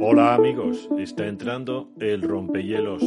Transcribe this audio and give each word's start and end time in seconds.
Hola 0.00 0.36
amigos, 0.36 0.88
está 0.96 1.26
entrando 1.26 1.90
el 1.98 2.22
rompehielos. 2.22 3.02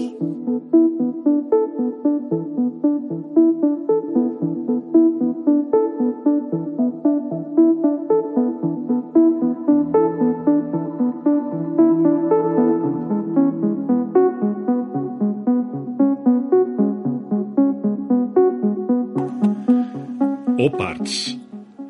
Oparts, 20.57 21.39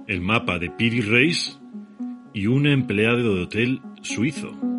el 0.06 0.22
mapa 0.22 0.60
de 0.60 0.70
Piri 0.70 1.02
Reis 1.02 1.60
y 2.36 2.46
un 2.46 2.68
empleado 2.68 3.36
de 3.36 3.42
hotel 3.42 3.82
suizo. 4.04 4.71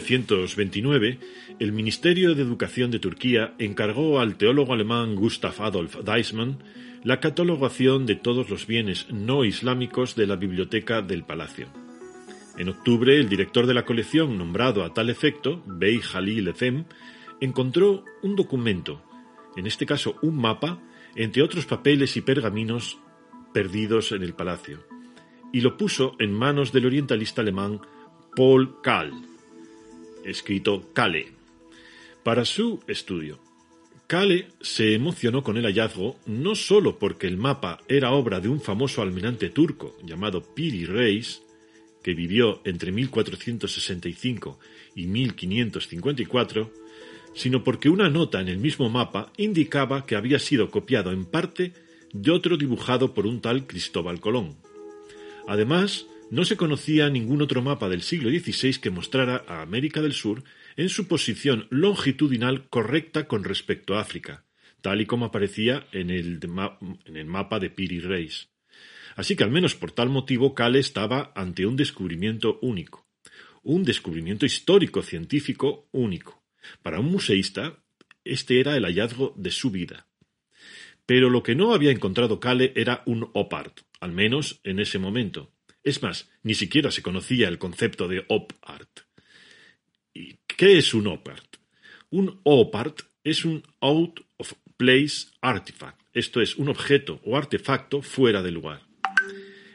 1929, 0.00 1.18
el 1.58 1.72
Ministerio 1.72 2.34
de 2.34 2.42
Educación 2.42 2.90
de 2.90 2.98
Turquía 2.98 3.54
encargó 3.58 4.20
al 4.20 4.36
teólogo 4.36 4.72
alemán 4.72 5.14
Gustav 5.14 5.54
Adolf 5.60 5.96
Deismann 6.04 6.58
la 7.04 7.20
catalogación 7.20 8.06
de 8.06 8.16
todos 8.16 8.50
los 8.50 8.66
bienes 8.66 9.06
no 9.10 9.44
islámicos 9.44 10.14
de 10.16 10.26
la 10.26 10.36
biblioteca 10.36 11.02
del 11.02 11.24
palacio. 11.24 11.68
En 12.56 12.68
octubre, 12.68 13.16
el 13.16 13.28
director 13.28 13.66
de 13.66 13.74
la 13.74 13.84
colección, 13.84 14.36
nombrado 14.36 14.84
a 14.84 14.92
tal 14.92 15.10
efecto, 15.10 15.62
Bey 15.66 16.00
Jalil 16.00 16.48
Efem, 16.48 16.84
encontró 17.40 18.04
un 18.22 18.34
documento, 18.34 19.02
en 19.56 19.66
este 19.66 19.86
caso 19.86 20.16
un 20.22 20.36
mapa, 20.36 20.80
entre 21.14 21.42
otros 21.42 21.66
papeles 21.66 22.16
y 22.16 22.20
pergaminos 22.20 22.98
perdidos 23.52 24.12
en 24.12 24.22
el 24.22 24.34
palacio, 24.34 24.84
y 25.52 25.60
lo 25.60 25.76
puso 25.76 26.16
en 26.18 26.32
manos 26.32 26.72
del 26.72 26.86
orientalista 26.86 27.42
alemán 27.42 27.80
Paul 28.34 28.80
Kahl, 28.82 29.12
escrito 30.24 30.90
Kale, 30.92 31.28
para 32.22 32.44
su 32.44 32.80
estudio. 32.86 33.38
Kale 34.06 34.48
se 34.60 34.94
emocionó 34.94 35.42
con 35.42 35.58
el 35.58 35.64
hallazgo 35.64 36.18
no 36.24 36.54
sólo 36.54 36.98
porque 36.98 37.26
el 37.26 37.36
mapa 37.36 37.80
era 37.88 38.12
obra 38.12 38.40
de 38.40 38.48
un 38.48 38.60
famoso 38.60 39.02
almirante 39.02 39.50
turco 39.50 39.96
llamado 40.02 40.42
Piri 40.54 40.86
Reis, 40.86 41.42
que 42.02 42.14
vivió 42.14 42.62
entre 42.64 42.90
1465 42.90 44.58
y 44.94 45.06
1554, 45.06 46.72
sino 47.34 47.62
porque 47.62 47.90
una 47.90 48.08
nota 48.08 48.40
en 48.40 48.48
el 48.48 48.58
mismo 48.58 48.88
mapa 48.88 49.30
indicaba 49.36 50.06
que 50.06 50.16
había 50.16 50.38
sido 50.38 50.70
copiado 50.70 51.12
en 51.12 51.26
parte 51.26 51.74
de 52.12 52.30
otro 52.30 52.56
dibujado 52.56 53.12
por 53.12 53.26
un 53.26 53.40
tal 53.40 53.66
Cristóbal 53.66 54.20
Colón. 54.20 54.56
Además, 55.46 56.06
no 56.30 56.44
se 56.44 56.56
conocía 56.56 57.08
ningún 57.08 57.42
otro 57.42 57.62
mapa 57.62 57.88
del 57.88 58.02
siglo 58.02 58.30
XVI 58.30 58.80
que 58.80 58.90
mostrara 58.90 59.44
a 59.46 59.62
América 59.62 60.02
del 60.02 60.12
Sur 60.12 60.44
en 60.76 60.88
su 60.88 61.08
posición 61.08 61.66
longitudinal 61.70 62.68
correcta 62.68 63.26
con 63.26 63.44
respecto 63.44 63.96
a 63.96 64.00
África, 64.00 64.44
tal 64.82 65.00
y 65.00 65.06
como 65.06 65.26
aparecía 65.26 65.86
en 65.92 66.10
el, 66.10 67.26
mapa 67.26 67.58
de 67.58 67.70
Piri 67.70 68.00
Reis. 68.00 68.48
Así 69.16 69.36
que 69.36 69.44
al 69.44 69.50
menos 69.50 69.74
por 69.74 69.90
tal 69.92 70.10
motivo 70.10 70.54
Kale 70.54 70.78
estaba 70.78 71.32
ante 71.34 71.66
un 71.66 71.76
descubrimiento 71.76 72.58
único, 72.62 73.06
un 73.62 73.84
descubrimiento 73.84 74.46
histórico 74.46 75.02
científico 75.02 75.88
único. 75.92 76.42
Para 76.82 77.00
un 77.00 77.06
museísta, 77.06 77.82
este 78.24 78.60
era 78.60 78.76
el 78.76 78.84
hallazgo 78.84 79.34
de 79.36 79.50
su 79.50 79.70
vida. 79.70 80.06
Pero 81.06 81.30
lo 81.30 81.42
que 81.42 81.54
no 81.54 81.72
había 81.72 81.90
encontrado 81.90 82.38
Kale 82.38 82.72
era 82.76 83.02
un 83.06 83.30
opart, 83.32 83.80
al 83.98 84.12
menos 84.12 84.60
en 84.62 84.78
ese 84.78 84.98
momento. 84.98 85.50
Es 85.88 86.02
más, 86.02 86.28
ni 86.42 86.54
siquiera 86.54 86.90
se 86.90 87.00
conocía 87.00 87.48
el 87.48 87.56
concepto 87.56 88.08
de 88.08 88.26
op 88.28 88.52
art. 88.60 89.00
¿Y 90.12 90.36
qué 90.46 90.76
es 90.76 90.92
un 90.92 91.06
op 91.06 91.26
art? 91.26 91.56
Un 92.10 92.40
op 92.42 92.76
art 92.76 93.00
es 93.24 93.46
un 93.46 93.62
out 93.80 94.20
of 94.36 94.52
place 94.76 95.28
artifact, 95.40 96.02
esto 96.12 96.42
es, 96.42 96.56
un 96.56 96.68
objeto 96.68 97.22
o 97.24 97.38
artefacto 97.38 98.02
fuera 98.02 98.42
de 98.42 98.50
lugar. 98.50 98.82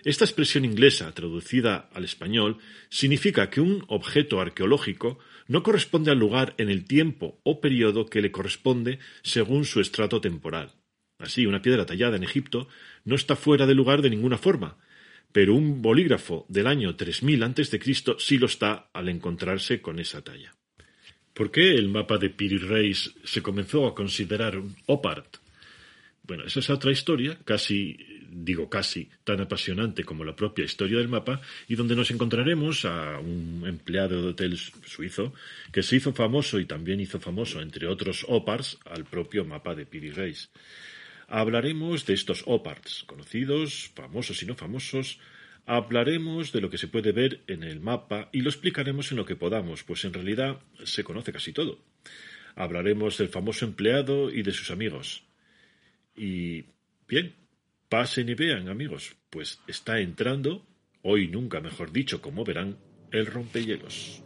Esta 0.04 0.24
expresión 0.24 0.66
inglesa, 0.66 1.12
traducida 1.16 1.90
al 1.92 2.04
español, 2.04 2.60
significa 2.90 3.50
que 3.50 3.62
un 3.62 3.84
objeto 3.88 4.40
arqueológico 4.40 5.18
no 5.48 5.64
corresponde 5.64 6.12
al 6.12 6.20
lugar 6.20 6.54
en 6.60 6.70
el 6.70 6.86
tiempo 6.86 7.40
o 7.42 7.60
periodo 7.60 8.06
que 8.06 8.22
le 8.22 8.32
corresponde 8.32 9.00
según 9.24 9.66
su 9.66 9.82
estrato 9.82 10.22
temporal. 10.22 10.76
Así, 11.18 11.48
una 11.48 11.64
piedra 11.64 11.88
tallada 11.88 12.18
en 12.18 12.24
Egipto 12.24 12.68
no 13.04 13.16
está 13.16 13.36
fuera 13.36 13.66
de 13.66 13.74
lugar 13.74 14.04
de 14.04 14.12
ninguna 14.12 14.38
forma, 14.38 14.78
pero 15.34 15.56
un 15.56 15.82
bolígrafo 15.82 16.46
del 16.48 16.68
año 16.68 16.96
3000 16.96 17.44
a.C. 17.44 17.80
sí 18.20 18.38
lo 18.38 18.46
está 18.46 18.90
al 18.94 19.10
encontrarse 19.10 19.82
con 19.82 20.00
esa 20.00 20.24
talla. 20.24 20.54
¿Por 21.34 21.50
qué 21.50 21.74
el 21.74 21.90
mapa 21.90 22.20
de 22.20 22.30
Piri 22.30 22.60
Reis 22.60 23.12
se 23.24 23.42
comenzó 23.42 23.88
a 23.88 23.96
considerar 23.96 24.56
un 24.58 24.76
opart? 24.86 25.38
Bueno, 26.22 26.44
esa 26.46 26.60
es 26.60 26.70
otra 26.70 26.92
historia, 26.92 27.40
casi, 27.44 27.98
digo 28.30 28.70
casi, 28.70 29.10
tan 29.24 29.42
apasionante 29.42 30.04
como 30.04 30.24
la 30.24 30.36
propia 30.36 30.64
historia 30.64 31.00
del 31.00 31.10
mapa, 31.10 31.42
y 31.68 31.76
donde 31.76 31.96
nos 31.96 32.12
encontraremos 32.12 32.86
a 32.86 33.20
un 33.20 33.64
empleado 33.66 34.22
de 34.22 34.28
hotel 34.30 34.58
suizo 34.58 35.34
que 35.72 35.82
se 35.82 35.96
hizo 35.96 36.14
famoso 36.14 36.60
y 36.60 36.66
también 36.66 37.00
hizo 37.00 37.20
famoso, 37.20 37.60
entre 37.60 37.88
otros 37.88 38.24
opars, 38.30 38.78
al 38.86 39.06
propio 39.06 39.44
mapa 39.44 39.74
de 39.74 39.88
Piri 39.88 40.12
Reis. 40.12 40.52
Hablaremos 41.36 42.06
de 42.06 42.14
estos 42.14 42.44
oparts, 42.46 43.06
conocidos, 43.08 43.90
famosos 43.96 44.44
y 44.44 44.46
no 44.46 44.54
famosos. 44.54 45.20
Hablaremos 45.66 46.52
de 46.52 46.62
lo 46.62 46.70
que 46.70 46.78
se 46.78 46.88
puede 46.88 47.12
ver 47.12 47.42
en 47.48 47.64
el 47.64 47.80
mapa 47.80 48.30
y 48.32 48.42
lo 48.42 48.52
explicaremos 48.52 49.10
en 49.10 49.18
lo 49.18 49.26
que 49.26 49.36
podamos, 49.36 49.84
pues 49.84 50.06
en 50.06 50.14
realidad 50.14 50.62
se 50.84 51.04
conoce 51.04 51.34
casi 51.34 51.52
todo. 51.52 51.80
Hablaremos 52.54 53.18
del 53.18 53.30
famoso 53.30 53.66
empleado 53.66 54.30
y 54.30 54.44
de 54.44 54.52
sus 54.52 54.70
amigos. 54.70 55.24
Y 56.16 56.66
bien, 57.08 57.34
pasen 57.90 58.30
y 58.30 58.36
vean, 58.36 58.70
amigos, 58.70 59.16
pues 59.32 59.60
está 59.66 60.00
entrando, 60.02 60.64
hoy 61.02 61.30
nunca 61.30 61.62
mejor 61.62 61.92
dicho, 61.92 62.22
como 62.22 62.46
verán, 62.46 62.78
el 63.12 63.26
rompehielos. 63.26 64.23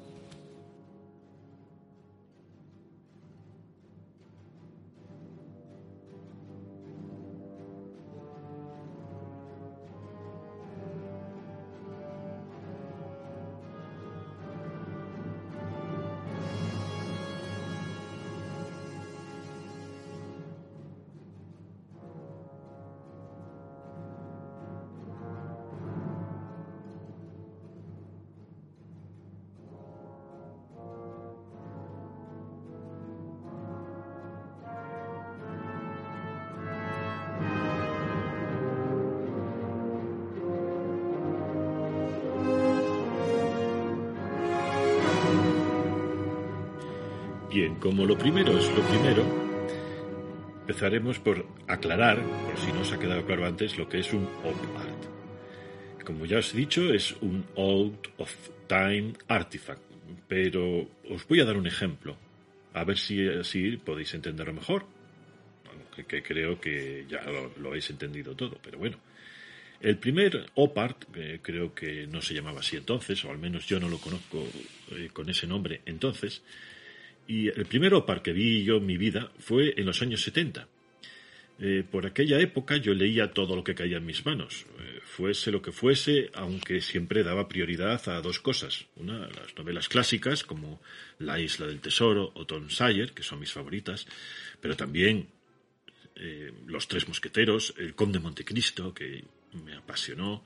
Empezaremos 50.77 51.17
por 51.17 51.43
aclarar, 51.67 52.21
por 52.21 52.55
si 52.59 52.71
no 52.71 52.81
os 52.81 52.91
ha 52.93 52.99
quedado 52.99 53.25
claro 53.25 53.47
antes, 53.47 53.79
lo 53.79 53.89
que 53.89 53.97
es 53.97 54.13
un 54.13 54.25
op 54.45 54.77
art. 54.77 56.05
Como 56.05 56.27
ya 56.27 56.37
os 56.37 56.53
he 56.53 56.57
dicho, 56.57 56.93
es 56.93 57.15
un 57.19 57.43
out 57.57 58.09
of 58.17 58.31
time 58.67 59.13
artifact, 59.27 59.81
pero 60.27 60.87
os 61.09 61.27
voy 61.27 61.39
a 61.39 61.45
dar 61.45 61.57
un 61.57 61.65
ejemplo, 61.65 62.15
a 62.75 62.83
ver 62.83 62.99
si 62.99 63.27
así 63.27 63.77
podéis 63.77 64.13
entenderlo 64.13 64.53
mejor. 64.53 64.85
Aunque 65.73 66.05
que 66.05 66.21
creo 66.21 66.61
que 66.61 67.07
ya 67.09 67.23
lo, 67.23 67.51
lo 67.57 67.69
habéis 67.69 67.89
entendido 67.89 68.35
todo, 68.35 68.59
pero 68.61 68.77
bueno. 68.77 68.99
El 69.81 69.97
primer 69.97 70.45
OPART, 70.53 71.05
eh, 71.15 71.39
creo 71.41 71.73
que 71.73 72.05
no 72.05 72.21
se 72.21 72.35
llamaba 72.35 72.59
así 72.59 72.77
entonces, 72.77 73.25
o 73.25 73.31
al 73.31 73.39
menos 73.39 73.65
yo 73.65 73.79
no 73.79 73.89
lo 73.89 73.97
conozco 73.97 74.47
eh, 74.91 75.09
con 75.11 75.27
ese 75.27 75.47
nombre 75.47 75.81
entonces, 75.87 76.43
y 77.27 77.47
el 77.49 77.65
primer 77.65 77.93
OPAR 77.93 78.21
que 78.21 78.33
vi 78.33 78.63
yo 78.63 78.77
en 78.77 78.85
mi 78.85 78.97
vida 78.97 79.31
fue 79.39 79.73
en 79.77 79.85
los 79.85 80.01
años 80.01 80.21
70. 80.21 80.67
Eh, 81.59 81.83
por 81.89 82.05
aquella 82.05 82.39
época 82.39 82.77
yo 82.77 82.93
leía 82.93 83.33
todo 83.33 83.55
lo 83.55 83.63
que 83.63 83.73
caía 83.73 83.97
en 83.97 84.05
mis 84.05 84.23
manos, 84.23 84.67
eh, 84.79 84.99
fuese 85.03 85.51
lo 85.51 85.59
que 85.59 85.71
fuese, 85.71 86.29
aunque 86.35 86.81
siempre 86.81 87.23
daba 87.23 87.47
prioridad 87.47 88.07
a 88.09 88.21
dos 88.21 88.39
cosas. 88.39 88.85
Una, 88.95 89.27
las 89.27 89.55
novelas 89.57 89.89
clásicas, 89.89 90.43
como 90.43 90.79
La 91.17 91.39
isla 91.39 91.65
del 91.65 91.81
tesoro 91.81 92.31
o 92.35 92.45
Tom 92.45 92.69
Sawyer, 92.69 93.11
que 93.11 93.23
son 93.23 93.39
mis 93.39 93.51
favoritas, 93.51 94.05
pero 94.61 94.75
también 94.75 95.29
eh, 96.15 96.51
Los 96.67 96.87
tres 96.87 97.07
mosqueteros, 97.07 97.73
El 97.77 97.95
conde 97.95 98.19
Montecristo, 98.19 98.93
que 98.93 99.23
me 99.65 99.73
apasionó, 99.73 100.43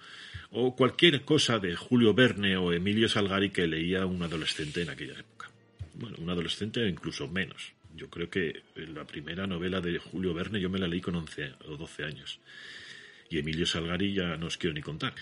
o 0.52 0.76
cualquier 0.78 1.24
cosa 1.24 1.60
de 1.60 1.76
Julio 1.76 2.14
Verne 2.14 2.56
o 2.56 2.72
Emilio 2.72 3.10
Salgari 3.10 3.50
que 3.50 3.68
leía 3.68 4.06
un 4.06 4.24
adolescente 4.24 4.82
en 4.82 4.90
aquella 4.90 5.20
época. 5.20 5.51
Bueno, 6.02 6.18
un 6.20 6.30
adolescente 6.30 6.88
incluso 6.88 7.28
menos. 7.28 7.74
Yo 7.96 8.10
creo 8.10 8.30
que 8.30 8.64
la 8.76 9.06
primera 9.06 9.46
novela 9.46 9.82
de 9.82 10.00
Julio 10.00 10.34
Verne 10.34 10.60
yo 10.60 10.70
me 10.70 10.80
la 10.80 10.88
leí 10.88 11.00
con 11.00 11.16
11 11.16 11.54
o 11.66 11.78
12 11.78 12.04
años. 12.04 12.40
Y 13.30 13.38
Emilio 13.38 13.66
Salgari 13.66 14.14
ya 14.14 14.36
no 14.36 14.48
os 14.48 14.58
quiero 14.58 14.74
ni 14.74 14.82
contar. 14.82 15.14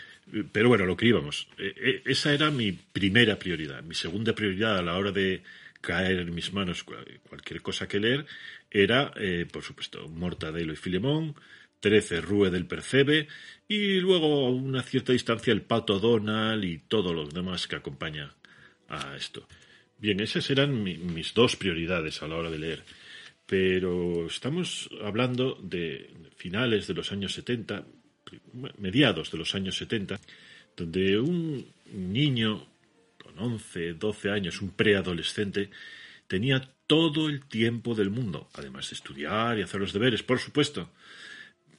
Pero 0.51 0.69
bueno, 0.69 0.85
lo 0.85 0.95
que 0.95 1.07
íbamos. 1.07 1.49
E, 1.57 2.01
e, 2.05 2.11
esa 2.11 2.33
era 2.33 2.49
mi 2.49 2.71
primera 2.71 3.37
prioridad. 3.37 3.83
Mi 3.83 3.93
segunda 3.93 4.33
prioridad 4.33 4.77
a 4.77 4.81
la 4.81 4.97
hora 4.97 5.11
de 5.11 5.43
caer 5.81 6.19
en 6.19 6.33
mis 6.33 6.53
manos 6.53 6.83
cualquier 6.83 7.61
cosa 7.61 7.87
que 7.87 7.99
leer 7.99 8.25
era, 8.71 9.11
eh, 9.17 9.45
por 9.51 9.63
supuesto, 9.63 10.07
Mortadelo 10.07 10.71
y 10.71 10.77
Filemón, 10.77 11.35
13 11.81 12.21
Rue 12.21 12.49
del 12.49 12.65
Percebe 12.65 13.27
y 13.67 13.99
luego 13.99 14.47
a 14.47 14.49
una 14.49 14.81
cierta 14.81 15.11
distancia 15.13 15.51
el 15.51 15.61
Pato 15.61 15.99
Donald 15.99 16.63
y 16.63 16.77
todo 16.77 17.13
lo 17.13 17.27
demás 17.27 17.67
que 17.67 17.75
acompaña 17.75 18.33
a 18.87 19.15
esto. 19.15 19.47
Bien, 19.99 20.21
esas 20.21 20.49
eran 20.49 20.81
mis 20.81 21.33
dos 21.33 21.57
prioridades 21.57 22.21
a 22.21 22.27
la 22.27 22.37
hora 22.37 22.49
de 22.49 22.57
leer. 22.57 22.83
Pero 23.45 24.27
estamos 24.27 24.89
hablando 25.03 25.59
de 25.61 26.09
finales 26.37 26.87
de 26.87 26.93
los 26.93 27.11
años 27.11 27.33
70, 27.33 27.85
mediados 28.77 29.29
de 29.29 29.37
los 29.37 29.53
años 29.55 29.75
70, 29.77 30.17
donde 30.77 31.19
un 31.19 31.65
niño 31.91 32.65
con 33.21 33.37
11, 33.37 33.95
12 33.95 34.29
años, 34.29 34.61
un 34.61 34.69
preadolescente, 34.69 35.69
tenía 36.27 36.61
todo 36.87 37.27
el 37.27 37.45
tiempo 37.45 37.93
del 37.93 38.09
mundo, 38.09 38.49
además 38.53 38.89
de 38.89 38.95
estudiar 38.95 39.59
y 39.59 39.63
hacer 39.63 39.81
los 39.81 39.91
deberes, 39.91 40.23
por 40.23 40.39
supuesto. 40.39 40.91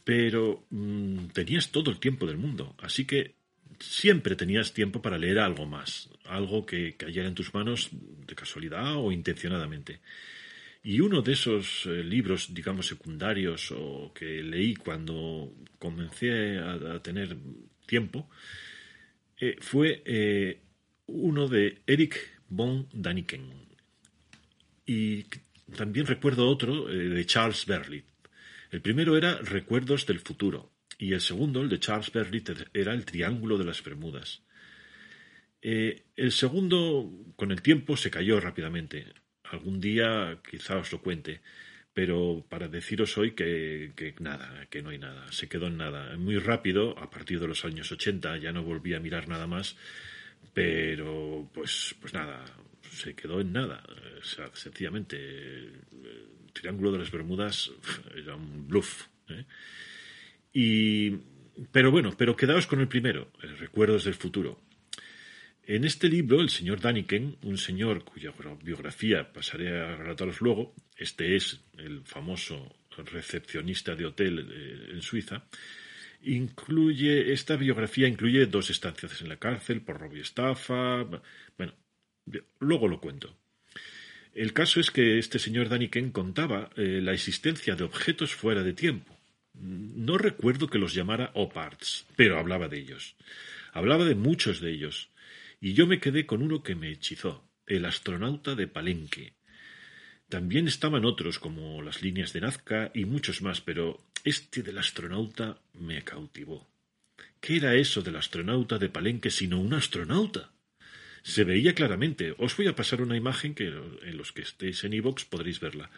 Pero 0.05 0.67
mm, 0.69 1.29
tenías 1.29 1.71
todo 1.71 1.91
el 1.91 1.99
tiempo 1.99 2.27
del 2.27 2.37
mundo, 2.37 2.75
así 2.81 3.07
que 3.07 3.40
siempre 3.81 4.37
tenías 4.37 4.73
tiempo 4.73 5.03
para 5.03 5.19
leer 5.19 5.39
algo 5.39 5.67
más, 5.67 6.11
algo 6.27 6.65
que 6.67 6.97
cayera 6.97 7.29
en 7.29 7.35
tus 7.35 7.53
manos 7.55 7.89
de 7.91 8.35
casualidad 8.35 8.97
o 8.97 9.11
intencionadamente. 9.11 10.01
Y 10.83 11.01
uno 11.01 11.23
de 11.23 11.33
esos 11.33 11.87
eh, 11.87 12.05
libros, 12.05 12.55
digamos, 12.55 12.87
secundarios 12.87 13.73
o 13.73 14.13
que 14.15 14.43
leí 14.43 14.75
cuando 14.75 15.53
comencé 15.79 16.59
a, 16.59 17.01
tener 17.03 17.37
tiempo, 17.87 18.29
eh, 19.39 19.57
fue 19.61 20.03
eh, 20.05 20.61
uno 21.07 21.49
de 21.49 21.83
Eric 21.87 22.17
von 22.49 22.89
Daniken. 22.93 23.51
Y 24.87 25.25
también 25.77 26.07
recuerdo 26.07 26.49
otro 26.49 26.87
de 26.87 27.25
Charles 27.27 27.65
Berlitz. 27.67 28.07
El 28.71 28.81
primero 28.81 29.17
era 29.17 29.37
Recuerdos 29.39 30.07
del 30.07 30.21
futuro 30.21 30.73
y 31.01 31.15
el 31.15 31.23
segundo, 31.23 31.63
el 31.63 31.71
de 31.71 31.81
Charles 31.81 32.13
Berlitz, 32.13 32.53
era 32.75 32.93
el 32.93 33.07
Triángulo 33.07 33.57
de 33.57 33.65
las 33.65 33.83
Bermudas. 33.83 34.43
Eh, 35.63 36.03
el 36.15 36.31
segundo, 36.31 37.11
con 37.37 37.51
el 37.53 37.63
tiempo, 37.63 37.97
se 37.97 38.11
cayó 38.11 38.39
rápidamente. 38.39 39.07
Algún 39.45 39.81
día 39.81 40.41
quizá 40.49 40.77
os 40.77 40.93
lo 40.93 41.01
cuente, 41.01 41.41
pero 41.95 42.45
para 42.47 42.69
deciros 42.69 43.17
hoy 43.17 43.33
que, 43.33 43.93
que, 43.97 44.15
nada, 44.21 44.67
que 44.69 44.83
no 44.83 44.91
hay 44.91 44.99
nada, 44.99 45.33
se 45.33 45.49
quedó 45.49 45.69
en 45.69 45.79
nada. 45.79 46.15
Muy 46.19 46.37
rápido, 46.37 46.99
a 46.99 47.09
partir 47.09 47.41
de 47.41 47.49
los 47.49 47.65
años 47.65 47.91
80, 47.91 48.37
ya 48.37 48.53
no 48.53 48.63
volví 48.63 48.93
a 48.93 49.01
mirar 49.01 49.27
nada 49.27 49.47
más, 49.47 49.77
pero 50.53 51.49
pues, 51.55 51.95
pues 51.99 52.13
nada, 52.13 52.45
se 52.91 53.15
quedó 53.15 53.41
en 53.41 53.55
nada. 53.55 53.83
O 54.21 54.25
sea, 54.25 54.51
sencillamente, 54.53 55.17
el 55.17 56.53
Triángulo 56.53 56.93
de 56.93 56.99
las 56.99 57.11
Bermudas 57.11 57.71
era 58.15 58.37
un 58.37 58.69
bluff. 58.69 59.07
¿eh? 59.31 59.47
Y, 60.53 61.11
pero 61.73 61.91
bueno, 61.91 62.15
pero 62.17 62.37
quedaos 62.37 62.67
con 62.67 62.81
el 62.81 62.89
primero, 62.89 63.31
Recuerdos 63.59 64.05
del 64.05 64.15
futuro. 64.15 64.61
En 65.65 65.85
este 65.85 66.09
libro, 66.09 66.41
el 66.41 66.51
señor 66.51 66.81
Daniken, 66.81 67.37
un 67.43 67.57
señor 67.57 68.05
cuya 68.05 68.33
biografía 68.63 69.33
pasaré 69.33 69.81
a 69.81 69.95
relataros 69.95 70.41
luego, 70.41 70.75
este 70.97 71.37
es 71.37 71.61
el 71.79 72.03
famoso 72.05 72.75
recepcionista 72.97 73.95
de 73.95 74.07
hotel 74.07 74.49
eh, 74.51 74.91
en 74.93 75.03
Suiza, 75.03 75.45
incluye, 76.23 77.33
esta 77.33 77.57
biografía 77.57 78.09
incluye 78.09 78.47
dos 78.47 78.71
estancias 78.71 79.21
en 79.23 79.29
la 79.29 79.37
cárcel 79.37 79.81
por 79.83 80.01
robo 80.01 80.17
y 80.17 80.21
estafa. 80.21 81.05
Bueno, 81.57 81.75
luego 82.59 82.89
lo 82.89 83.01
cuento. 83.01 83.37
El 84.35 84.53
caso 84.53 84.81
es 84.81 84.91
que 84.91 85.19
este 85.19 85.39
señor 85.39 85.69
Daniken 85.69 86.11
contaba 86.11 86.71
eh, 86.77 87.01
la 87.03 87.13
existencia 87.13 87.77
de 87.77 87.85
objetos 87.85 88.35
fuera 88.35 88.63
de 88.63 88.73
tiempo 88.73 89.20
no 89.55 90.19
recuerdo 90.19 90.69
que 90.69 90.79
los 90.79 90.95
llamara 90.95 91.31
oparts, 91.35 92.07
pero 92.17 92.39
hablaba 92.39 92.69
de 92.69 92.79
ellos. 92.79 93.17
Hablaba 93.73 94.05
de 94.05 94.15
muchos 94.15 94.61
de 94.61 94.73
ellos, 94.73 95.11
y 95.61 95.75
yo 95.75 95.87
me 95.87 96.01
quedé 96.01 96.27
con 96.27 96.43
uno 96.43 96.63
que 96.63 96.75
me 96.75 96.91
hechizó, 96.91 97.45
el 97.67 97.85
astronauta 97.85 98.55
de 98.55 98.67
Palenque. 98.67 99.35
También 100.29 100.69
estaban 100.69 101.05
otros, 101.05 101.39
como 101.39 101.83
las 101.83 102.03
líneas 102.03 102.33
de 102.33 102.41
Nazca 102.41 102.91
y 102.95 103.05
muchos 103.05 103.43
más, 103.43 103.61
pero 103.61 104.01
este 104.25 104.63
del 104.63 104.79
astronauta 104.79 105.61
me 105.75 106.03
cautivó. 106.03 106.69
¿Qué 107.41 107.57
era 107.57 107.75
eso 107.75 108.03
del 108.03 108.17
astronauta 108.17 108.79
de 108.79 108.89
Palenque 108.89 109.31
sino 109.31 109.61
un 109.61 109.75
astronauta? 109.75 110.53
Se 111.23 111.45
veía 111.45 111.75
claramente. 111.75 112.35
Os 112.39 112.57
voy 112.57 112.69
a 112.69 112.77
pasar 112.77 113.03
una 113.03 113.17
imagen 113.17 113.55
que 113.55 113.67
en 113.67 114.17
los 114.17 114.33
que 114.33 114.43
estéis 114.43 114.85
en 114.85 114.93
iVox 114.95 115.25
podréis 115.25 115.61
verla 115.61 115.91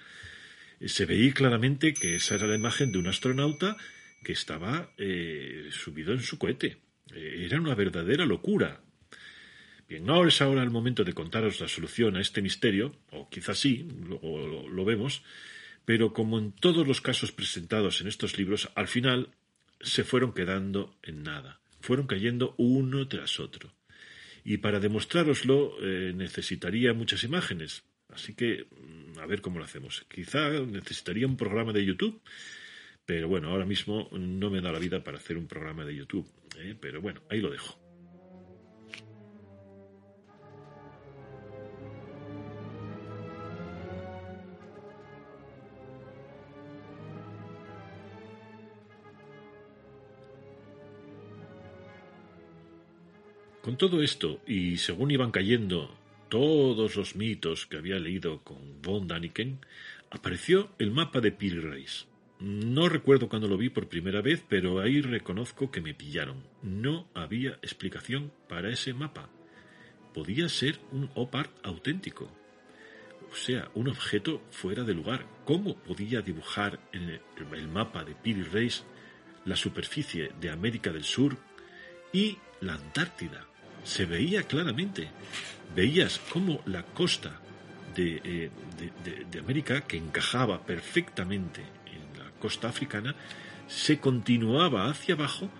se 0.88 1.06
veía 1.06 1.32
claramente 1.32 1.94
que 1.94 2.16
esa 2.16 2.34
era 2.34 2.46
la 2.46 2.56
imagen 2.56 2.92
de 2.92 2.98
un 2.98 3.06
astronauta 3.06 3.76
que 4.24 4.32
estaba 4.32 4.90
eh, 4.98 5.68
subido 5.70 6.12
en 6.12 6.20
su 6.20 6.38
cohete. 6.38 6.78
Eh, 7.14 7.44
era 7.46 7.60
una 7.60 7.74
verdadera 7.74 8.24
locura. 8.26 8.80
Bien, 9.88 10.04
no 10.04 10.26
es 10.26 10.40
ahora 10.40 10.62
el 10.62 10.70
momento 10.70 11.04
de 11.04 11.12
contaros 11.12 11.60
la 11.60 11.68
solución 11.68 12.16
a 12.16 12.20
este 12.20 12.40
misterio, 12.40 12.96
o 13.10 13.28
quizás 13.28 13.58
sí, 13.58 13.86
luego 14.06 14.68
lo 14.68 14.84
vemos, 14.84 15.22
pero 15.84 16.12
como 16.12 16.38
en 16.38 16.52
todos 16.52 16.86
los 16.86 17.00
casos 17.00 17.32
presentados 17.32 18.00
en 18.00 18.08
estos 18.08 18.38
libros, 18.38 18.70
al 18.74 18.88
final 18.88 19.28
se 19.80 20.04
fueron 20.04 20.32
quedando 20.32 20.96
en 21.02 21.22
nada, 21.22 21.60
fueron 21.80 22.06
cayendo 22.06 22.54
uno 22.56 23.06
tras 23.08 23.40
otro. 23.40 23.74
Y 24.44 24.58
para 24.58 24.80
demostrároslo 24.80 25.76
eh, 25.82 26.12
necesitaría 26.14 26.94
muchas 26.94 27.22
imágenes, 27.24 27.84
Así 28.12 28.34
que 28.34 28.66
mm, 28.70 29.01
a 29.20 29.26
ver 29.26 29.40
cómo 29.40 29.58
lo 29.58 29.64
hacemos. 29.64 30.04
Quizá 30.08 30.50
necesitaría 30.50 31.26
un 31.26 31.36
programa 31.36 31.72
de 31.72 31.84
YouTube, 31.84 32.20
pero 33.04 33.28
bueno, 33.28 33.50
ahora 33.50 33.66
mismo 33.66 34.08
no 34.12 34.50
me 34.50 34.60
da 34.60 34.72
la 34.72 34.78
vida 34.78 35.02
para 35.02 35.18
hacer 35.18 35.36
un 35.36 35.46
programa 35.46 35.84
de 35.84 35.96
YouTube. 35.96 36.26
¿eh? 36.58 36.76
Pero 36.80 37.00
bueno, 37.00 37.20
ahí 37.28 37.40
lo 37.40 37.50
dejo. 37.50 37.78
Con 53.62 53.76
todo 53.76 54.02
esto, 54.02 54.40
y 54.44 54.76
según 54.78 55.12
iban 55.12 55.30
cayendo 55.30 56.01
todos 56.32 56.96
los 56.96 57.14
mitos 57.14 57.66
que 57.66 57.76
había 57.76 57.98
leído 57.98 58.42
con 58.42 58.80
von 58.80 59.06
Daniken, 59.06 59.58
apareció 60.10 60.70
el 60.78 60.90
mapa 60.90 61.20
de 61.20 61.30
Reis. 61.60 62.06
No 62.40 62.88
recuerdo 62.88 63.28
cuándo 63.28 63.48
lo 63.48 63.58
vi 63.58 63.68
por 63.68 63.90
primera 63.90 64.22
vez, 64.22 64.42
pero 64.48 64.80
ahí 64.80 65.02
reconozco 65.02 65.70
que 65.70 65.82
me 65.82 65.92
pillaron. 65.92 66.42
No 66.62 67.06
había 67.12 67.58
explicación 67.60 68.32
para 68.48 68.70
ese 68.70 68.94
mapa. 68.94 69.28
Podía 70.14 70.48
ser 70.48 70.78
un 70.90 71.10
opart 71.16 71.52
auténtico. 71.62 72.32
O 73.30 73.36
sea, 73.36 73.70
un 73.74 73.88
objeto 73.88 74.40
fuera 74.50 74.84
de 74.84 74.94
lugar. 74.94 75.26
¿Cómo 75.44 75.76
podía 75.76 76.22
dibujar 76.22 76.80
en 76.94 77.20
el 77.52 77.68
mapa 77.68 78.04
de 78.04 78.14
Piri 78.14 78.44
Reis 78.44 78.84
la 79.44 79.56
superficie 79.56 80.30
de 80.40 80.48
América 80.48 80.92
del 80.92 81.04
Sur 81.04 81.36
y 82.10 82.38
la 82.62 82.72
Antártida? 82.72 83.51
Se 83.84 84.06
veía 84.06 84.42
claramente 84.44 85.08
veías 85.74 86.20
cómo 86.30 86.60
la 86.66 86.82
costa 86.82 87.40
eh, 87.96 88.50
de, 89.30 89.38
América, 89.38 89.82
que 89.82 89.96
encajaba 89.96 90.64
perfectamente 90.64 91.60
en 91.60 92.18
la 92.18 92.30
costa 92.38 92.68
africana, 92.68 93.14
se 93.66 93.98
continuaba 93.98 94.88
hacia 94.88 95.14
abajo 95.14 95.50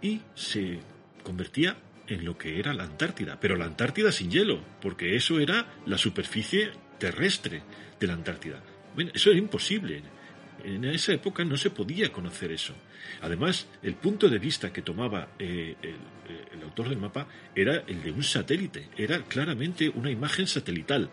y 0.00 0.20
se 0.34 0.80
convertía 1.22 1.76
en 2.06 2.24
lo 2.24 2.38
que 2.38 2.58
era 2.58 2.72
la 2.72 2.84
Antártida, 2.84 3.38
pero 3.40 3.56
la 3.56 3.64
Antártida 3.64 4.12
sin 4.12 4.30
hielo, 4.30 4.60
porque 4.80 5.16
eso 5.16 5.40
era 5.40 5.66
la 5.86 5.98
superficie 5.98 6.70
terrestre 6.98 7.62
de 7.98 8.06
la 8.06 8.14
Antártida. 8.14 8.62
Bueno, 8.94 9.10
eso 9.14 9.30
era 9.30 9.38
imposible. 9.38 10.02
En 10.64 10.84
esa 10.84 11.12
época 11.12 11.44
no 11.44 11.56
se 11.56 11.70
podía 11.70 12.10
conocer 12.10 12.50
eso. 12.52 12.74
Además, 13.20 13.68
el 13.82 13.94
punto 13.94 14.28
de 14.28 14.38
vista 14.38 14.72
que 14.72 14.82
tomaba 14.82 15.28
eh, 15.38 15.76
el, 16.52 16.62
autor 16.62 16.88
del 16.88 16.98
mapa 16.98 17.26
era 17.54 17.84
el 17.86 18.02
de 18.02 18.10
un 18.10 18.22
satélite, 18.22 18.88
era 18.96 19.22
claramente 19.22 19.88
una 19.88 20.10
imagen 20.10 20.46
satelital. 20.46 21.08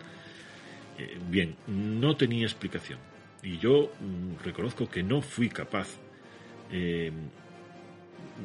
Eh, 0.98 1.18
bien, 1.28 1.56
no 1.66 2.16
tenía 2.16 2.44
explicación. 2.44 2.98
Y 3.42 3.58
yo 3.58 3.92
mm, 4.00 4.44
reconozco 4.44 4.88
que 4.88 5.02
no 5.02 5.20
fui 5.22 5.48
capaz 5.48 5.88
eh, 6.72 7.12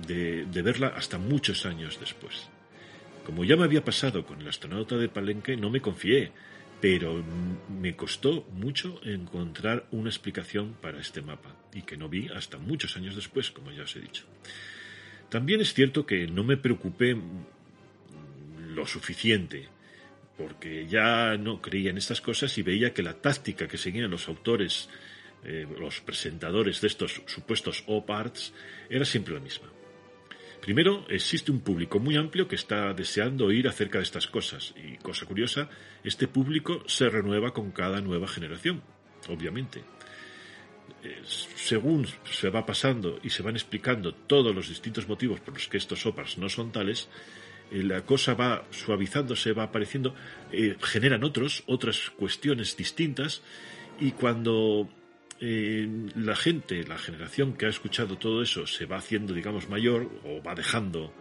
de, 0.06 0.46
de 0.46 0.62
verla 0.62 0.94
hasta 0.96 1.18
muchos 1.18 1.66
años 1.66 2.00
después. 2.00 2.50
Como 3.26 3.44
ya 3.44 3.56
me 3.56 3.64
había 3.64 3.84
pasado 3.84 4.26
con 4.26 4.42
el 4.42 4.48
astronauta 4.48 4.98
de 4.98 5.10
Palenque, 5.10 5.56
no 5.56 5.70
me 5.70 5.82
confié, 5.82 6.32
pero 6.82 7.24
me 7.70 7.96
costó 7.96 8.46
mucho 8.54 9.00
encontrar 9.04 9.86
una 9.92 10.10
explicación 10.10 10.76
para 10.82 11.00
este 11.00 11.22
mapa 11.22 11.56
y 11.74 11.82
que 11.82 11.98
no 11.98 12.10
vi 12.10 12.28
hasta 12.30 12.58
muchos 12.58 12.96
años 12.96 13.16
después, 13.16 13.52
como 13.52 13.72
ya 13.72 13.84
os 13.84 13.96
he 13.96 14.00
dicho. 14.00 14.26
También 15.30 15.62
es 15.62 15.74
cierto 15.74 16.06
que 16.06 16.28
no 16.28 16.44
me 16.44 16.58
preocupé 16.58 17.18
lo 18.70 18.86
suficiente 18.86 19.68
porque 20.38 20.88
ya 20.88 21.36
no 21.38 21.62
creía 21.62 21.90
en 21.90 21.98
estas 21.98 22.22
cosas 22.22 22.58
y 22.58 22.64
veía 22.64 22.94
que 22.94 23.04
la 23.04 23.14
táctica 23.14 23.68
que 23.68 23.78
seguían 23.78 24.10
los 24.10 24.30
autores, 24.30 24.90
eh, 25.44 25.68
los 25.78 26.00
presentadores 26.00 26.80
de 26.80 26.88
estos 26.88 27.22
supuestos 27.26 27.84
op-arts, 27.88 28.54
era 28.90 29.04
siempre 29.04 29.34
la 29.34 29.42
misma. 29.42 29.68
Primero, 30.62 31.06
existe 31.10 31.52
un 31.52 31.62
público 31.62 32.00
muy 32.00 32.18
amplio 32.18 32.48
que 32.48 32.56
está 32.56 32.94
deseando 32.94 33.46
oír 33.46 33.68
acerca 33.68 33.98
de 33.98 34.04
estas 34.04 34.28
cosas 34.28 34.74
y, 34.76 34.98
cosa 34.98 35.26
curiosa, 35.26 35.70
este 36.04 36.28
público 36.28 36.84
se 36.86 37.10
renueva 37.10 37.54
con 37.54 37.72
cada 37.72 38.02
nueva 38.02 38.28
generación, 38.28 38.82
obviamente. 39.30 39.84
Eh, 41.04 41.22
según 41.24 42.08
se 42.30 42.50
va 42.50 42.66
pasando 42.66 43.20
y 43.24 43.30
se 43.30 43.42
van 43.42 43.56
explicando 43.56 44.14
todos 44.14 44.54
los 44.54 44.68
distintos 44.68 45.08
motivos 45.08 45.40
por 45.40 45.54
los 45.54 45.68
que 45.68 45.78
estos 45.78 46.06
OPARs 46.06 46.38
no 46.38 46.50
son 46.50 46.74
tales, 46.74 47.08
eh, 47.72 47.84
la 47.84 48.02
cosa 48.02 48.34
va 48.34 48.66
suavizándose, 48.72 49.54
va 49.54 49.64
apareciendo, 49.64 50.14
eh, 50.52 50.76
generan 50.82 51.24
otros, 51.24 51.64
otras 51.68 52.10
cuestiones 52.10 52.76
distintas 52.76 53.42
y 54.00 54.12
cuando 54.12 54.90
la 55.42 56.36
gente, 56.36 56.84
la 56.84 56.98
generación 56.98 57.54
que 57.54 57.66
ha 57.66 57.70
escuchado 57.70 58.18
todo 58.18 58.42
eso 58.42 58.68
se 58.68 58.86
va 58.86 58.98
haciendo, 58.98 59.34
digamos, 59.34 59.70
mayor 59.70 60.10
o 60.26 60.44
va 60.44 60.54
dejando 60.54 61.14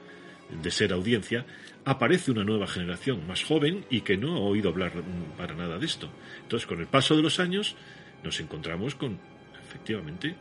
de 0.63 0.71
ser 0.71 0.93
audiencia, 0.93 1.47
aparece 1.85 2.31
una 2.31 2.43
nueva 2.43 2.67
generación 2.67 3.27
más 3.27 3.45
joven 3.45 3.85
y 3.91 4.01
que 4.01 4.17
no 4.17 4.37
ha 4.37 4.41
oído 4.41 4.71
hablar 4.71 4.93
para 5.37 5.55
nada 5.55 5.79
de 5.79 5.87
esto. 5.87 6.11
Entonces, 6.43 6.67
con 6.67 6.81
el 6.81 6.87
paso 6.87 7.17
de 7.17 7.23
los 7.23 7.39
años, 7.39 7.77
nos 8.25 8.41
encontramos 8.41 8.95
con, 8.95 9.21
efectivamente, 9.63 10.35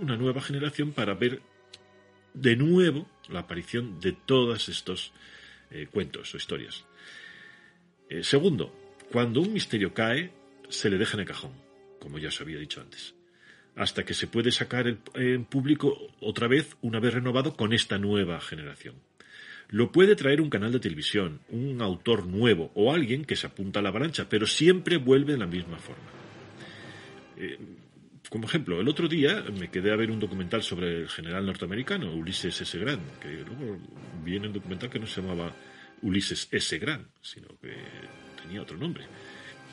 una 0.00 0.16
nueva 0.16 0.40
generación 0.40 0.92
para 0.92 1.14
ver 1.14 1.42
de 2.34 2.56
nuevo 2.56 3.06
la 3.28 3.40
aparición 3.40 4.00
de 4.00 4.12
todos 4.12 4.68
estos 4.68 5.12
eh, 5.70 5.86
cuentos 5.90 6.34
o 6.34 6.38
historias. 6.38 6.84
Eh, 8.08 8.24
segundo, 8.24 8.74
cuando 9.12 9.42
un 9.42 9.52
misterio 9.52 9.94
cae, 9.94 10.32
se 10.68 10.90
le 10.90 10.98
deja 10.98 11.14
en 11.14 11.20
el 11.20 11.26
cajón 11.26 11.71
como 12.02 12.18
ya 12.18 12.28
os 12.28 12.40
había 12.40 12.58
dicho 12.58 12.80
antes, 12.80 13.14
hasta 13.76 14.04
que 14.04 14.12
se 14.12 14.26
puede 14.26 14.50
sacar 14.50 14.98
en 15.14 15.44
público 15.44 15.96
otra 16.20 16.48
vez 16.48 16.76
una 16.82 16.98
vez 16.98 17.14
renovado 17.14 17.54
con 17.54 17.72
esta 17.72 17.96
nueva 17.96 18.40
generación. 18.40 18.96
Lo 19.68 19.92
puede 19.92 20.16
traer 20.16 20.40
un 20.40 20.50
canal 20.50 20.72
de 20.72 20.80
televisión, 20.80 21.40
un 21.48 21.80
autor 21.80 22.26
nuevo 22.26 22.72
o 22.74 22.92
alguien 22.92 23.24
que 23.24 23.36
se 23.36 23.46
apunta 23.46 23.78
a 23.78 23.82
la 23.82 23.90
avalancha, 23.90 24.28
pero 24.28 24.48
siempre 24.48 24.96
vuelve 24.96 25.34
de 25.34 25.38
la 25.38 25.46
misma 25.46 25.78
forma. 25.78 26.10
Eh, 27.36 27.56
como 28.28 28.46
ejemplo, 28.46 28.80
el 28.80 28.88
otro 28.88 29.06
día 29.06 29.44
me 29.56 29.70
quedé 29.70 29.92
a 29.92 29.96
ver 29.96 30.10
un 30.10 30.18
documental 30.18 30.62
sobre 30.64 31.02
el 31.02 31.08
general 31.08 31.46
norteamericano, 31.46 32.12
Ulises 32.12 32.60
S. 32.60 32.78
Grant, 32.78 33.20
que 33.20 33.28
luego 33.28 33.78
viene 34.24 34.48
el 34.48 34.52
documental 34.52 34.90
que 34.90 34.98
no 34.98 35.06
se 35.06 35.20
llamaba 35.22 35.54
Ulises 36.02 36.48
S. 36.50 36.78
Grant, 36.78 37.06
sino 37.22 37.46
que 37.60 37.72
tenía 38.42 38.60
otro 38.60 38.76
nombre. 38.76 39.04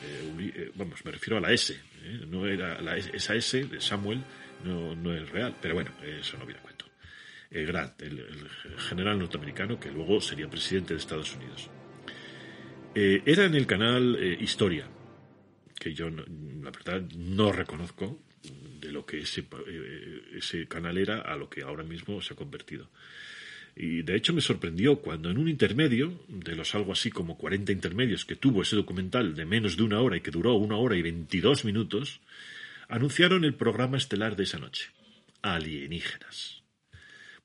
Eh, 0.01 0.51
eh, 0.55 0.71
vamos, 0.75 1.03
me 1.03 1.12
refiero 1.12 1.38
a 1.38 1.41
la 1.41 1.51
S, 1.51 1.77
¿eh? 2.03 2.25
no 2.27 2.46
era 2.48 2.82
la, 2.82 2.98
esa 2.98 3.36
S 3.36 3.65
de 3.65 3.82
Samuel 3.82 4.24
no, 4.63 5.13
es 5.15 5.29
real, 5.29 5.56
pero 5.62 5.75
bueno, 5.75 5.91
eso 6.03 6.38
no 6.38 6.46
viene 6.46 6.60
a 6.60 6.63
cuento. 6.63 6.86
Grant, 7.50 8.01
el, 8.01 8.50
general 8.77 9.18
norteamericano 9.18 9.79
que 9.79 9.89
luego 9.89 10.20
sería 10.22 10.50
presidente 10.50 10.94
de 10.94 11.00
Estados 11.00 11.36
Unidos. 11.36 11.70
era 12.94 13.46
en 13.46 13.56
el 13.56 13.65
canal 13.65 14.18
Historia, 14.39 14.86
que 15.79 15.94
yo 15.94 16.10
la 16.10 16.72
verdad 16.72 17.01
no 17.15 17.51
reconozco 17.53 18.20
de 18.82 18.91
lo 18.91 19.06
que 19.06 19.20
ese, 19.20 19.46
ese 20.34 20.68
canal 20.68 20.98
era 20.98 21.22
a 21.22 21.38
lo 21.38 21.50
que 21.50 21.62
ahora 21.62 21.84
mismo 21.84 22.22
se 22.22 22.34
ha 22.34 22.38
convertido. 22.38 22.89
Y 23.81 24.01
de 24.01 24.17
hecho 24.17 24.33
me 24.33 24.41
sorprendió 24.41 25.00
cuando 25.00 25.31
en 25.31 25.38
un 25.38 25.48
intermedio, 25.48 26.21
de 26.27 26.53
los 26.53 26.75
algo 26.75 26.91
así 26.91 27.12
como 27.12 27.38
40 27.38 27.71
intermedios 27.71 28.25
que 28.25 28.36
tuvo 28.36 28.62
ese 28.62 28.75
documental 28.75 29.36
de 29.36 29.45
menos 29.45 29.77
de 29.77 29.83
una 29.83 30.01
hora 30.01 30.17
y 30.17 30.21
que 30.21 30.31
duró 30.31 30.55
una 30.55 30.75
hora 30.75 30.98
y 30.98 31.01
22 31.01 31.63
minutos, 31.63 32.19
anunciaron 32.89 33.45
el 33.45 33.53
programa 33.53 33.95
estelar 33.95 34.36
de 34.36 34.43
esa 34.43 34.59
noche, 34.59 34.91
Alienígenas. 35.41 36.62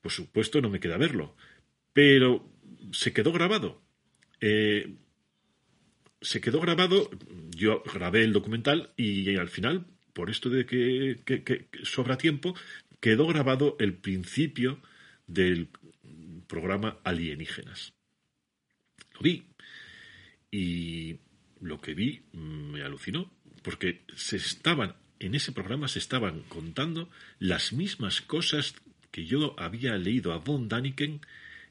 Por 0.01 0.11
supuesto 0.11 0.59
no 0.59 0.69
me 0.69 0.81
queda 0.81 0.97
verlo, 0.97 1.37
pero 1.93 2.45
se 2.91 3.13
quedó 3.13 3.31
grabado. 3.31 3.81
Eh, 4.41 4.93
se 6.19 6.41
quedó 6.41 6.59
grabado, 6.59 7.11
yo 7.55 7.81
grabé 7.93 8.25
el 8.25 8.33
documental 8.33 8.91
y, 8.97 9.37
al 9.37 9.47
final, 9.47 9.85
por 10.11 10.29
esto 10.29 10.49
de 10.49 10.65
que 10.65 11.17
sobra 11.83 12.17
tiempo, 12.17 12.55
quedó 12.99 13.25
grabado 13.25 13.77
el 13.79 13.93
principio 13.93 14.81
del 15.27 15.69
programa 16.47 16.99
Alienígenas. 17.03 17.93
Lo 19.13 19.21
vi 19.21 19.47
y 20.51 21.19
lo 21.61 21.81
que 21.81 21.93
vi 21.93 22.23
me 22.33 22.83
alucinó 22.83 23.31
porque 23.61 24.05
se 24.15 24.37
estaban 24.37 24.95
en 25.19 25.35
ese 25.35 25.51
programa 25.51 25.87
se 25.87 25.99
estaban 25.99 26.41
contando 26.43 27.09
las 27.39 27.73
mismas 27.73 28.21
cosas 28.21 28.75
que 29.11 29.25
yo 29.25 29.55
había 29.57 29.97
leído 29.97 30.33
a 30.33 30.37
von 30.37 30.67
Daniken 30.67 31.21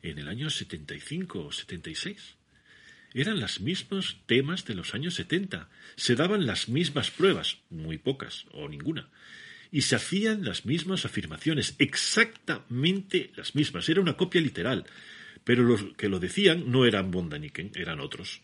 en 0.03 0.19
el 0.19 0.29
año 0.29 0.51
75 0.51 1.47
o 1.47 1.53
76. 1.53 2.37
Eran 3.13 3.39
los 3.39 3.61
mismos 3.61 4.19
temas 4.27 4.65
de 4.65 4.75
los 4.75 4.95
años 4.95 5.15
70. 5.15 5.69
Se 5.97 6.17
daban 6.17 6.47
las 6.47 6.69
mismas 6.69 7.11
pruebas, 7.11 7.59
muy 7.71 7.99
pocas 7.99 8.47
o 8.53 8.69
ninguna, 8.69 9.09
y 9.75 9.83
se 9.83 9.97
hacían 9.97 10.45
las 10.45 10.67
mismas 10.67 11.05
afirmaciones, 11.05 11.75
exactamente 11.81 13.33
las 13.35 13.57
mismas. 13.57 13.89
Era 13.89 14.01
una 14.01 14.17
copia 14.17 14.41
literal, 14.41 14.85
pero 15.43 15.65
los 15.65 15.83
que 15.97 16.09
lo 16.09 16.21
decían 16.21 16.71
no 16.71 16.87
eran 16.87 17.11
Bondaniken, 17.11 17.73
eran 17.75 17.99
otros. 17.99 18.43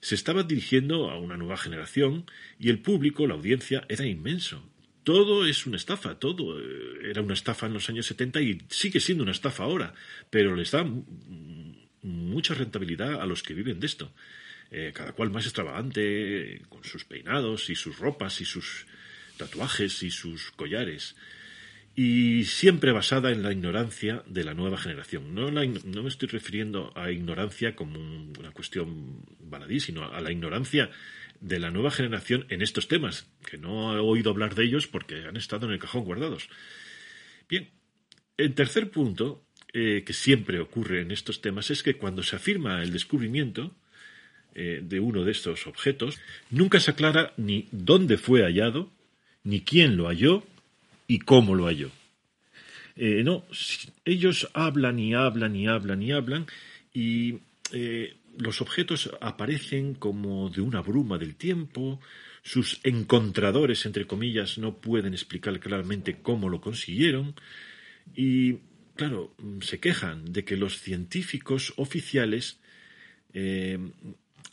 Se 0.00 0.16
estaba 0.16 0.42
dirigiendo 0.42 1.08
a 1.08 1.20
una 1.20 1.36
nueva 1.36 1.56
generación 1.56 2.28
y 2.58 2.70
el 2.70 2.80
público, 2.80 3.28
la 3.28 3.34
audiencia, 3.34 3.86
era 3.88 4.06
inmenso. 4.06 4.68
Todo 5.04 5.46
es 5.46 5.66
una 5.66 5.76
estafa, 5.76 6.18
todo 6.18 6.58
eh, 6.58 7.10
era 7.10 7.22
una 7.22 7.34
estafa 7.34 7.66
en 7.66 7.74
los 7.74 7.88
años 7.88 8.06
70 8.06 8.40
y 8.40 8.58
sigue 8.68 8.98
siendo 8.98 9.22
una 9.22 9.30
estafa 9.30 9.62
ahora, 9.62 9.94
pero 10.30 10.56
les 10.56 10.72
da 10.72 10.84
mucha 12.02 12.54
rentabilidad 12.54 13.22
a 13.22 13.26
los 13.26 13.44
que 13.44 13.54
viven 13.54 13.78
de 13.78 13.86
esto. 13.86 14.12
Eh, 14.72 14.90
cada 14.92 15.12
cual 15.12 15.30
más 15.30 15.44
extravagante, 15.44 16.60
con 16.68 16.82
sus 16.82 17.04
peinados 17.04 17.70
y 17.70 17.76
sus 17.76 18.00
ropas 18.00 18.40
y 18.40 18.44
sus 18.44 18.84
tatuajes 19.36 20.02
y 20.02 20.10
sus 20.10 20.50
collares, 20.52 21.16
y 21.94 22.44
siempre 22.44 22.92
basada 22.92 23.30
en 23.30 23.42
la 23.42 23.52
ignorancia 23.52 24.22
de 24.26 24.44
la 24.44 24.52
nueva 24.52 24.76
generación. 24.76 25.34
No, 25.34 25.50
no 25.50 26.02
me 26.02 26.08
estoy 26.08 26.28
refiriendo 26.28 26.92
a 26.94 27.10
ignorancia 27.10 27.74
como 27.74 27.98
una 28.38 28.50
cuestión 28.52 29.24
baladí, 29.40 29.80
sino 29.80 30.04
a 30.04 30.20
la 30.20 30.30
ignorancia 30.30 30.90
de 31.40 31.58
la 31.58 31.70
nueva 31.70 31.90
generación 31.90 32.46
en 32.50 32.62
estos 32.62 32.88
temas, 32.88 33.26
que 33.48 33.58
no 33.58 33.96
he 33.96 34.00
oído 34.00 34.30
hablar 34.30 34.54
de 34.54 34.64
ellos 34.64 34.86
porque 34.86 35.24
han 35.24 35.36
estado 35.36 35.66
en 35.66 35.72
el 35.72 35.78
cajón 35.78 36.04
guardados. 36.04 36.48
Bien, 37.48 37.70
el 38.36 38.54
tercer 38.54 38.90
punto 38.90 39.46
eh, 39.72 40.04
que 40.04 40.12
siempre 40.12 40.60
ocurre 40.60 41.00
en 41.00 41.10
estos 41.10 41.40
temas 41.40 41.70
es 41.70 41.82
que 41.82 41.96
cuando 41.96 42.22
se 42.22 42.36
afirma 42.36 42.82
el 42.82 42.92
descubrimiento 42.92 43.74
eh, 44.54 44.80
de 44.82 45.00
uno 45.00 45.24
de 45.24 45.32
estos 45.32 45.66
objetos, 45.66 46.18
nunca 46.50 46.80
se 46.80 46.90
aclara 46.90 47.34
ni 47.36 47.68
dónde 47.72 48.16
fue 48.16 48.42
hallado, 48.42 48.92
ni 49.46 49.60
quién 49.60 49.96
lo 49.96 50.08
halló 50.08 50.42
y 51.06 51.20
cómo 51.20 51.54
lo 51.54 51.66
halló. 51.66 51.90
Eh, 52.96 53.22
no, 53.24 53.44
ellos 54.04 54.48
hablan 54.52 54.98
y 54.98 55.14
hablan 55.14 55.54
y 55.54 55.68
hablan 55.68 56.02
y 56.02 56.12
hablan 56.12 56.46
y 56.92 57.38
eh, 57.72 58.16
los 58.38 58.60
objetos 58.60 59.10
aparecen 59.20 59.94
como 59.94 60.50
de 60.50 60.62
una 60.62 60.80
bruma 60.82 61.16
del 61.16 61.36
tiempo, 61.36 62.00
sus 62.42 62.80
encontradores, 62.82 63.86
entre 63.86 64.06
comillas, 64.06 64.58
no 64.58 64.76
pueden 64.76 65.12
explicar 65.12 65.58
claramente 65.60 66.18
cómo 66.22 66.48
lo 66.48 66.60
consiguieron 66.60 67.34
y, 68.14 68.58
claro, 68.96 69.32
se 69.60 69.78
quejan 69.78 70.32
de 70.32 70.44
que 70.44 70.56
los 70.56 70.80
científicos 70.80 71.72
oficiales 71.76 72.58
eh, 73.32 73.78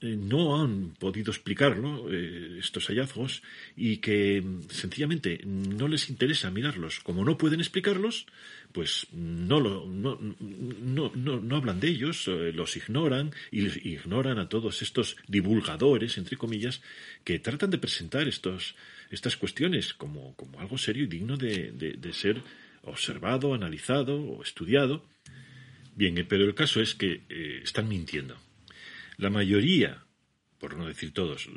no 0.03 0.61
han 0.61 0.91
podido 0.99 1.31
explicarlo, 1.31 2.11
eh, 2.11 2.57
estos 2.59 2.87
hallazgos, 2.87 3.41
y 3.75 3.97
que 3.97 4.41
mm, 4.41 4.69
sencillamente 4.69 5.41
no 5.45 5.87
les 5.87 6.09
interesa 6.09 6.51
mirarlos. 6.51 6.99
Como 6.99 7.23
no 7.23 7.37
pueden 7.37 7.61
explicarlos, 7.61 8.25
pues 8.73 9.07
no, 9.13 9.59
lo, 9.59 9.85
no, 9.85 10.19
no, 10.19 11.11
no, 11.15 11.55
hablan 11.55 11.79
de 11.79 11.87
ellos, 11.87 12.27
eh, 12.27 12.51
los 12.53 12.75
ignoran 12.75 13.31
y 13.51 13.65
ignoran 13.89 14.39
a 14.39 14.49
todos 14.49 14.81
estos 14.81 15.15
divulgadores, 15.27 16.17
entre 16.17 16.37
comillas, 16.37 16.81
que 17.23 17.39
tratan 17.39 17.69
de 17.69 17.77
presentar 17.77 18.27
estos, 18.27 18.75
estas 19.09 19.37
cuestiones 19.37 19.93
como, 19.93 20.35
como 20.35 20.59
algo 20.59 20.77
serio 20.77 21.03
y 21.03 21.07
digno 21.07 21.37
de, 21.37 21.71
de 21.71 22.13
ser 22.13 22.41
observado, 22.83 23.53
analizado 23.53 24.21
o 24.21 24.43
estudiado. 24.43 25.05
Bien, 25.95 26.25
pero 26.27 26.43
el 26.43 26.55
caso 26.55 26.81
es 26.81 26.95
que 26.95 27.21
están 27.63 27.87
mintiendo. 27.87 28.35
La 29.17 29.29
mayoría, 29.29 30.05
por 30.59 30.77
no 30.77 30.87
decir 30.87 31.13
todos, 31.13 31.49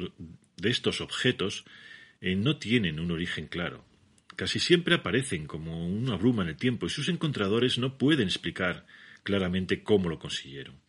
de 0.56 0.70
estos 0.70 1.00
objetos 1.00 1.64
eh, 2.20 2.34
no 2.34 2.58
tienen 2.58 3.00
un 3.00 3.10
origen 3.10 3.46
claro. 3.46 3.84
Casi 4.36 4.58
siempre 4.58 4.94
aparecen 4.94 5.46
como 5.46 5.86
una 5.86 6.16
bruma 6.16 6.42
en 6.42 6.50
el 6.50 6.56
tiempo 6.56 6.86
y 6.86 6.90
sus 6.90 7.08
encontradores 7.08 7.78
no 7.78 7.96
pueden 7.96 8.28
explicar 8.28 8.86
claramente 9.22 9.82
cómo 9.82 10.08
lo 10.08 10.18
consiguieron. 10.18 10.80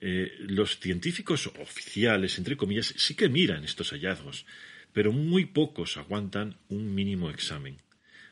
Eh, 0.00 0.32
los 0.38 0.80
científicos 0.80 1.46
oficiales, 1.46 2.38
entre 2.38 2.56
comillas, 2.56 2.94
sí 2.96 3.14
que 3.14 3.28
miran 3.28 3.64
estos 3.64 3.90
hallazgos, 3.90 4.46
pero 4.92 5.12
muy 5.12 5.46
pocos 5.46 5.96
aguantan 5.96 6.56
un 6.68 6.94
mínimo 6.94 7.30
examen. 7.30 7.78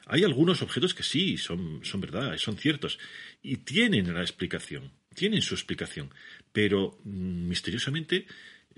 Hay 0.06 0.24
algunos 0.24 0.62
objetos 0.62 0.94
que 0.94 1.02
sí, 1.02 1.38
son, 1.38 1.84
son 1.84 2.00
verdad, 2.00 2.36
son 2.38 2.56
ciertos, 2.56 2.98
y 3.42 3.58
tienen 3.58 4.12
la 4.12 4.20
explicación, 4.20 4.92
tienen 5.14 5.42
su 5.42 5.54
explicación, 5.54 6.10
pero 6.52 6.98
mm, 7.04 7.48
misteriosamente 7.48 8.26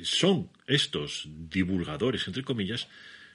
son 0.03 0.51
estos 0.67 1.29
divulgadores, 1.29 2.27
entre 2.27 2.43
comillas, 2.43 2.89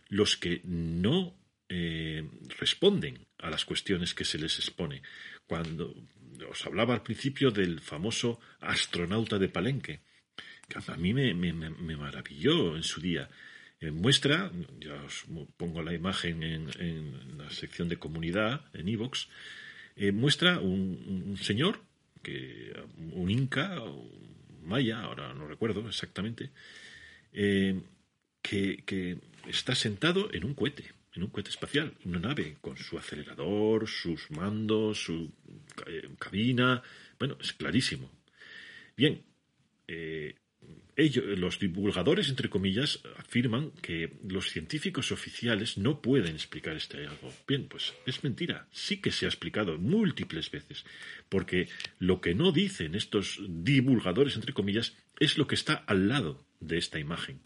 los 0.10 0.36
que 0.36 0.62
no 0.66 1.36
eh, 1.70 2.28
responden 2.60 3.28
a 3.38 3.50
las 3.50 3.66
cuestiones 3.66 4.14
que 4.14 4.26
se 4.26 4.38
les 4.38 4.58
expone. 4.60 5.02
Cuando 5.46 5.96
os 6.50 6.66
hablaba 6.66 6.94
al 6.94 7.04
principio 7.04 7.52
del 7.52 7.80
famoso 7.80 8.40
astronauta 8.60 9.38
de 9.38 9.50
Palenque, 9.50 10.02
que 10.68 10.80
a 10.92 10.98
mí 10.98 11.14
me, 11.14 11.34
maravilló 11.98 12.76
en 12.76 12.84
su 12.84 13.02
día. 13.02 13.30
Muestra, 13.82 14.52
ya 14.80 14.96
os 15.04 15.26
pongo 15.58 15.82
la 15.82 15.94
imagen 15.94 16.44
en, 16.44 17.38
la 17.38 17.50
sección 17.50 17.88
de 17.88 17.98
comunidad, 17.98 18.66
en 18.74 18.90
Evox, 18.90 19.30
eh, 19.96 20.12
muestra 20.12 20.60
un, 20.60 21.38
señor, 21.42 21.82
que, 22.22 22.74
un 23.14 23.32
inca, 23.32 23.82
maya, 24.70 25.02
ahora 25.02 25.34
no 25.34 25.48
recuerdo 25.48 25.88
exactamente, 25.88 26.52
eh, 27.34 27.82
que, 28.42 29.18
está 29.48 29.74
sentado 29.76 30.30
en 30.34 30.46
un 30.46 30.54
cohete, 30.54 30.86
en 31.16 31.24
un 31.24 31.30
cohete 31.30 31.50
espacial, 31.50 31.94
una 32.06 32.20
nave, 32.20 32.58
con 32.62 32.78
su 32.78 32.98
acelerador, 32.98 33.88
sus 33.88 34.30
mandos, 34.32 35.04
su 35.04 35.32
eh, 35.88 36.08
cabina. 36.20 36.84
Bueno, 37.18 37.38
es 37.42 37.54
clarísimo. 37.54 38.10
Bien, 38.96 39.24
eh, 39.88 40.36
ellos, 41.00 41.24
los 41.40 41.60
divulgadores, 41.60 42.30
entre 42.30 42.50
comillas, 42.50 43.00
afirman 43.18 43.72
que 43.82 44.18
los 44.28 44.50
científicos 44.50 45.12
oficiales 45.12 45.78
no 45.78 46.02
pueden 46.02 46.36
explicar 46.36 46.76
este 46.76 46.98
hallazgo. 46.98 47.34
Bien, 47.48 47.68
pues 47.68 47.94
es 48.06 48.24
mentira. 48.24 48.68
Sí 48.72 48.98
que 48.98 49.12
se 49.12 49.26
ha 49.26 49.30
explicado 49.30 49.78
múltiples 49.78 50.52
veces, 50.52 50.86
porque 51.30 51.70
lo 52.00 52.20
que 52.20 52.36
no 52.36 52.52
dicen 52.52 52.96
estos 52.96 53.40
divulgadores, 53.48 54.36
entre 54.36 54.54
comillas, 54.54 54.94
es 55.20 55.38
lo 55.38 55.48
que 55.48 55.56
está 55.56 55.76
al 55.88 56.10
lado 56.10 56.46
de 56.60 56.78
esta 56.78 57.00
imagen. 57.00 57.40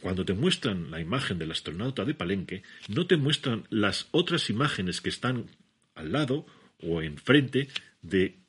Cuando 0.00 0.24
te 0.24 0.34
muestran 0.34 0.90
la 0.90 1.00
imagen 1.00 1.38
del 1.38 1.52
astronauta 1.52 2.04
de 2.04 2.14
Palenque, 2.14 2.62
no 2.88 3.06
te 3.06 3.16
muestran 3.16 3.64
las 3.70 4.08
otras 4.10 4.50
imágenes 4.50 5.00
que 5.00 5.08
están 5.08 5.46
al 5.94 6.12
lado 6.12 6.46
o 6.82 7.00
enfrente 7.00 7.68
de 8.02 8.40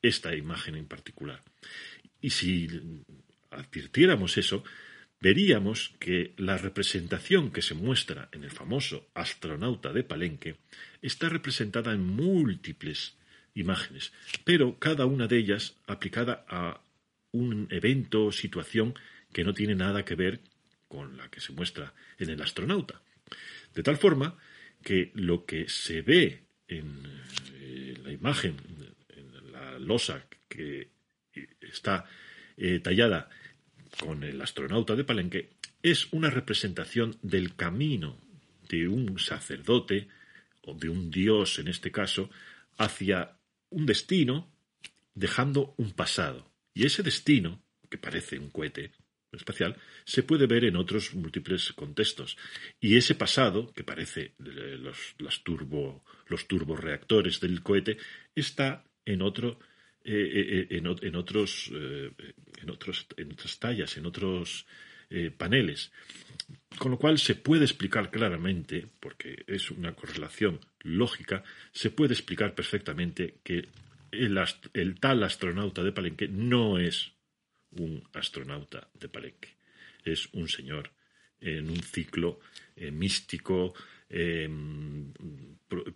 esta 0.00 0.34
imagen 0.34 0.76
en 0.76 0.86
particular. 0.86 1.42
Y 2.20 2.30
si 2.30 2.68
advirtiéramos 3.62 4.36
eso, 4.38 4.64
veríamos 5.20 5.94
que 5.98 6.34
la 6.36 6.58
representación 6.58 7.50
que 7.50 7.62
se 7.62 7.74
muestra 7.74 8.28
en 8.32 8.44
el 8.44 8.50
famoso 8.50 9.08
astronauta 9.14 9.92
de 9.92 10.02
Palenque 10.02 10.56
está 11.00 11.28
representada 11.28 11.92
en 11.92 12.04
múltiples 12.04 13.16
imágenes, 13.54 14.12
pero 14.44 14.78
cada 14.78 15.06
una 15.06 15.26
de 15.28 15.38
ellas 15.38 15.76
aplicada 15.86 16.44
a 16.48 16.80
un 17.32 17.68
evento 17.70 18.26
o 18.26 18.32
situación 18.32 18.94
que 19.32 19.44
no 19.44 19.54
tiene 19.54 19.74
nada 19.74 20.04
que 20.04 20.16
ver 20.16 20.40
con 20.88 21.16
la 21.16 21.30
que 21.30 21.40
se 21.40 21.52
muestra 21.52 21.94
en 22.18 22.28
el 22.28 22.42
astronauta. 22.42 23.00
De 23.74 23.82
tal 23.82 23.96
forma 23.96 24.36
que 24.82 25.10
lo 25.14 25.46
que 25.46 25.68
se 25.68 26.02
ve 26.02 26.42
en 26.68 27.00
eh, 27.54 27.94
la 28.04 28.12
imagen, 28.12 28.56
en 29.08 29.52
la 29.52 29.78
losa 29.78 30.26
que 30.48 30.88
está 31.60 32.04
eh, 32.56 32.80
tallada 32.80 33.30
con 33.98 34.22
el 34.24 34.40
astronauta 34.40 34.96
de 34.96 35.04
Palenque 35.04 35.50
es 35.82 36.12
una 36.12 36.30
representación 36.30 37.18
del 37.22 37.54
camino 37.56 38.18
de 38.68 38.88
un 38.88 39.18
sacerdote 39.18 40.08
o 40.62 40.74
de 40.74 40.88
un 40.88 41.10
dios 41.10 41.58
en 41.58 41.68
este 41.68 41.90
caso 41.90 42.30
hacia 42.78 43.36
un 43.70 43.86
destino 43.86 44.48
dejando 45.14 45.74
un 45.76 45.92
pasado. 45.92 46.50
Y 46.74 46.86
ese 46.86 47.02
destino, 47.02 47.62
que 47.90 47.98
parece 47.98 48.38
un 48.38 48.50
cohete 48.50 48.92
espacial, 49.32 49.76
se 50.04 50.22
puede 50.22 50.46
ver 50.46 50.64
en 50.64 50.76
otros 50.76 51.14
múltiples 51.14 51.72
contextos. 51.72 52.36
Y 52.80 52.96
ese 52.96 53.14
pasado, 53.14 53.72
que 53.72 53.84
parece 53.84 54.32
eh, 54.44 54.78
los, 54.78 55.14
las 55.18 55.42
turbo, 55.42 56.04
los 56.28 56.46
del 57.40 57.62
cohete, 57.62 57.98
está 58.34 58.84
en 59.04 59.22
otro 59.22 59.58
eh, 60.04 60.66
eh, 60.70 60.76
en, 60.78 60.86
otros, 61.16 61.70
eh, 61.72 62.10
en, 62.60 62.70
otros, 62.70 63.06
en 63.16 63.32
otras 63.32 63.58
tallas, 63.58 63.96
en 63.96 64.06
otros 64.06 64.66
paneles. 65.36 65.92
Con 66.78 66.92
lo 66.92 66.98
cual 66.98 67.18
se 67.18 67.34
puede 67.34 67.64
explicar 67.64 68.10
claramente, 68.10 68.86
porque 68.98 69.44
es 69.46 69.70
una 69.70 69.92
correlación 69.92 70.58
lógica, 70.80 71.44
se 71.70 71.90
puede 71.90 72.14
explicar 72.14 72.54
perfectamente 72.54 73.34
que 73.44 73.68
el, 74.10 74.42
el 74.72 74.98
tal 74.98 75.22
astronauta 75.22 75.82
de 75.82 75.92
Palenque 75.92 76.28
no 76.28 76.78
es 76.78 77.12
un 77.72 78.02
astronauta 78.14 78.88
de 78.94 79.08
Palenque, 79.10 79.50
es 80.02 80.30
un 80.32 80.48
señor 80.48 80.90
en 81.42 81.68
un 81.68 81.82
ciclo 81.82 82.40
místico, 82.90 83.74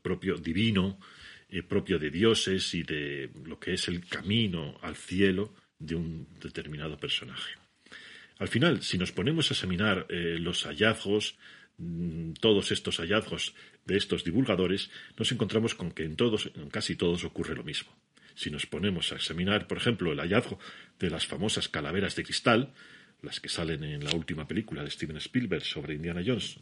propio 0.03 0.37
divino, 0.37 0.99
eh, 1.49 1.63
propio 1.63 1.99
de 1.99 2.11
dioses 2.11 2.75
y 2.75 2.83
de 2.83 3.31
lo 3.45 3.59
que 3.59 3.75
es 3.75 3.89
el 3.89 4.07
camino 4.07 4.79
al 4.83 4.97
cielo 4.97 5.55
de 5.79 5.95
un 5.95 6.27
determinado 6.41 6.99
personaje. 6.99 7.55
Al 8.39 8.49
final, 8.49 8.83
si 8.83 8.99
nos 8.99 9.13
ponemos 9.13 9.51
a 9.51 9.55
examinar 9.55 10.07
eh, 10.09 10.39
los 10.39 10.65
hallazgos, 10.65 11.39
mm, 11.79 12.33
todos 12.41 12.71
estos 12.73 12.99
hallazgos 12.99 13.55
de 13.85 13.97
estos 13.97 14.25
divulgadores, 14.25 14.91
nos 15.17 15.31
encontramos 15.33 15.75
con 15.75 15.93
que 15.93 16.05
en 16.05 16.17
todos, 16.17 16.51
en 16.55 16.69
casi 16.69 16.97
todos 16.97 17.25
ocurre 17.25 17.55
lo 17.55 17.65
mismo. 17.65 17.93
Si 18.35 18.51
nos 18.51 18.67
ponemos 18.67 19.13
a 19.13 19.17
examinar, 19.17 19.67
por 19.67 19.79
ejemplo, 19.79 20.13
el 20.13 20.21
hallazgo 20.21 20.59
de 20.99 21.11
las 21.11 21.27
famosas 21.27 21.69
calaveras 21.69 22.17
de 22.17 22.25
cristal, 22.25 22.75
las 23.23 23.41
que 23.41 23.49
salen 23.49 23.83
en 23.85 24.05
la 24.05 24.15
última 24.15 24.47
película 24.47 24.85
de 24.85 24.91
Steven 24.91 25.17
Spielberg 25.17 25.65
sobre 25.65 25.95
Indiana 25.95 26.23
Jones, 26.25 26.59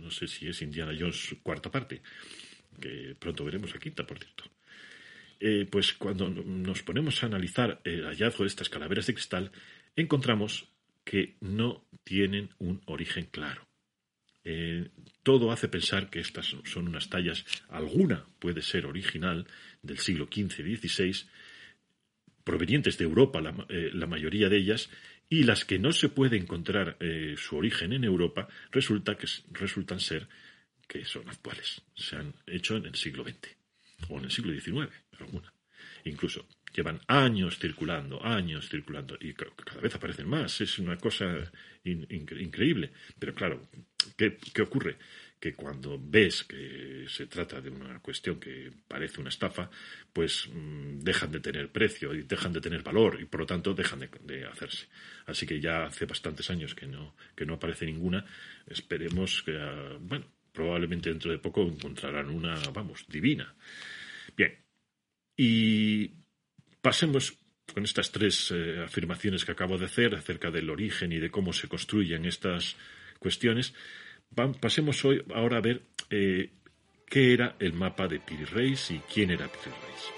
no 0.00 0.10
sé 0.10 0.26
si 0.26 0.48
es 0.48 0.62
Indiana 0.62 0.96
Jones 0.98 1.36
cuarta 1.42 1.70
parte, 1.70 2.00
que 2.80 3.16
pronto 3.18 3.44
veremos 3.44 3.74
aquí, 3.74 3.90
por 3.90 4.18
cierto. 4.18 4.44
Eh, 5.40 5.66
pues 5.70 5.92
cuando 5.92 6.30
nos 6.30 6.82
ponemos 6.82 7.22
a 7.22 7.26
analizar 7.26 7.80
el 7.84 8.04
hallazgo 8.04 8.44
de 8.44 8.48
estas 8.48 8.70
calaveras 8.70 9.06
de 9.06 9.14
cristal, 9.14 9.52
encontramos 9.96 10.68
que 11.04 11.36
no 11.40 11.84
tienen 12.02 12.50
un 12.58 12.80
origen 12.86 13.26
claro. 13.30 13.66
Eh, 14.44 14.88
todo 15.22 15.52
hace 15.52 15.68
pensar 15.68 16.08
que 16.08 16.20
estas 16.20 16.56
son 16.64 16.88
unas 16.88 17.10
tallas, 17.10 17.44
alguna 17.68 18.26
puede 18.38 18.62
ser 18.62 18.86
original 18.86 19.46
del 19.82 19.98
siglo 19.98 20.28
XV-XVI, 20.28 21.26
provenientes 22.42 22.96
de 22.98 23.04
Europa, 23.04 23.42
eh, 23.68 23.90
la, 23.92 24.06
mayoría 24.06 24.48
de 24.48 24.56
ellas, 24.56 24.88
y 25.28 25.44
las 25.44 25.66
que 25.66 25.78
no 25.78 25.92
se 25.92 26.08
puede 26.08 26.36
encontrar 26.36 26.98
su 27.36 27.56
origen 27.56 27.92
en 27.92 28.04
Europa, 28.04 28.48
resulta 28.70 29.16
que 29.16 29.26
resultan 29.52 29.98
ser 29.98 30.28
que 30.94 31.04
son 31.04 31.28
actuales. 31.28 31.82
Se 31.96 32.14
han 32.14 32.32
hecho 32.46 32.76
en 32.76 32.86
el 32.86 32.94
siglo 32.94 33.24
XX 33.24 33.56
o 34.08 34.18
en 34.18 34.24
el 34.26 34.30
siglo 34.30 34.52
XIX, 34.52 34.92
alguna. 35.18 35.52
Incluso 36.04 36.46
llevan 36.72 37.00
años 37.08 37.58
circulando, 37.58 38.24
años 38.24 38.68
circulando, 38.68 39.16
y 39.20 39.34
cada 39.34 39.80
vez 39.80 39.94
aparecen 39.94 40.28
más. 40.28 40.60
Es 40.60 40.78
una 40.78 40.96
cosa 40.96 41.50
increíble. 41.82 42.92
Pero 43.18 43.34
claro, 43.34 43.68
¿qué, 44.16 44.62
ocurre? 44.62 44.96
que 45.40 45.52
cuando 45.52 46.00
ves 46.02 46.44
que 46.44 47.04
se 47.06 47.26
trata 47.26 47.60
de 47.60 47.68
una 47.68 47.98
cuestión 47.98 48.40
que 48.40 48.72
parece 48.88 49.20
una 49.20 49.28
estafa, 49.28 49.68
pues 50.10 50.48
mm, 50.50 51.00
dejan 51.00 51.32
de 51.32 51.40
tener 51.40 51.70
precio 51.70 52.14
y 52.14 52.22
dejan 52.22 52.54
de 52.54 52.62
tener 52.62 52.82
valor 52.82 53.20
y 53.20 53.26
por 53.26 53.40
lo 53.40 53.46
tanto 53.46 53.74
dejan 53.74 54.08
de, 54.22 54.46
hacerse. 54.46 54.86
Así 55.26 55.44
que 55.44 55.60
ya 55.60 55.84
hace 55.84 56.06
bastantes 56.06 56.48
años 56.48 56.74
que 56.74 56.86
no, 56.86 57.14
que 57.36 57.44
no 57.44 57.54
aparece 57.54 57.84
ninguna. 57.84 58.24
Esperemos 58.66 59.42
que, 59.42 59.58
ah, 59.60 59.98
bueno, 60.00 60.24
probablemente 60.54 61.10
dentro 61.10 61.32
de 61.32 61.38
poco 61.38 61.62
encontrarán 61.62 62.30
una, 62.30 62.54
vamos, 62.72 63.04
divina. 63.08 63.54
Bien. 64.36 64.56
Y 65.36 66.12
pasemos 66.80 67.36
con 67.72 67.84
estas 67.84 68.12
tres 68.12 68.52
eh, 68.52 68.82
afirmaciones 68.84 69.44
que 69.44 69.52
acabo 69.52 69.76
de 69.76 69.86
hacer 69.86 70.14
acerca 70.14 70.50
del 70.50 70.70
origen 70.70 71.12
y 71.12 71.18
de 71.18 71.30
cómo 71.30 71.52
se 71.52 71.66
construyen 71.66 72.24
estas 72.24 72.76
cuestiones, 73.18 73.74
pasemos 74.60 75.04
hoy 75.04 75.24
ahora 75.34 75.58
a 75.58 75.60
ver 75.60 75.82
eh, 76.10 76.52
qué 77.06 77.32
era 77.32 77.56
el 77.58 77.72
mapa 77.72 78.06
de 78.06 78.20
Piri 78.20 78.44
Reis 78.44 78.90
y 78.90 78.98
quién 79.12 79.30
era 79.30 79.48
Piri 79.48 79.74
Reis. 79.82 80.12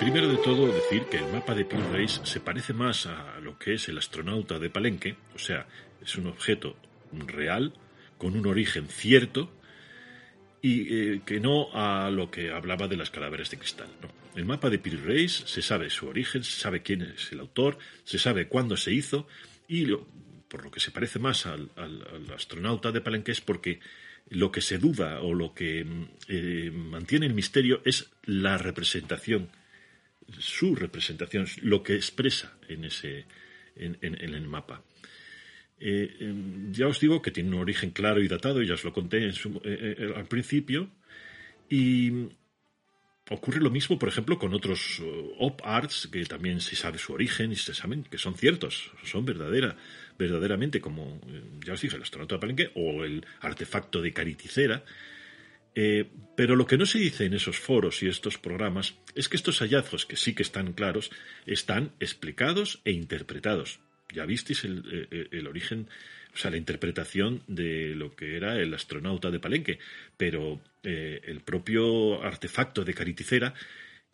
Primero 0.00 0.28
de 0.28 0.38
todo, 0.38 0.72
decir 0.72 1.04
que 1.10 1.18
el 1.18 1.30
mapa 1.30 1.54
de 1.54 1.66
Piri 1.66 1.82
Reis 1.92 2.22
se 2.24 2.40
parece 2.40 2.72
más 2.72 3.04
a 3.04 3.38
lo 3.42 3.58
que 3.58 3.74
es 3.74 3.86
el 3.90 3.98
astronauta 3.98 4.58
de 4.58 4.70
Palenque, 4.70 5.16
o 5.34 5.38
sea, 5.38 5.66
es 6.02 6.16
un 6.16 6.26
objeto 6.26 6.74
real, 7.12 7.74
con 8.16 8.34
un 8.34 8.46
origen 8.46 8.88
cierto, 8.88 9.52
y 10.62 10.94
eh, 10.94 11.20
que 11.26 11.38
no 11.38 11.68
a 11.74 12.10
lo 12.10 12.30
que 12.30 12.50
hablaba 12.50 12.88
de 12.88 12.96
las 12.96 13.10
calaveras 13.10 13.50
de 13.50 13.58
cristal. 13.58 13.88
El 14.34 14.46
mapa 14.46 14.70
de 14.70 14.78
Piri 14.78 14.96
Reis 14.96 15.42
se 15.44 15.60
sabe 15.60 15.90
su 15.90 16.06
origen, 16.06 16.44
se 16.44 16.58
sabe 16.58 16.80
quién 16.80 17.02
es 17.02 17.30
el 17.32 17.40
autor, 17.40 17.76
se 18.04 18.18
sabe 18.18 18.48
cuándo 18.48 18.78
se 18.78 18.94
hizo 18.94 19.28
y 19.68 19.86
por 20.48 20.64
lo 20.64 20.70
que 20.70 20.80
se 20.80 20.92
parece 20.92 21.18
más 21.18 21.44
al, 21.44 21.70
astronauta 22.34 22.90
de 22.90 23.02
Palenque 23.02 23.32
es 23.32 23.42
porque 23.42 23.80
lo 24.30 24.50
que 24.50 24.62
se 24.62 24.78
duda 24.78 25.20
o 25.20 25.34
lo 25.34 25.52
que 25.52 25.86
eh, 26.26 26.70
mantiene 26.72 27.26
el 27.26 27.34
misterio 27.34 27.82
es 27.84 28.10
la 28.24 28.56
representación, 28.56 29.50
su 30.38 30.74
representación, 30.74 31.46
lo 31.62 31.82
que 31.82 31.94
expresa 31.94 32.56
en, 32.68 32.84
ese, 32.84 33.26
en 33.76 34.14
el 34.14 34.46
mapa. 34.48 34.82
Eh, 35.80 36.16
em, 36.20 36.70
ya 36.72 36.86
os 36.88 37.00
digo 37.00 37.22
que 37.22 37.30
tiene 37.30 37.56
un 37.56 37.62
origen 37.62 37.90
claro 37.90 38.20
y 38.20 38.28
datado, 38.28 38.60
ya 38.62 38.74
os 38.74 38.84
lo 38.84 38.92
conté 38.92 39.26
eh, 39.26 39.32
eh, 39.64 40.12
al 40.14 40.28
principio, 40.28 40.90
y 41.70 42.28
ocurre 43.30 43.60
lo 43.60 43.70
mismo, 43.70 43.98
por 43.98 44.10
ejemplo, 44.10 44.38
con 44.38 44.52
otros 44.52 45.00
op 45.38 45.62
arts 45.64 46.08
que 46.12 46.24
también 46.26 46.60
se 46.60 46.76
sabe 46.76 46.98
su 46.98 47.14
origen 47.14 47.52
y 47.52 47.56
se 47.56 47.72
saben 47.72 48.04
que 48.04 48.18
son 48.18 48.34
ciertos, 48.34 48.92
son 49.04 49.24
verdadera, 49.24 49.76
verdaderamente, 50.18 50.80
como 50.80 51.20
ya 51.64 51.72
os 51.72 51.80
dije, 51.80 51.96
el 51.96 52.02
astronauta 52.02 52.34
de 52.34 52.40
Palenque 52.40 52.70
o 52.74 53.04
el 53.04 53.24
artefacto 53.40 54.02
de 54.02 54.12
Cariticera. 54.12 54.84
Pero 56.36 56.56
lo 56.56 56.66
que 56.66 56.76
no 56.76 56.84
se 56.84 56.98
dice 56.98 57.24
en 57.24 57.34
esos 57.34 57.58
foros 57.58 58.02
y 58.02 58.08
estos 58.08 58.38
programas 58.38 58.96
es 59.14 59.28
que 59.28 59.36
estos 59.36 59.60
hallazgos, 59.60 60.04
que 60.04 60.16
sí 60.16 60.34
que 60.34 60.42
están 60.42 60.72
claros, 60.72 61.10
están 61.46 61.92
explicados 62.00 62.80
e 62.84 62.92
interpretados 62.92 63.80
ya 64.12 64.26
visteis 64.26 64.64
eh, 64.64 64.68
eh, 65.10 65.28
el, 65.30 65.46
origen, 65.46 65.88
o 66.34 66.36
sea, 66.36 66.50
la 66.50 66.56
interpretación 66.56 67.42
de 67.46 67.94
lo 67.94 68.14
que 68.14 68.36
era 68.36 68.56
el 68.58 68.72
astronauta 68.74 69.30
de 69.30 69.40
Palenque, 69.40 69.78
pero 70.16 70.60
eh, 70.82 71.20
el 71.24 71.40
propio 71.40 72.22
artefacto 72.22 72.84
de 72.84 72.94
Cariticera, 72.94 73.54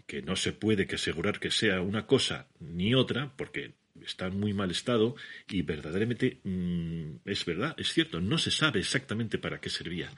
que 0.07 0.23
no 0.23 0.37
se 0.37 0.53
puede 0.53 0.87
que 0.87 0.97
asegurar 0.97 1.41
que 1.41 1.51
sea 1.51 1.81
una 1.81 2.07
cosa 2.07 2.47
ni 2.61 2.95
otra, 2.95 3.33
porque 3.37 3.73
está 4.05 4.27
en 4.27 4.39
muy 4.39 4.53
mal 4.53 4.71
estado 4.71 5.17
y 5.49 5.63
verdaderamente 5.63 6.39
mm, 6.45 7.17
es 7.25 7.45
verdad, 7.45 7.75
es 7.79 7.93
cierto, 7.93 8.21
no 8.21 8.39
se 8.39 8.51
sabe 8.51 8.81
exactamente 8.81 9.39
para 9.39 9.61
qué 9.61 9.71
servía. 9.71 10.11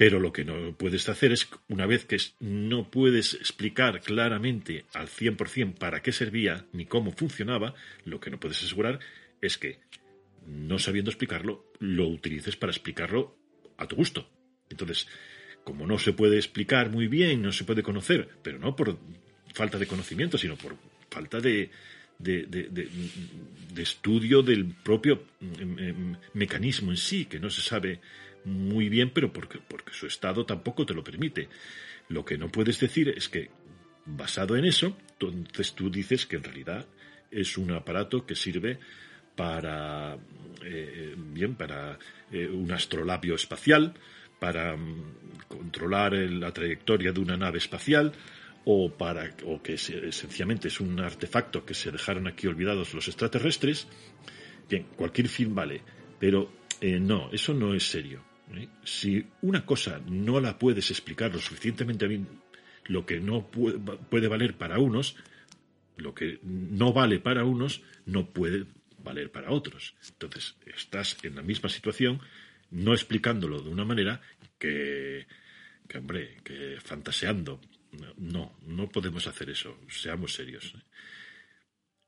Pero 0.00 0.18
lo 0.18 0.32
que 0.32 0.46
no 0.46 0.74
puedes 0.78 1.10
hacer 1.10 1.30
es, 1.30 1.46
una 1.68 1.84
vez 1.84 2.06
que 2.06 2.16
no 2.40 2.90
puedes 2.90 3.34
explicar 3.34 4.00
claramente 4.00 4.86
al 4.94 5.08
100% 5.08 5.74
para 5.74 6.00
qué 6.00 6.10
servía 6.10 6.64
ni 6.72 6.86
cómo 6.86 7.12
funcionaba, 7.12 7.74
lo 8.06 8.18
que 8.18 8.30
no 8.30 8.40
puedes 8.40 8.64
asegurar 8.64 8.98
es 9.42 9.58
que, 9.58 9.78
no 10.46 10.78
sabiendo 10.78 11.10
explicarlo, 11.10 11.70
lo 11.80 12.08
utilices 12.08 12.56
para 12.56 12.72
explicarlo 12.72 13.36
a 13.76 13.86
tu 13.86 13.96
gusto. 13.96 14.26
Entonces, 14.70 15.06
como 15.64 15.86
no 15.86 15.98
se 15.98 16.14
puede 16.14 16.38
explicar 16.38 16.88
muy 16.88 17.06
bien, 17.06 17.42
no 17.42 17.52
se 17.52 17.64
puede 17.64 17.82
conocer, 17.82 18.26
pero 18.42 18.58
no 18.58 18.74
por 18.74 18.98
falta 19.52 19.76
de 19.76 19.86
conocimiento, 19.86 20.38
sino 20.38 20.56
por 20.56 20.76
falta 21.10 21.40
de, 21.40 21.70
estudio 23.76 24.40
del 24.40 24.64
propio 24.82 25.26
mm, 25.40 25.62
mm, 25.62 26.16
mecanismo 26.32 26.90
en 26.90 26.96
sí, 26.96 27.26
que 27.26 27.38
no 27.38 27.50
se 27.50 27.60
sabe 27.60 28.00
muy 28.44 28.88
bien, 28.88 29.10
pero 29.10 29.32
porque, 29.32 29.58
porque 29.58 29.92
su 29.92 30.06
estado 30.06 30.46
tampoco 30.46 30.86
te 30.86 30.94
lo 30.94 31.04
permite. 31.04 31.48
Lo 32.08 32.24
que 32.24 32.38
no 32.38 32.48
puedes 32.48 32.80
decir 32.80 33.08
es 33.08 33.28
que, 33.28 33.50
basado 34.06 34.56
en 34.56 34.64
eso, 34.64 34.96
entonces 35.20 35.74
tú 35.74 35.90
dices 35.90 36.26
que 36.26 36.36
en 36.36 36.44
realidad 36.44 36.86
es 37.30 37.56
un 37.58 37.70
aparato 37.72 38.26
que 38.26 38.34
sirve 38.34 38.78
para, 39.36 40.18
eh, 40.64 41.14
bien, 41.16 41.54
para 41.54 41.98
eh, 42.30 42.48
un 42.48 42.72
astrolabio 42.72 43.34
espacial, 43.34 43.94
para 44.38 44.76
mm, 44.76 45.46
controlar 45.48 46.14
la 46.14 46.52
trayectoria 46.52 47.12
de 47.12 47.20
una 47.20 47.36
nave 47.36 47.58
espacial, 47.58 48.12
o 48.64 48.90
para 48.90 49.30
o 49.46 49.62
que 49.62 49.78
sencillamente 49.78 50.68
es 50.68 50.80
un 50.80 51.00
artefacto 51.00 51.64
que 51.64 51.74
se 51.74 51.90
dejaron 51.90 52.26
aquí 52.26 52.46
olvidados 52.46 52.92
los 52.94 53.08
extraterrestres. 53.08 53.88
Bien, 54.68 54.86
cualquier 54.96 55.28
fin 55.28 55.54
vale, 55.54 55.82
pero 56.18 56.52
eh, 56.80 57.00
no, 57.00 57.30
eso 57.32 57.54
no 57.54 57.74
es 57.74 57.84
serio. 57.84 58.29
¿Eh? 58.54 58.68
Si 58.84 59.24
una 59.42 59.64
cosa 59.64 60.00
no 60.06 60.40
la 60.40 60.58
puedes 60.58 60.90
explicar 60.90 61.32
lo 61.32 61.40
suficientemente 61.40 62.06
bien, 62.06 62.28
lo 62.86 63.06
que 63.06 63.20
no 63.20 63.50
puede, 63.50 64.28
valer 64.28 64.56
para 64.56 64.78
unos, 64.78 65.16
lo 65.96 66.14
que 66.14 66.40
no 66.42 66.92
vale 66.92 67.20
para 67.20 67.44
unos, 67.44 67.82
no 68.06 68.30
puede 68.30 68.66
valer 68.98 69.30
para 69.30 69.50
otros. 69.50 69.94
Entonces, 70.08 70.56
estás 70.66 71.16
en 71.22 71.36
la 71.36 71.42
misma 71.42 71.68
situación, 71.68 72.20
no 72.70 72.92
explicándolo 72.92 73.62
de 73.62 73.70
una 73.70 73.84
manera 73.84 74.20
que, 74.58 75.26
que 75.88 75.98
hombre, 75.98 76.36
que 76.44 76.78
fantaseando. 76.82 77.60
No, 78.18 78.56
no 78.66 78.88
podemos 78.88 79.26
hacer 79.26 79.50
eso, 79.50 79.76
seamos 79.88 80.34
serios. 80.34 80.74
¿eh? 80.76 80.82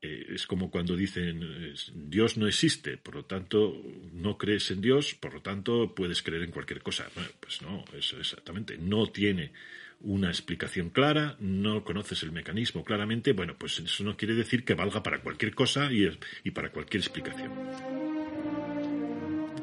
Eh, 0.03 0.33
es 0.35 0.45
como 0.45 0.69
cuando 0.69 0.97
dicen 0.97 1.73
Dios 1.95 2.37
no 2.37 2.45
existe, 2.45 2.97
por 2.97 3.15
lo 3.15 3.23
tanto 3.23 3.81
no 4.11 4.37
crees 4.37 4.69
en 4.69 4.81
Dios, 4.81 5.15
por 5.15 5.33
lo 5.33 5.41
tanto 5.41 5.95
puedes 5.95 6.21
creer 6.21 6.43
en 6.43 6.51
cualquier 6.51 6.81
cosa. 6.81 7.07
pues 7.39 7.61
no, 7.61 7.85
eso 7.97 8.19
exactamente. 8.19 8.77
No 8.77 9.07
tiene 9.07 9.53
una 10.01 10.27
explicación 10.27 10.89
clara, 10.89 11.37
no 11.39 11.85
conoces 11.85 12.21
el 12.23 12.33
mecanismo 12.33 12.83
claramente, 12.83 13.31
bueno, 13.31 13.55
pues 13.57 13.79
eso 13.79 14.03
no 14.03 14.17
quiere 14.17 14.35
decir 14.35 14.65
que 14.65 14.73
valga 14.73 15.01
para 15.01 15.21
cualquier 15.21 15.55
cosa 15.55 15.89
y, 15.89 16.05
y 16.43 16.51
para 16.51 16.69
cualquier 16.69 17.01
explicación. 17.01 17.53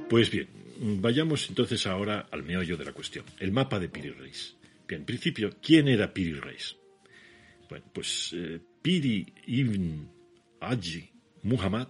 Pues 0.08 0.30
bien, 0.30 0.48
vayamos 1.02 1.50
entonces 1.50 1.86
ahora 1.86 2.28
al 2.30 2.44
meollo 2.44 2.78
de 2.78 2.86
la 2.86 2.94
cuestión, 2.94 3.26
el 3.38 3.52
mapa 3.52 3.78
de 3.78 3.90
Piri 3.90 4.10
Reis. 4.12 4.56
Bien, 4.88 5.02
en 5.02 5.06
principio, 5.06 5.50
¿quién 5.60 5.86
era 5.86 6.14
Piri 6.14 6.32
Reis? 6.32 6.76
Bueno, 7.68 7.84
pues 7.92 8.32
eh, 8.34 8.58
Piri 8.80 9.26
ibn 9.46 10.19
Haji 10.60 11.10
Muhammad 11.42 11.88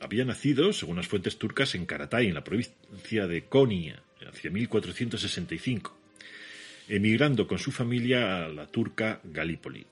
había 0.00 0.24
nacido, 0.24 0.72
según 0.72 0.96
las 0.96 1.08
fuentes 1.08 1.38
turcas, 1.38 1.74
en 1.74 1.86
Karatay, 1.86 2.28
en 2.28 2.34
la 2.34 2.44
provincia 2.44 3.26
de 3.26 3.44
Konya, 3.44 4.02
hacia 4.28 4.50
1465, 4.50 5.96
emigrando 6.88 7.46
con 7.46 7.58
su 7.58 7.72
familia 7.72 8.44
a 8.44 8.48
la 8.48 8.66
turca 8.66 9.20
Galípoli. 9.24 9.86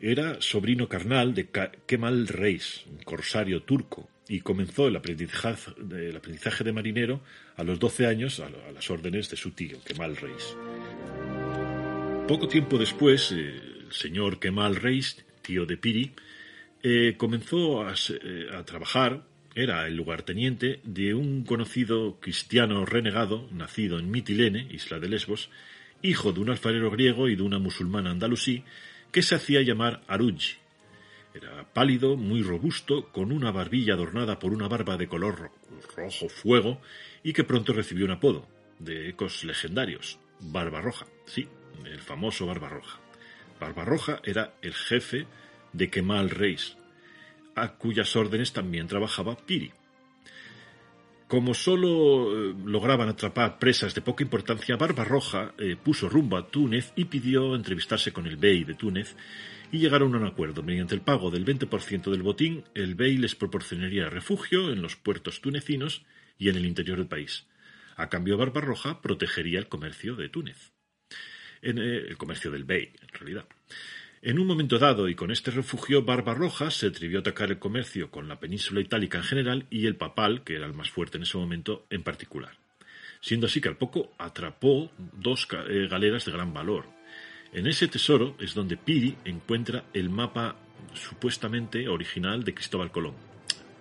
Era 0.00 0.40
sobrino 0.40 0.88
carnal 0.88 1.34
de 1.34 1.48
Kemal 1.86 2.26
Reis, 2.26 2.84
un 2.90 2.98
corsario 3.04 3.62
turco, 3.62 4.08
y 4.28 4.40
comenzó 4.40 4.88
el 4.88 4.96
aprendizaje, 4.96 6.64
de 6.64 6.72
marinero 6.72 7.20
a 7.56 7.64
los 7.64 7.78
12 7.78 8.06
años 8.06 8.40
a, 8.40 8.48
las 8.72 8.90
órdenes 8.90 9.30
de 9.30 9.36
su 9.36 9.50
tío, 9.50 9.78
Kemal 9.84 10.16
Reis. 10.16 10.56
Poco 12.26 12.48
tiempo 12.48 12.78
después, 12.78 13.30
el 13.32 13.86
señor 13.90 14.40
Kemal 14.40 14.76
Reis, 14.76 15.24
tío 15.42 15.66
de 15.66 15.76
Piri, 15.76 16.12
eh, 16.82 17.14
comenzó 17.16 17.88
eh, 17.88 18.48
a, 18.52 18.64
trabajar, 18.64 19.24
era 19.54 19.86
el 19.86 19.96
lugarteniente 19.96 20.80
de 20.82 21.14
un 21.14 21.44
conocido 21.44 22.18
cristiano 22.20 22.84
renegado, 22.84 23.48
nacido 23.52 23.98
en 23.98 24.10
Mitilene, 24.10 24.66
isla 24.70 24.98
de 24.98 25.08
Lesbos, 25.08 25.50
hijo 26.02 26.32
de 26.32 26.40
un 26.40 26.50
alfarero 26.50 26.90
griego 26.90 27.28
y 27.28 27.36
de 27.36 27.42
una 27.42 27.58
musulmana 27.58 28.10
andalusí, 28.10 28.64
que 29.12 29.22
se 29.22 29.36
hacía 29.36 29.62
llamar 29.62 30.02
Aruji. 30.08 30.56
Era 31.34 31.72
pálido, 31.72 32.16
muy 32.16 32.42
robusto, 32.42 33.10
con 33.12 33.32
una 33.32 33.52
barbilla 33.52 33.94
adornada 33.94 34.38
por 34.38 34.52
una 34.52 34.68
barba 34.68 34.96
de 34.96 35.06
color 35.06 35.50
rojo 35.96 36.28
fuego 36.28 36.80
y 37.22 37.32
que 37.32 37.44
pronto 37.44 37.72
recibió 37.72 38.04
un 38.04 38.10
apodo, 38.10 38.48
de 38.78 39.08
ecos 39.08 39.44
legendarios, 39.44 40.18
Barbarroja, 40.40 41.06
sí, 41.26 41.48
el 41.84 42.00
famoso 42.00 42.46
Barbarroja. 42.46 42.98
Barbarroja 43.60 44.20
era 44.24 44.54
el 44.60 44.74
jefe 44.74 45.26
de 45.72 45.90
Kemal 45.90 46.30
Reis, 46.30 46.76
a 47.54 47.74
cuyas 47.74 48.14
órdenes 48.16 48.52
también 48.52 48.86
trabajaba 48.86 49.36
Piri. 49.36 49.72
Como 51.32 51.54
solo 51.54 52.50
eh, 52.50 52.54
lograban 52.66 53.08
atrapar 53.08 53.58
presas 53.58 53.94
de 53.94 54.02
poca 54.02 54.22
importancia, 54.22 54.76
Barbarroja 54.76 55.54
eh, 55.56 55.76
puso 55.82 56.08
rumbo 56.08 56.36
a 56.36 56.46
Túnez 56.50 56.92
y 56.94 57.06
pidió 57.06 57.54
entrevistarse 57.54 58.12
con 58.12 58.26
el 58.26 58.36
bey 58.36 58.64
de 58.64 58.74
Túnez 58.74 59.16
y 59.70 59.78
llegaron 59.78 60.14
a 60.14 60.18
un 60.18 60.26
acuerdo. 60.26 60.62
Mediante 60.62 60.94
el 60.94 61.00
pago 61.00 61.30
del 61.30 61.46
20% 61.46 62.10
del 62.10 62.22
botín, 62.22 62.64
el 62.74 62.94
bey 62.94 63.16
les 63.16 63.34
proporcionaría 63.34 64.10
refugio 64.10 64.70
en 64.70 64.82
los 64.82 64.96
puertos 64.96 65.40
tunecinos 65.40 66.04
y 66.36 66.50
en 66.50 66.56
el 66.56 66.66
interior 66.66 66.98
del 66.98 67.08
país. 67.08 67.46
A 67.96 68.10
cambio, 68.10 68.36
Barbarroja 68.36 69.00
protegería 69.00 69.58
el 69.58 69.68
comercio 69.68 70.14
de 70.16 70.28
Túnez. 70.28 70.72
En, 71.62 71.78
eh, 71.78 72.08
el 72.08 72.18
comercio 72.18 72.50
del 72.50 72.64
bey, 72.64 72.92
en 73.00 73.08
realidad. 73.08 73.46
En 74.24 74.38
un 74.38 74.46
momento 74.46 74.78
dado, 74.78 75.08
y 75.08 75.16
con 75.16 75.32
este 75.32 75.50
refugio, 75.50 76.04
Barbarroja 76.04 76.70
se 76.70 76.86
atrevió 76.86 77.18
a 77.18 77.22
atacar 77.22 77.50
el 77.50 77.58
comercio 77.58 78.12
con 78.12 78.28
la 78.28 78.38
península 78.38 78.80
itálica 78.80 79.18
en 79.18 79.24
general 79.24 79.66
y 79.68 79.86
el 79.86 79.96
papal, 79.96 80.44
que 80.44 80.54
era 80.54 80.64
el 80.64 80.74
más 80.74 80.90
fuerte 80.90 81.16
en 81.16 81.24
ese 81.24 81.38
momento, 81.38 81.86
en 81.90 82.04
particular. 82.04 82.52
Siendo 83.20 83.48
así 83.48 83.60
que 83.60 83.68
al 83.68 83.76
poco 83.76 84.12
atrapó 84.18 84.92
dos 84.96 85.48
eh, 85.68 85.88
galeras 85.90 86.24
de 86.24 86.30
gran 86.30 86.54
valor. 86.54 86.84
En 87.52 87.66
ese 87.66 87.88
tesoro 87.88 88.36
es 88.38 88.54
donde 88.54 88.76
Piri 88.76 89.16
encuentra 89.24 89.86
el 89.92 90.08
mapa 90.08 90.54
supuestamente 90.94 91.88
original 91.88 92.44
de 92.44 92.54
Cristóbal 92.54 92.92
Colón. 92.92 93.16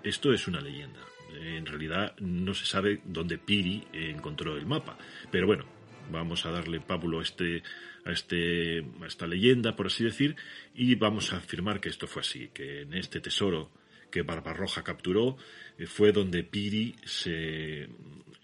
Esto 0.04 0.34
es 0.34 0.48
una 0.48 0.60
leyenda. 0.60 1.02
En 1.40 1.68
realidad 1.68 2.16
no 2.20 2.56
se 2.56 2.66
sabe 2.66 3.02
dónde 3.06 3.38
Piri 3.38 3.84
encontró 3.94 4.58
el 4.58 4.66
mapa. 4.66 4.98
Pero 5.30 5.46
bueno, 5.46 5.66
vamos 6.10 6.46
a 6.46 6.52
darle 6.52 6.80
pábulo 6.80 7.20
a 7.20 7.24
este 7.24 7.64
a, 8.06 8.12
este, 8.12 8.80
a 9.02 9.08
esta 9.08 9.28
leyenda, 9.28 9.76
por 9.76 9.88
así 9.88 10.04
decir, 10.04 10.36
y 10.74 10.96
vamos 10.96 11.34
a 11.34 11.38
afirmar 11.38 11.80
que 11.80 11.90
esto 11.90 12.08
fue 12.08 12.22
así, 12.22 12.50
que 12.54 12.82
en 12.82 12.94
este 12.94 13.20
tesoro 13.22 13.70
que 14.10 14.22
Barbarroja 14.24 14.84
capturó 14.84 15.38
eh, 15.78 15.88
fue 15.88 16.12
donde 16.12 16.44
Piri 16.44 16.96
se 17.06 17.88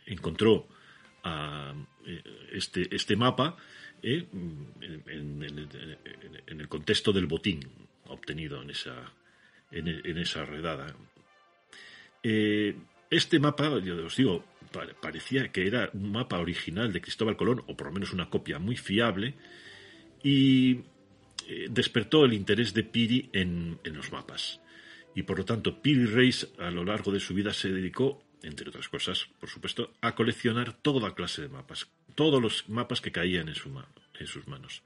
encontró 0.05 0.67
eh, 1.25 2.23
este, 2.53 2.95
este 2.95 3.15
mapa 3.15 3.57
eh, 4.01 4.25
en, 4.31 5.43
el 6.47 6.67
contexto 6.69 7.11
del 7.11 7.25
botín 7.25 7.59
obtenido 8.05 8.61
en 8.61 8.69
esa, 8.69 9.11
en, 9.71 10.17
esa 10.17 10.45
redada. 10.45 10.95
Este 13.09 13.39
mapa, 13.39 13.79
yo 13.79 14.05
os 14.05 14.15
digo, 14.15 14.43
parecía 15.01 15.51
que 15.51 15.67
era 15.67 15.89
un 15.93 16.11
mapa 16.11 16.39
original 16.39 16.91
de 16.91 17.01
Cristóbal 17.01 17.37
Colón, 17.37 17.63
o 17.67 17.75
por 17.75 17.87
lo 17.87 17.93
menos 17.93 18.13
una 18.13 18.29
copia 18.29 18.59
muy 18.59 18.75
fiable, 18.75 19.35
y 20.23 20.81
eh, 21.47 21.67
despertó 21.69 22.25
el 22.25 22.33
interés 22.33 22.73
de 22.73 22.83
Piri 22.83 23.29
en, 23.33 23.79
los 23.83 24.11
mapas. 24.11 24.59
Y 25.15 25.23
por 25.23 25.37
lo 25.37 25.45
tanto, 25.45 25.81
Piri 25.81 26.05
Reis 26.05 26.47
a 26.59 26.69
lo 26.69 26.83
largo 26.83 27.11
de 27.11 27.19
su 27.19 27.33
vida 27.33 27.53
se 27.53 27.71
dedicó, 27.71 28.23
entre 28.43 28.69
otras 28.69 28.89
cosas, 28.89 29.27
por 29.39 29.49
supuesto, 29.49 29.93
a 30.01 30.13
coleccionar 30.13 30.73
toda 30.73 31.15
clase 31.15 31.41
de 31.41 31.49
mapas, 31.49 31.87
todos 32.15 32.41
los 32.41 32.69
mapas 32.69 33.01
que 33.01 33.11
caían 33.11 33.47
en, 33.49 33.55
en 34.19 34.27
sus 34.27 34.47
manos. 34.47 34.83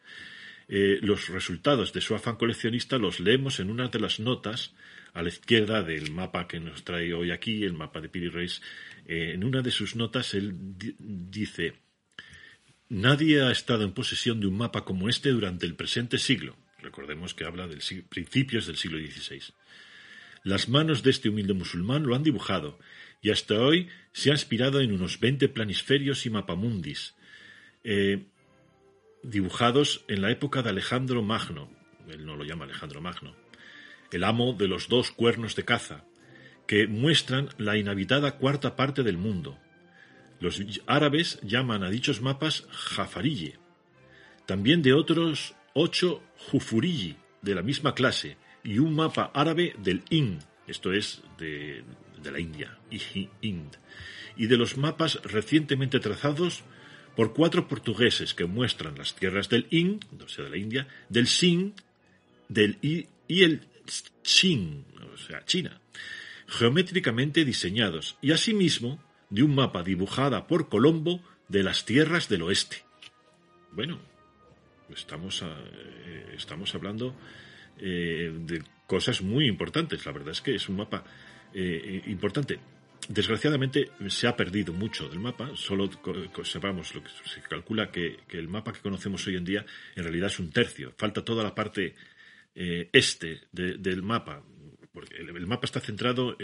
Eh, 0.73 0.99
los 1.01 1.27
resultados 1.27 1.91
de 1.91 1.99
su 1.99 2.15
afán 2.15 2.37
coleccionista 2.37 2.97
los 2.97 3.19
leemos 3.19 3.59
en 3.59 3.69
una 3.69 3.89
de 3.89 3.99
las 3.99 4.21
notas 4.21 4.73
a 5.13 5.21
la 5.21 5.27
izquierda 5.27 5.83
del 5.83 6.11
mapa 6.11 6.47
que 6.47 6.61
nos 6.61 6.85
trae 6.85 7.13
hoy 7.13 7.31
aquí, 7.31 7.65
el 7.65 7.73
mapa 7.73 7.99
de 7.99 8.07
Piri 8.07 8.29
Reis, 8.29 8.61
eh, 9.05 9.31
en 9.33 9.43
una 9.43 9.61
de 9.61 9.69
sus 9.69 9.97
notas 9.97 10.33
él 10.33 10.53
dice, 10.97 11.73
Nadie 12.87 13.41
ha 13.41 13.51
estado 13.51 13.83
en 13.83 13.91
posesión 13.91 14.39
de 14.39 14.47
un 14.47 14.55
mapa 14.55 14.85
como 14.85 15.09
este 15.09 15.31
durante 15.31 15.65
el 15.65 15.75
presente 15.75 16.17
siglo. 16.17 16.55
Recordemos 16.79 17.33
que 17.33 17.43
habla 17.43 17.67
de 17.67 17.77
principios 18.07 18.65
del 18.65 18.77
siglo 18.77 18.97
XVI. 18.97 19.53
Las 20.43 20.69
manos 20.69 21.03
de 21.03 21.11
este 21.11 21.27
humilde 21.27 21.53
musulmán 21.53 22.03
lo 22.03 22.15
han 22.15 22.23
dibujado, 22.23 22.79
y 23.21 23.29
hasta 23.29 23.59
hoy 23.59 23.89
se 24.13 24.29
ha 24.29 24.33
inspirado 24.33 24.79
en 24.79 24.93
unos 24.93 25.19
veinte 25.19 25.49
planisferios 25.49 26.25
y 26.25 26.29
mapamundis, 26.29 27.13
eh, 27.83 28.23
dibujados 29.23 30.03
en 30.07 30.21
la 30.21 30.31
época 30.31 30.61
de 30.61 30.69
Alejandro 30.69 31.21
Magno, 31.21 31.69
él 32.07 32.25
no 32.25 32.35
lo 32.35 32.43
llama 32.43 32.65
Alejandro 32.65 33.01
Magno, 33.01 33.35
el 34.11 34.23
amo 34.23 34.53
de 34.53 34.67
los 34.67 34.89
dos 34.89 35.11
cuernos 35.11 35.55
de 35.55 35.65
caza, 35.65 36.03
que 36.67 36.87
muestran 36.87 37.49
la 37.57 37.77
inhabitada 37.77 38.37
cuarta 38.37 38.75
parte 38.75 39.03
del 39.03 39.17
mundo. 39.17 39.57
Los 40.39 40.61
árabes 40.87 41.39
llaman 41.43 41.83
a 41.83 41.89
dichos 41.89 42.21
mapas 42.21 42.67
Jafarille, 42.71 43.59
también 44.45 44.81
de 44.81 44.93
otros 44.93 45.55
ocho 45.73 46.23
Jufurille 46.37 47.17
de 47.41 47.55
la 47.55 47.61
misma 47.61 47.93
clase 47.93 48.37
y 48.63 48.79
un 48.79 48.95
mapa 48.95 49.31
árabe 49.33 49.75
del 49.79 50.03
Ind, 50.09 50.41
esto 50.67 50.93
es 50.93 51.23
de, 51.37 51.83
la 52.23 52.39
India, 52.39 52.77
Ind, 53.41 53.75
y 54.35 54.47
de 54.47 54.57
los 54.57 54.77
mapas 54.77 55.19
recientemente 55.23 55.99
trazados 55.99 56.63
por 57.15 57.33
cuatro 57.33 57.67
portugueses 57.67 58.33
que 58.33 58.45
muestran 58.45 58.97
las 58.97 59.15
tierras 59.15 59.49
del 59.49 59.67
Ind, 59.69 60.05
o 60.23 60.27
sea, 60.27 60.45
de 60.45 60.51
la 60.51 60.57
India, 60.57 60.87
del 61.09 61.27
Sind, 61.27 61.73
del 62.47 62.77
y 62.81 63.07
el 63.27 63.61
Chin, 64.23 64.85
o 65.13 65.17
sea, 65.17 65.43
China 65.45 65.81
geométricamente 66.51 67.45
diseñados 67.45 68.17
y 68.21 68.31
asimismo 68.31 69.01
de 69.29 69.43
un 69.43 69.55
mapa 69.55 69.83
dibujada 69.83 70.47
por 70.47 70.67
Colombo 70.67 71.21
de 71.47 71.63
las 71.63 71.85
tierras 71.85 72.27
del 72.27 72.41
oeste. 72.41 72.83
Bueno, 73.71 73.99
estamos, 74.93 75.41
eh, 75.43 76.33
estamos 76.35 76.75
hablando 76.75 77.15
eh, 77.77 78.33
de 78.37 78.63
cosas 78.85 79.21
muy 79.21 79.47
importantes. 79.47 80.05
La 80.05 80.11
verdad 80.11 80.31
es 80.31 80.41
que 80.41 80.55
es 80.55 80.67
un 80.67 80.75
mapa 80.75 81.05
eh, 81.53 82.03
importante. 82.07 82.59
Desgraciadamente 83.11 83.91
se 84.07 84.25
ha 84.25 84.37
perdido 84.37 84.71
mucho 84.71 85.09
del 85.09 85.19
mapa, 85.19 85.51
solo 85.55 85.89
sepamos 86.45 86.95
lo 86.95 87.03
que 87.03 87.09
se 87.25 87.41
calcula 87.41 87.91
que, 87.91 88.19
el 88.29 88.47
mapa 88.47 88.71
que 88.71 88.79
conocemos 88.79 89.27
hoy 89.27 89.35
en 89.35 89.43
día 89.43 89.65
en 89.97 90.03
realidad 90.03 90.27
es 90.27 90.39
un 90.39 90.49
tercio. 90.49 90.93
Falta 90.97 91.21
toda 91.21 91.43
la 91.43 91.53
parte 91.53 91.93
este 92.55 93.41
del 93.51 94.01
mapa, 94.01 94.41
porque 94.93 95.17
el, 95.17 95.45
mapa 95.45 95.65
está 95.65 95.81
centrado 95.81 96.37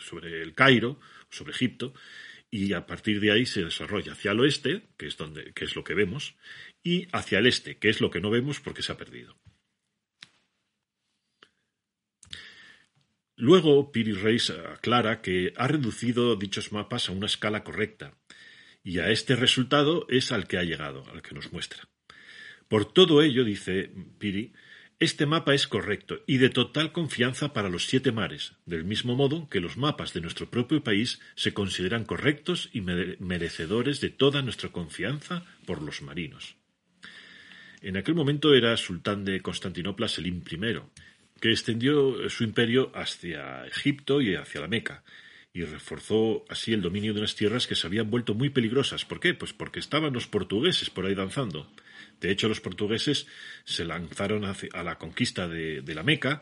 sobre 0.00 0.42
el 0.42 0.52
Cairo, 0.52 0.98
sobre 1.28 1.52
Egipto, 1.52 1.94
y 2.50 2.72
a 2.72 2.84
partir 2.84 3.20
de 3.20 3.30
ahí 3.30 3.46
se 3.46 3.62
desarrolla 3.62 4.14
hacia 4.14 4.32
el 4.32 4.40
oeste, 4.40 4.88
que 4.96 5.06
es, 5.06 5.16
donde, 5.16 5.52
que 5.52 5.64
es 5.64 5.76
lo 5.76 5.84
que 5.84 5.94
vemos, 5.94 6.34
y 6.82 7.06
hacia 7.12 7.38
el 7.38 7.46
este, 7.46 7.76
que 7.76 7.88
es 7.88 8.00
lo 8.00 8.10
que 8.10 8.20
no 8.20 8.30
vemos 8.30 8.58
porque 8.58 8.82
se 8.82 8.90
ha 8.90 8.96
perdido. 8.96 9.36
Luego, 13.40 13.90
Piri 13.90 14.12
Reis 14.12 14.50
aclara 14.50 15.22
que 15.22 15.54
ha 15.56 15.66
reducido 15.66 16.36
dichos 16.36 16.72
mapas 16.72 17.08
a 17.08 17.12
una 17.12 17.24
escala 17.24 17.64
correcta, 17.64 18.12
y 18.84 18.98
a 18.98 19.10
este 19.10 19.34
resultado 19.34 20.06
es 20.10 20.30
al 20.30 20.46
que 20.46 20.58
ha 20.58 20.62
llegado, 20.62 21.06
al 21.10 21.22
que 21.22 21.34
nos 21.34 21.50
muestra. 21.50 21.88
Por 22.68 22.92
todo 22.92 23.22
ello, 23.22 23.42
dice 23.42 23.90
Piri, 24.18 24.52
este 24.98 25.24
mapa 25.24 25.54
es 25.54 25.66
correcto 25.66 26.22
y 26.26 26.36
de 26.36 26.50
total 26.50 26.92
confianza 26.92 27.54
para 27.54 27.70
los 27.70 27.86
siete 27.86 28.12
mares, 28.12 28.52
del 28.66 28.84
mismo 28.84 29.16
modo 29.16 29.48
que 29.48 29.60
los 29.60 29.78
mapas 29.78 30.12
de 30.12 30.20
nuestro 30.20 30.50
propio 30.50 30.84
país 30.84 31.18
se 31.34 31.54
consideran 31.54 32.04
correctos 32.04 32.68
y 32.74 32.82
merecedores 32.82 34.02
de 34.02 34.10
toda 34.10 34.42
nuestra 34.42 34.68
confianza 34.68 35.46
por 35.64 35.80
los 35.80 36.02
marinos. 36.02 36.56
En 37.80 37.96
aquel 37.96 38.14
momento 38.14 38.52
era 38.52 38.76
sultán 38.76 39.24
de 39.24 39.40
Constantinopla 39.40 40.08
Selim 40.08 40.42
I, 40.50 40.80
que 41.40 41.50
extendió 41.50 42.28
su 42.28 42.44
imperio 42.44 42.92
hacia 42.94 43.66
Egipto 43.66 44.20
y 44.20 44.34
hacia 44.34 44.60
la 44.60 44.68
Meca, 44.68 45.02
y 45.52 45.64
reforzó 45.64 46.44
así 46.48 46.72
el 46.72 46.82
dominio 46.82 47.12
de 47.12 47.20
unas 47.20 47.34
tierras 47.34 47.66
que 47.66 47.74
se 47.74 47.86
habían 47.86 48.10
vuelto 48.10 48.34
muy 48.34 48.50
peligrosas. 48.50 49.04
¿Por 49.04 49.18
qué? 49.18 49.34
Pues 49.34 49.52
porque 49.52 49.80
estaban 49.80 50.12
los 50.12 50.28
portugueses 50.28 50.90
por 50.90 51.06
ahí 51.06 51.14
danzando. 51.14 51.68
De 52.20 52.30
hecho, 52.30 52.48
los 52.48 52.60
portugueses 52.60 53.26
se 53.64 53.84
lanzaron 53.84 54.44
a 54.44 54.82
la 54.82 54.98
conquista 54.98 55.48
de, 55.48 55.82
la 55.86 56.02
Meca, 56.02 56.40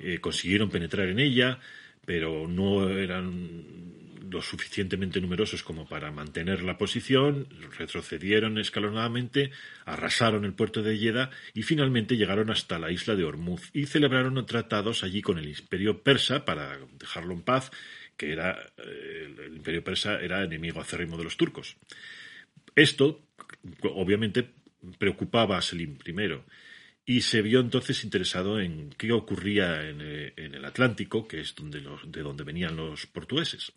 eh, 0.00 0.18
consiguieron 0.18 0.70
penetrar 0.70 1.08
en 1.08 1.20
ella, 1.20 1.60
pero 2.04 2.48
no 2.48 2.88
eran 2.88 4.07
lo 4.20 4.42
suficientemente 4.42 5.20
numerosos 5.20 5.62
como 5.62 5.86
para 5.86 6.10
mantener 6.10 6.62
la 6.62 6.78
posición, 6.78 7.48
retrocedieron 7.76 8.58
escalonadamente, 8.58 9.50
arrasaron 9.84 10.44
el 10.44 10.54
puerto 10.54 10.82
de 10.82 10.98
Yeda 10.98 11.30
y 11.54 11.62
finalmente 11.62 12.16
llegaron 12.16 12.50
hasta 12.50 12.78
la 12.78 12.90
isla 12.90 13.14
de 13.16 13.24
Hormuz 13.24 13.70
y 13.72 13.86
celebraron 13.86 14.44
tratados 14.46 15.04
allí 15.04 15.22
con 15.22 15.38
el 15.38 15.48
imperio 15.48 16.02
persa 16.02 16.44
para 16.44 16.78
dejarlo 16.98 17.34
en 17.34 17.42
paz, 17.42 17.70
que 18.16 18.32
era 18.32 18.58
eh, 18.78 19.34
el 19.46 19.56
imperio 19.56 19.84
persa 19.84 20.20
era 20.20 20.42
enemigo 20.42 20.80
acérrimo 20.80 21.16
de 21.16 21.24
los 21.24 21.36
turcos. 21.36 21.76
Esto, 22.74 23.22
obviamente, 23.82 24.50
preocupaba 24.98 25.58
a 25.58 25.62
Selim 25.62 25.98
I 26.06 26.12
y 27.08 27.22
se 27.22 27.40
vio 27.40 27.60
entonces 27.60 28.04
interesado 28.04 28.60
en 28.60 28.90
qué 28.90 29.12
ocurría 29.12 29.88
en, 29.88 30.00
eh, 30.02 30.32
el 30.36 30.64
Atlántico, 30.64 31.26
que 31.26 31.40
es 31.40 31.54
donde 31.54 31.80
de 31.80 32.22
donde 32.22 32.44
venían 32.44 32.76
los 32.76 33.06
portugueses. 33.06 33.72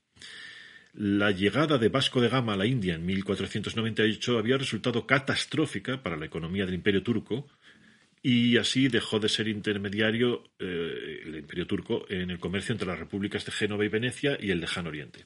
La 0.93 1.31
llegada 1.31 1.77
de 1.77 1.89
Vasco 1.89 2.19
de 2.19 2.27
Gama 2.27 2.53
a 2.53 2.57
la 2.57 2.65
India 2.65 2.95
en 2.95 3.05
1498 3.05 4.37
había 4.37 4.57
resultado 4.57 5.07
catastrófica 5.07 6.03
para 6.03 6.17
la 6.17 6.25
economía 6.25 6.65
del 6.65 6.75
imperio 6.75 7.01
turco 7.01 7.47
y 8.21 8.57
así 8.57 8.87
dejó 8.87 9.19
de 9.19 9.29
ser 9.29 9.47
intermediario 9.47 10.43
eh, 10.59 11.21
el 11.25 11.37
imperio 11.37 11.65
turco 11.65 12.05
en 12.09 12.29
el 12.29 12.39
comercio 12.39 12.73
entre 12.73 12.87
las 12.87 12.99
repúblicas 12.99 13.45
de 13.45 13.51
Génova 13.51 13.85
y 13.85 13.87
Venecia 13.87 14.37
y 14.39 14.51
el 14.51 14.59
lejano 14.59 14.89
oriente. 14.89 15.25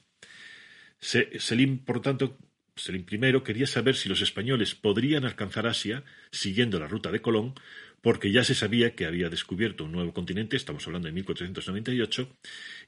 Selim, 0.98 1.84
por 1.84 2.00
tanto, 2.00 2.38
Selim 2.76 3.06
I 3.10 3.40
quería 3.42 3.66
saber 3.66 3.96
si 3.96 4.08
los 4.08 4.20
españoles 4.20 4.74
podrían 4.74 5.24
alcanzar 5.24 5.66
Asia 5.66 6.04
siguiendo 6.30 6.78
la 6.78 6.86
ruta 6.86 7.10
de 7.10 7.22
Colón, 7.22 7.54
porque 8.02 8.30
ya 8.30 8.44
se 8.44 8.54
sabía 8.54 8.94
que 8.94 9.06
había 9.06 9.30
descubierto 9.30 9.84
un 9.84 9.92
nuevo 9.92 10.12
continente, 10.12 10.56
estamos 10.56 10.86
hablando 10.86 11.06
de 11.06 11.12
1498, 11.12 12.28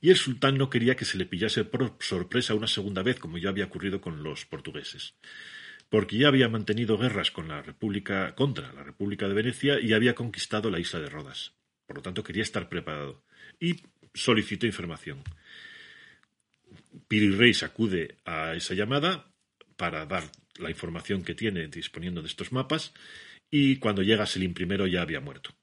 y 0.03 0.11
el 0.11 0.17
sultán 0.17 0.59
no 0.59 0.69
quería 0.69 0.95
que 0.95 1.07
se 1.07 1.17
le 1.17 1.25
pillase 1.25 1.65
por 1.65 1.97
sorpresa 2.01 2.55
una 2.55 2.67
segunda 2.67 3.03
vez, 3.03 3.19
como 3.19 3.39
ya 3.39 3.49
había 3.49 3.65
ocurrido 3.65 4.01
con 4.01 4.23
los 4.23 4.45
portugueses 4.45 5.15
porque 5.91 6.19
ya 6.19 6.29
había 6.29 6.49
mantenido 6.49 6.99
guerras 6.99 7.31
con 7.31 7.49
la 7.49 7.63
República 7.63 8.35
contra 8.35 8.73
la 8.73 8.83
República 8.83 9.27
de 9.27 9.35
Venecia 9.35 9.81
y 9.81 9.93
había 9.95 10.15
conquistado 10.15 10.71
la 10.71 10.79
isla 10.79 11.01
de 11.01 11.09
Rodas. 11.09 11.55
Por 11.87 11.97
lo 11.97 12.03
tanto, 12.03 12.23
quería 12.23 12.43
estar 12.43 12.69
preparado 12.69 13.25
y 13.59 13.77
solicitó 14.13 14.67
información. 14.67 15.23
Piri 17.09 17.31
Reis 17.31 17.63
acude 17.63 18.17
a 18.27 18.55
esa 18.55 18.75
llamada 18.75 19.28
para 19.79 20.05
dar 20.05 20.25
la 20.59 20.69
información 20.69 21.25
que 21.25 21.35
tiene 21.35 21.69
disponiendo 21.69 22.21
de 22.21 22.29
estos 22.29 22.53
mapas 22.53 22.93
y 23.51 23.77
cuando 23.77 24.03
llega 24.03 24.27
Selim 24.27 24.53
I 24.59 24.91
ya 24.91 25.01
había 25.01 25.21
muerto. 25.21 25.55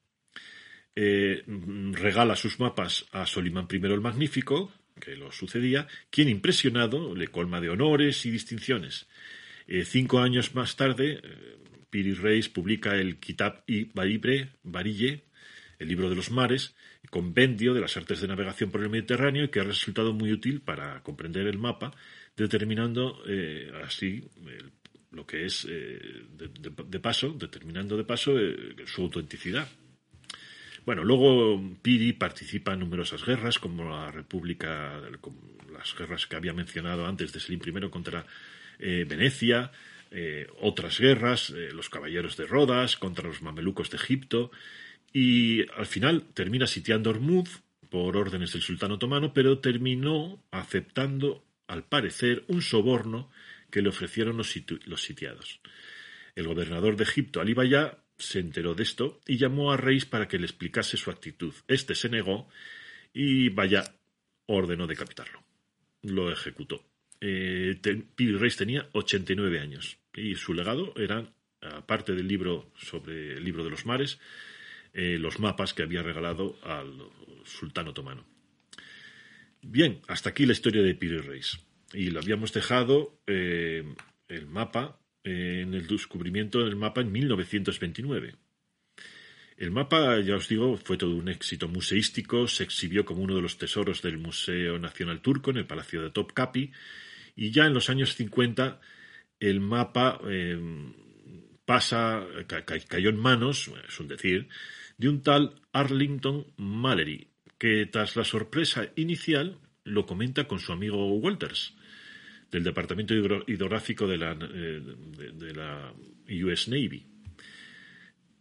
Eh, 0.96 1.44
regala 1.92 2.34
sus 2.34 2.58
mapas 2.58 3.06
a 3.12 3.26
Solimán 3.26 3.68
I 3.70 3.76
el 3.76 4.00
Magnífico, 4.00 4.72
que 4.98 5.14
lo 5.14 5.30
sucedía, 5.30 5.86
quien 6.10 6.28
impresionado 6.28 7.14
le 7.14 7.28
colma 7.28 7.60
de 7.60 7.68
honores 7.68 8.26
y 8.26 8.30
distinciones 8.30 9.06
eh, 9.66 9.84
cinco 9.84 10.20
años 10.20 10.54
más 10.54 10.76
tarde, 10.76 11.20
eh, 11.22 11.56
Piri 11.90 12.14
Reis 12.14 12.48
publica 12.48 12.94
el 12.94 13.18
Kitab 13.18 13.64
i 13.66 13.90
Baribre, 13.92 14.50
Barille, 14.62 15.24
el 15.78 15.88
libro 15.88 16.08
de 16.08 16.14
los 16.14 16.30
mares, 16.30 16.74
compendio 17.10 17.74
de 17.74 17.80
las 17.80 17.96
artes 17.96 18.20
de 18.20 18.28
navegación 18.28 18.70
por 18.70 18.82
el 18.82 18.90
Mediterráneo 18.90 19.50
que 19.50 19.60
ha 19.60 19.64
resultado 19.64 20.12
muy 20.12 20.32
útil 20.32 20.60
para 20.60 21.02
comprender 21.02 21.46
el 21.46 21.58
mapa, 21.58 21.92
determinando 22.36 23.22
eh, 23.26 23.70
así 23.84 24.28
lo 25.10 25.26
que 25.26 25.46
es 25.46 25.66
de, 25.66 27.00
paso, 27.00 27.30
determinando 27.30 27.96
de 27.96 28.04
paso 28.04 28.32
su 28.84 29.02
autenticidad. 29.02 29.66
Bueno, 30.86 31.02
luego 31.02 31.60
Piri 31.82 32.12
participa 32.12 32.72
en 32.72 32.80
numerosas 32.80 33.24
guerras, 33.24 33.58
como 33.58 33.90
la 33.90 34.12
República, 34.12 35.00
las 35.72 35.96
guerras 35.96 36.28
que 36.28 36.36
había 36.36 36.52
mencionado 36.52 37.06
antes 37.06 37.32
de 37.32 37.40
Selim 37.40 37.60
I 37.60 37.90
contra 37.90 38.24
eh, 38.78 39.04
Venecia, 39.08 39.72
eh, 40.12 40.46
otras 40.60 41.00
guerras, 41.00 41.50
eh, 41.50 41.70
los 41.72 41.90
caballeros 41.90 42.36
de 42.36 42.46
Rodas 42.46 42.96
contra 42.96 43.26
los 43.26 43.42
mamelucos 43.42 43.90
de 43.90 43.96
Egipto, 43.96 44.52
y 45.12 45.68
al 45.72 45.86
final 45.86 46.26
termina 46.34 46.68
sitiando 46.68 47.10
Ormuz 47.10 47.62
por 47.90 48.16
órdenes 48.16 48.52
del 48.52 48.62
sultán 48.62 48.92
otomano, 48.92 49.32
pero 49.32 49.58
terminó 49.58 50.40
aceptando, 50.52 51.44
al 51.66 51.84
parecer, 51.84 52.44
un 52.48 52.62
soborno 52.62 53.30
que 53.70 53.82
le 53.82 53.88
ofrecieron 53.88 54.36
los, 54.36 54.50
sitiados. 55.02 55.60
El 56.34 56.46
gobernador 56.46 56.96
de 56.96 57.04
Egipto, 57.04 57.40
Ali 57.40 57.54
Bayá, 57.54 57.98
se 58.18 58.38
enteró 58.38 58.74
de 58.74 58.82
esto 58.82 59.20
y 59.26 59.36
llamó 59.36 59.72
a 59.72 59.76
Reis 59.76 60.06
para 60.06 60.28
que 60.28 60.38
le 60.38 60.46
explicase 60.46 60.96
su 60.96 61.10
actitud. 61.10 61.52
Este 61.68 61.94
se 61.94 62.08
negó 62.08 62.48
y 63.12 63.50
Bayá 63.50 63.84
ordenó 64.46 64.86
decapitarlo. 64.86 65.42
Lo 66.02 66.30
ejecutó 66.30 66.84
eh, 67.20 67.78
Reis 68.16 68.56
tenía 68.56 68.88
89 68.92 69.60
años 69.60 69.98
y 70.14 70.34
su 70.34 70.54
legado 70.54 70.92
era, 70.96 71.32
aparte 71.60 72.14
del 72.14 72.28
libro 72.28 72.70
sobre 72.76 73.34
el 73.34 73.44
libro 73.44 73.64
de 73.64 73.70
los 73.70 73.86
mares, 73.86 74.18
eh, 74.92 75.18
los 75.18 75.40
mapas 75.40 75.74
que 75.74 75.82
había 75.82 76.02
regalado 76.02 76.58
al 76.62 76.98
sultán 77.44 77.88
otomano. 77.88 78.24
Bien, 79.68 80.00
hasta 80.06 80.30
aquí 80.30 80.46
la 80.46 80.52
historia 80.52 80.80
de 80.80 80.94
Piri 80.94 81.18
Reis. 81.18 81.58
Y 81.92 82.10
lo 82.10 82.20
habíamos 82.20 82.52
dejado 82.52 83.18
eh, 83.26 83.82
el 84.28 84.46
mapa 84.46 85.00
eh, 85.24 85.62
en 85.62 85.74
el 85.74 85.88
descubrimiento 85.88 86.64
del 86.64 86.76
mapa 86.76 87.00
en 87.00 87.10
1929. 87.10 88.36
El 89.56 89.70
mapa, 89.72 90.20
ya 90.20 90.36
os 90.36 90.48
digo, 90.48 90.76
fue 90.76 90.96
todo 90.96 91.16
un 91.16 91.28
éxito 91.28 91.66
museístico, 91.66 92.46
se 92.46 92.62
exhibió 92.62 93.04
como 93.04 93.22
uno 93.22 93.34
de 93.34 93.42
los 93.42 93.58
tesoros 93.58 94.02
del 94.02 94.18
Museo 94.18 94.78
Nacional 94.78 95.20
Turco 95.20 95.50
en 95.50 95.56
el 95.56 95.66
Palacio 95.66 96.00
de 96.00 96.10
Topkapi 96.10 96.70
y 97.34 97.50
ya 97.50 97.66
en 97.66 97.74
los 97.74 97.90
años 97.90 98.14
50 98.14 98.80
el 99.40 99.60
mapa 99.60 100.20
eh, 100.28 100.60
pasa, 101.64 102.24
cayó 102.86 103.10
en 103.10 103.16
manos, 103.16 103.72
es 103.88 103.98
un 103.98 104.06
decir, 104.06 104.48
de 104.96 105.08
un 105.08 105.22
tal 105.22 105.60
Arlington 105.72 106.46
Mallory, 106.56 107.28
que 107.58 107.86
tras 107.86 108.16
la 108.16 108.24
sorpresa 108.24 108.90
inicial 108.96 109.58
lo 109.84 110.06
comenta 110.06 110.48
con 110.48 110.58
su 110.58 110.72
amigo 110.72 111.14
Walters, 111.14 111.74
del 112.50 112.64
Departamento 112.64 113.14
Hidrográfico 113.14 114.06
de 114.06 114.18
la, 114.18 114.36
eh, 114.54 114.82
US 116.44 116.68
Navy, 116.68 117.06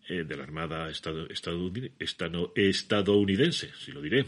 eh, 0.07 0.23
de 0.23 0.37
la 0.37 0.43
Armada 0.43 0.89
estadounidense, 0.89 3.71
si 3.79 3.91
lo 3.91 4.01
diré. 4.01 4.25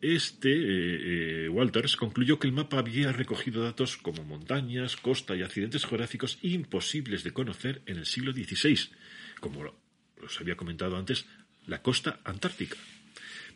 Este, 0.00 1.44
eh, 1.44 1.48
Walters, 1.48 1.96
concluyó 1.96 2.38
que 2.38 2.46
el 2.48 2.52
mapa 2.52 2.78
había 2.78 3.12
recogido 3.12 3.62
datos 3.62 3.96
como 3.96 4.24
montañas, 4.24 4.96
costa 4.96 5.36
y 5.36 5.42
accidentes 5.42 5.86
geográficos 5.86 6.38
imposibles 6.42 7.22
de 7.22 7.30
conocer 7.30 7.82
en 7.86 7.98
el 7.98 8.06
siglo 8.06 8.32
XVI, 8.32 8.90
como 9.38 9.72
os 10.20 10.40
había 10.40 10.56
comentado 10.56 10.96
antes, 10.96 11.26
la 11.66 11.82
costa 11.82 12.18
antártica. 12.24 12.76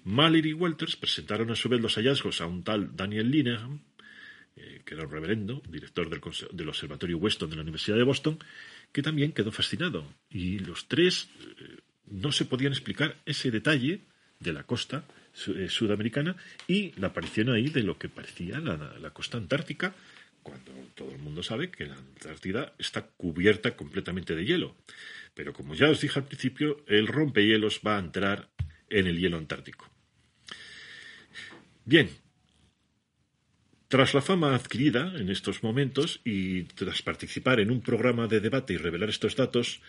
Mallory 0.06 0.50
y 0.50 0.52
Walters 0.52 0.94
presentaron 0.94 1.50
a 1.50 1.56
su 1.56 1.68
vez 1.68 1.80
los 1.80 1.96
hallazgos 1.96 2.40
a 2.40 2.46
un 2.46 2.62
tal 2.62 2.94
Daniel 2.94 3.28
Linehan, 3.28 3.82
eh, 4.56 4.80
que 4.84 4.94
era 4.94 5.04
un 5.04 5.10
reverendo, 5.10 5.60
director 5.68 6.08
del, 6.08 6.68
Observatorio 6.68 7.18
Weston 7.18 7.50
de 7.50 7.56
la 7.56 7.62
Universidad 7.62 7.96
de 7.96 8.04
Boston, 8.04 8.38
que 8.92 9.02
también 9.02 9.32
quedó 9.32 9.50
fascinado. 9.50 10.06
Y 10.30 10.60
los 10.60 10.86
tres 10.86 11.28
no 12.06 12.30
se 12.30 12.44
podían 12.44 12.72
explicar 12.72 13.16
ese 13.26 13.50
detalle 13.50 14.00
de 14.38 14.52
la 14.52 14.62
costa 14.62 15.04
eh, 15.48 15.68
sudamericana 15.68 16.36
y 16.66 16.92
la 17.00 17.08
aparición 17.08 17.50
ahí 17.50 17.68
de 17.68 17.82
lo 17.82 17.98
que 17.98 18.08
parecía 18.08 18.60
la, 18.60 19.10
costa 19.10 19.38
antártica, 19.38 19.94
cuando 20.42 20.72
todo 20.94 21.10
el 21.10 21.18
mundo 21.18 21.42
sabe 21.42 21.70
que 21.70 21.86
la 21.86 21.96
Antártida 21.96 22.72
está 22.78 23.04
cubierta 23.04 23.76
completamente 23.76 24.36
de 24.36 24.44
hielo. 24.44 24.76
Pero 25.34 25.52
como 25.52 25.74
ya 25.74 25.90
os 25.90 26.00
dije 26.00 26.20
al 26.20 26.26
principio, 26.26 26.84
el 26.86 27.08
rompehielos 27.08 27.80
va 27.84 27.96
a 27.96 28.00
entrar 28.00 28.48
en 28.88 29.08
el 29.08 29.18
hielo 29.18 29.36
antártico. 29.38 29.90
Bien, 31.86 32.10
tras 33.86 34.12
la 34.12 34.20
fama 34.20 34.56
adquirida 34.56 35.12
en 35.16 35.30
estos 35.30 35.62
momentos 35.62 36.20
y 36.24 36.64
tras 36.64 37.00
participar 37.02 37.60
en 37.60 37.70
un 37.70 37.80
programa 37.80 38.26
de 38.26 38.40
debate 38.40 38.72
y 38.72 38.76
revelar 38.76 39.08
estos 39.08 39.36
datos, 39.36 39.80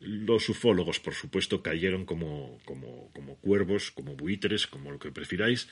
los 0.00 0.48
ufólogos, 0.48 0.98
por 0.98 1.12
supuesto, 1.12 1.62
cayeron 1.62 2.06
como, 2.06 2.58
como, 2.64 3.36
cuervos, 3.42 3.90
como 3.90 4.16
buitres, 4.16 4.66
como 4.66 4.92
lo 4.92 4.98
que 4.98 5.12
prefiráis, 5.12 5.68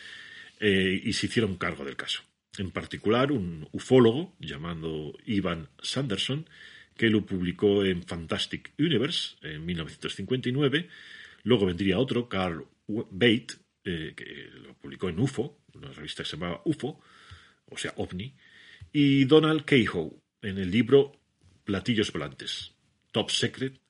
eh, 0.61 1.01
y 1.03 1.14
se 1.14 1.27
hicieron 1.27 1.57
cargo 1.57 1.87
del 1.87 1.97
caso. 1.97 2.25
En 2.59 2.73
particular, 2.73 3.33
un 3.33 3.66
ufólogo 3.73 4.37
llamado 4.38 5.14
Ivan 5.25 5.71
Sanderson, 5.81 6.47
que 6.95 7.09
lo 7.09 7.25
publicó 7.25 7.87
en 7.87 8.03
Fantastic 8.03 8.73
Universe 8.79 9.37
en 9.40 9.64
1959. 9.64 10.90
Luego 11.45 11.64
vendría 11.64 11.99
otro, 11.99 12.29
Carl 12.29 12.66
Bate, 12.87 13.55
eh, 13.85 14.12
que 14.16 14.51
lo 14.53 14.75
publicó 14.75 15.09
en 15.09 15.19
UFO, 15.19 15.59
una 15.75 15.90
revista 15.93 16.23
que 16.23 16.29
se 16.29 16.37
llamaba 16.37 16.62
UFO, 16.64 17.01
o 17.66 17.77
sea, 17.77 17.93
OVNI, 17.97 18.35
y 18.93 19.25
Donald 19.25 19.64
Cahoe 19.64 20.12
en 20.43 20.59
el 20.59 20.71
libro 20.71 21.12
Platillos 21.64 22.12
Volantes, 22.12 22.73
Top 23.12 23.31
Secret, 23.31 23.81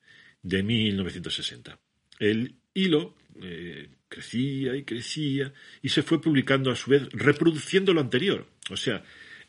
de 0.42 0.62
1960. 0.62 1.78
El 2.18 2.56
hilo 2.74 3.14
eh, 3.42 3.88
crecía 4.08 4.76
y 4.76 4.84
crecía 4.84 5.52
y 5.82 5.88
se 5.88 6.02
fue 6.02 6.20
publicando 6.20 6.70
a 6.70 6.76
su 6.76 6.90
vez 6.90 7.08
reproduciendo 7.12 7.92
lo 7.92 8.00
anterior. 8.00 8.46
O 8.70 8.76
sea, 8.76 9.02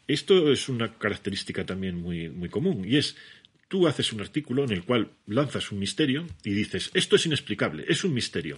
esto 0.08 0.52
es 0.52 0.70
una 0.70 0.98
característica 0.98 1.66
también 1.66 1.96
muy, 1.96 2.30
muy 2.30 2.50
común 2.50 2.86
y 2.86 2.98
es 2.98 3.16
tú 3.68 3.88
haces 3.88 4.12
un 4.12 4.22
artículo 4.22 4.66
en 4.66 4.72
el 4.72 4.84
cual 4.84 5.12
lanzas 5.28 5.72
un 5.72 5.80
misterio 5.80 6.28
y 6.44 6.52
dices 6.52 6.92
esto 6.94 7.16
es 7.16 7.26
inexplicable, 7.26 7.86
es 7.88 8.04
un 8.04 8.14
misterio. 8.14 8.58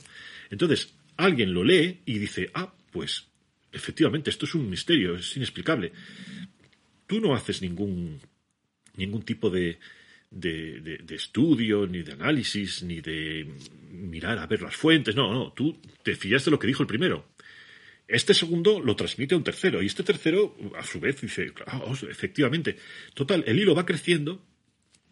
Entonces 0.50 0.94
alguien 1.18 1.54
lo 1.54 1.64
lee 1.64 2.02
y 2.06 2.20
dice 2.20 2.50
ah, 2.54 2.74
pues 2.92 3.28
efectivamente 3.72 4.30
esto 4.30 4.46
es 4.46 4.56
un 4.56 4.70
misterio, 4.70 5.16
es 5.16 5.36
inexplicable. 5.36 5.92
Tú 7.08 7.20
no 7.20 7.36
haces 7.36 7.62
ningún, 7.62 8.20
ningún 8.96 9.24
tipo 9.24 9.50
de, 9.50 9.80
de, 10.34 11.16
estudio, 11.16 11.86
ni 11.88 12.02
de 12.02 12.14
análisis, 12.14 12.84
ni 12.84 13.02
de 13.02 13.48
mirar 13.92 14.38
a 14.38 14.48
ver 14.48 14.62
las 14.62 14.76
fuentes. 14.76 15.16
No, 15.16 15.34
no, 15.34 15.52
tú 15.52 15.80
te 16.04 16.16
fías 16.16 16.46
de 16.46 16.52
lo 16.52 16.60
que 16.60 16.68
dijo 16.68 16.84
el 16.84 16.88
primero. 16.88 17.28
Este 18.08 18.34
segundo 18.34 18.80
lo 18.80 18.96
transmite 18.96 19.34
a 19.34 19.38
un 19.38 19.44
tercero 19.44 19.82
y 19.82 19.88
este 19.88 20.04
tercero, 20.04 20.56
a 20.78 20.84
su 20.84 21.00
vez, 21.00 21.22
dice, 21.22 21.52
oh, 21.86 21.94
efectivamente, 22.10 22.78
total, 23.14 23.44
el 23.48 23.60
hilo 23.60 23.74
va 23.74 23.86
creciendo, 23.86 24.46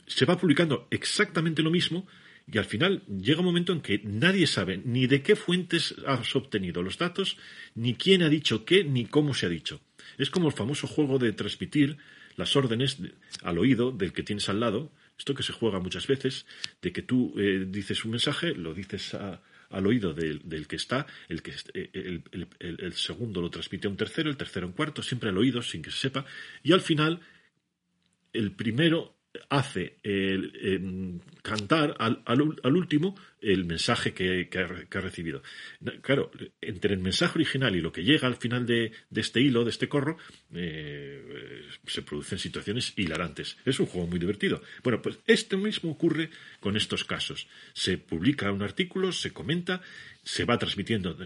se 0.06 0.26
va 0.26 0.38
publicando 0.38 0.88
exactamente 0.92 1.62
lo 1.62 1.72
mismo 1.72 2.06
y 2.52 2.58
al 2.58 2.66
final 2.66 3.04
llega 3.08 3.40
un 3.40 3.46
momento 3.46 3.72
en 3.72 3.82
que 3.82 4.02
nadie 4.04 4.46
sabe 4.46 4.82
ni 4.84 5.08
de 5.08 5.22
qué 5.24 5.36
fuentes 5.36 5.96
has 6.06 6.36
obtenido 6.36 6.84
los 6.84 6.98
datos, 6.98 7.38
ni 7.76 7.96
quién 7.96 8.24
ha 8.24 8.30
dicho 8.30 8.66
qué, 8.66 8.84
ni 8.84 9.06
cómo 9.06 9.34
se 9.34 9.46
ha 9.46 9.50
dicho. 9.50 9.80
Es 10.18 10.30
como 10.30 10.48
el 10.48 10.54
famoso 10.54 10.88
juego 10.88 11.18
de 11.18 11.32
transmitir 11.32 11.98
las 12.36 12.56
órdenes 12.56 12.98
al 13.42 13.58
oído 13.58 13.92
del 13.92 14.12
que 14.12 14.24
tienes 14.24 14.50
al 14.50 14.60
lado, 14.60 14.92
esto 15.18 15.34
que 15.34 15.44
se 15.44 15.54
juega 15.54 15.80
muchas 15.80 16.08
veces, 16.08 16.46
de 16.82 16.92
que 16.92 17.02
tú 17.02 17.34
eh, 17.38 17.66
dices 17.68 18.04
un 18.04 18.12
mensaje, 18.12 18.54
lo 18.54 18.74
dices 18.74 19.14
al 19.14 19.88
oído 19.88 20.14
del, 20.14 20.68
que 20.68 20.76
está, 20.76 21.08
el, 21.30 21.42
que, 21.42 21.54
eh, 21.74 22.22
el, 22.60 22.94
segundo 22.94 23.42
lo 23.42 23.50
transmite 23.50 23.88
a 23.88 23.92
un 23.92 23.98
tercero, 23.98 24.30
el 24.30 24.38
tercero 24.38 24.66
a 24.66 24.70
un 24.70 24.76
cuarto, 24.76 25.02
siempre 25.04 25.30
al 25.30 25.38
oído, 25.38 25.62
sin 25.62 25.82
que 25.82 25.92
se 25.92 25.98
sepa, 25.98 26.26
y 26.64 26.74
al 26.74 26.82
final 26.82 27.22
el 28.34 28.52
primero 28.52 29.21
hace 29.50 29.98
cantar 31.42 31.96
al, 32.00 32.76
último 32.76 33.16
el 33.42 33.66
mensaje 33.66 34.14
que, 34.14 34.50
ha, 34.60 35.02
recibido. 35.02 35.42
Claro, 36.02 36.32
entre 36.60 36.94
el 36.94 37.00
mensaje 37.00 37.40
original 37.40 37.76
y 37.76 37.82
lo 37.82 37.92
que 37.92 38.04
llega 38.04 38.28
al 38.28 38.36
final 38.36 38.66
de, 38.66 38.92
este 39.16 39.42
hilo, 39.42 39.64
de 39.64 39.70
este 39.70 39.88
corro, 39.88 40.18
eh, 40.54 41.64
se 41.86 42.02
producen 42.02 42.40
situaciones 42.40 42.94
hilarantes. 42.98 43.58
Es 43.66 43.80
un 43.80 43.86
juego 43.86 44.08
muy 44.08 44.20
divertido. 44.20 44.62
Bueno, 44.84 45.02
pues 45.02 45.20
esto 45.28 45.58
mismo 45.58 45.92
ocurre 45.92 46.30
con 46.60 46.76
estos 46.76 47.04
casos. 47.04 47.48
Se 47.74 47.98
publica 47.98 48.52
un 48.52 48.64
artículo, 48.64 49.12
se 49.12 49.32
comenta, 49.32 49.82
se 50.24 50.46
va 50.46 50.58
transmitiendo 50.58 51.18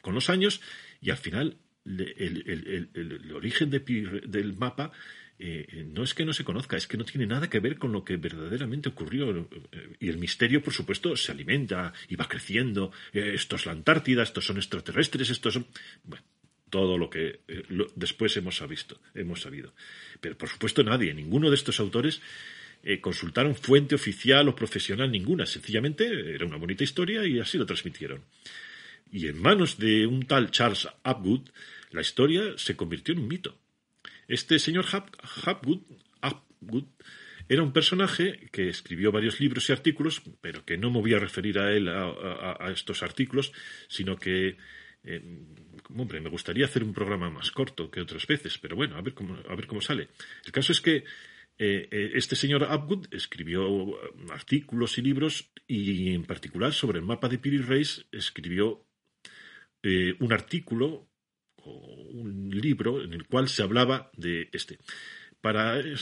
con 0.00 0.14
los 0.14 0.30
años 0.30 0.60
y 1.00 1.10
al 1.10 1.18
final 1.18 1.56
el, 1.84 3.32
origen 3.32 3.70
del 3.70 4.54
mapa 4.54 4.92
eh, 5.38 5.86
no 5.92 6.02
es 6.02 6.14
que 6.14 6.24
no 6.24 6.32
se 6.32 6.44
conozca, 6.44 6.76
es 6.76 6.86
que 6.86 6.96
no 6.96 7.04
tiene 7.04 7.26
nada 7.26 7.50
que 7.50 7.60
ver 7.60 7.78
con 7.78 7.92
lo 7.92 8.04
que 8.04 8.16
verdaderamente 8.16 8.88
ocurrió. 8.88 9.30
Eh, 9.72 9.96
y 10.00 10.08
el 10.08 10.18
misterio, 10.18 10.62
por 10.62 10.72
supuesto, 10.72 11.16
se 11.16 11.32
alimenta 11.32 11.92
y 12.08 12.16
va 12.16 12.28
creciendo. 12.28 12.92
Eh, 13.12 13.32
esto 13.34 13.56
es 13.56 13.66
la 13.66 13.72
Antártida, 13.72 14.22
estos 14.22 14.46
son 14.46 14.56
extraterrestres, 14.56 15.30
estos 15.30 15.54
son. 15.54 15.66
Bueno, 16.04 16.24
todo 16.70 16.98
lo 16.98 17.08
que 17.08 17.40
después 17.94 18.36
hemos 18.36 18.66
visto, 18.68 19.00
hemos 19.14 19.40
sabido. 19.40 19.72
Pero 20.20 20.36
por 20.36 20.48
supuesto 20.48 20.82
nadie, 20.82 21.14
ninguno 21.14 21.48
de 21.48 21.54
estos 21.54 21.78
autores 21.78 22.20
consultaron 23.00 23.54
fuente 23.54 23.94
oficial 23.94 24.48
o 24.48 24.56
profesional 24.56 25.10
ninguna. 25.10 25.46
Sencillamente 25.46 26.34
era 26.34 26.44
una 26.44 26.56
bonita 26.56 26.82
historia 26.82 27.24
y 27.24 27.38
así 27.38 27.56
lo 27.56 27.66
transmitieron. 27.66 28.24
Y 29.12 29.28
en 29.28 29.40
manos 29.40 29.78
de 29.78 30.06
un 30.06 30.26
tal 30.26 30.50
Charles 30.50 30.88
Upwood, 31.04 31.48
la 31.92 32.00
historia 32.00 32.42
se 32.56 32.74
convirtió 32.74 33.14
en 33.14 33.20
un 33.20 33.28
mito. 33.28 33.56
Este 34.28 34.58
señor 34.58 34.86
Hapgood, 34.90 35.82
era 37.48 37.62
un 37.62 37.72
personaje 37.72 38.48
que 38.50 38.68
escribió 38.68 39.12
varios 39.12 39.40
libros 39.40 39.68
y 39.68 39.72
artículos, 39.72 40.22
pero 40.40 40.64
que 40.64 40.76
no 40.76 40.90
me 40.90 41.00
voy 41.00 41.14
a 41.14 41.18
referir 41.18 41.58
a 41.60 41.72
él 41.72 41.88
a, 41.88 42.70
estos 42.72 43.04
artículos, 43.04 43.52
sino 43.88 44.16
que 44.16 44.56
eh, 45.04 45.22
hombre, 45.94 46.20
me 46.20 46.28
gustaría 46.28 46.64
hacer 46.64 46.82
un 46.82 46.92
programa 46.92 47.30
más 47.30 47.52
corto 47.52 47.88
que 47.88 48.00
otras 48.00 48.26
veces, 48.26 48.58
pero 48.58 48.74
bueno, 48.74 48.96
a 48.96 49.00
ver 49.02 49.14
cómo, 49.14 49.36
a 49.48 49.54
ver 49.54 49.68
cómo 49.68 49.80
sale. 49.80 50.08
El 50.44 50.50
caso 50.50 50.72
es 50.72 50.80
que 50.80 51.04
eh, 51.58 51.88
eh, 51.90 52.10
este 52.14 52.34
señor 52.34 52.64
Upwood 52.64 53.06
escribió 53.12 53.96
artículos 54.32 54.98
y 54.98 55.02
libros 55.02 55.52
y 55.68 56.12
en 56.12 56.24
particular 56.24 56.72
sobre 56.72 56.98
el 56.98 57.04
mapa 57.04 57.28
de 57.28 57.38
Piri 57.38 57.58
Reis 57.58 58.06
escribió 58.10 58.84
un 60.18 60.32
artículo 60.32 61.06
un 61.66 62.50
libro 62.50 63.02
en 63.02 63.12
el 63.12 63.26
cual 63.26 63.48
se 63.48 63.62
hablaba 63.62 64.10
de 64.16 64.48
este. 64.52 64.78
Para 65.40 65.78
el 65.78 65.98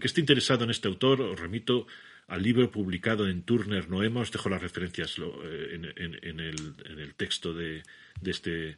que 0.00 0.06
esté 0.06 0.20
interesado 0.20 0.64
en 0.64 0.70
este 0.70 0.88
autor, 0.88 1.20
os 1.20 1.38
remito 1.38 1.86
al 2.28 2.42
libro 2.42 2.70
publicado 2.70 3.28
en 3.28 3.42
Turner 3.42 3.88
Noema, 3.88 4.20
os 4.20 4.32
dejo 4.32 4.48
las 4.48 4.60
referencias 4.60 5.16
eh, 5.18 5.80
en, 5.96 6.40
el, 6.40 7.14
texto 7.16 7.54
de, 7.54 7.82
este 8.24 8.76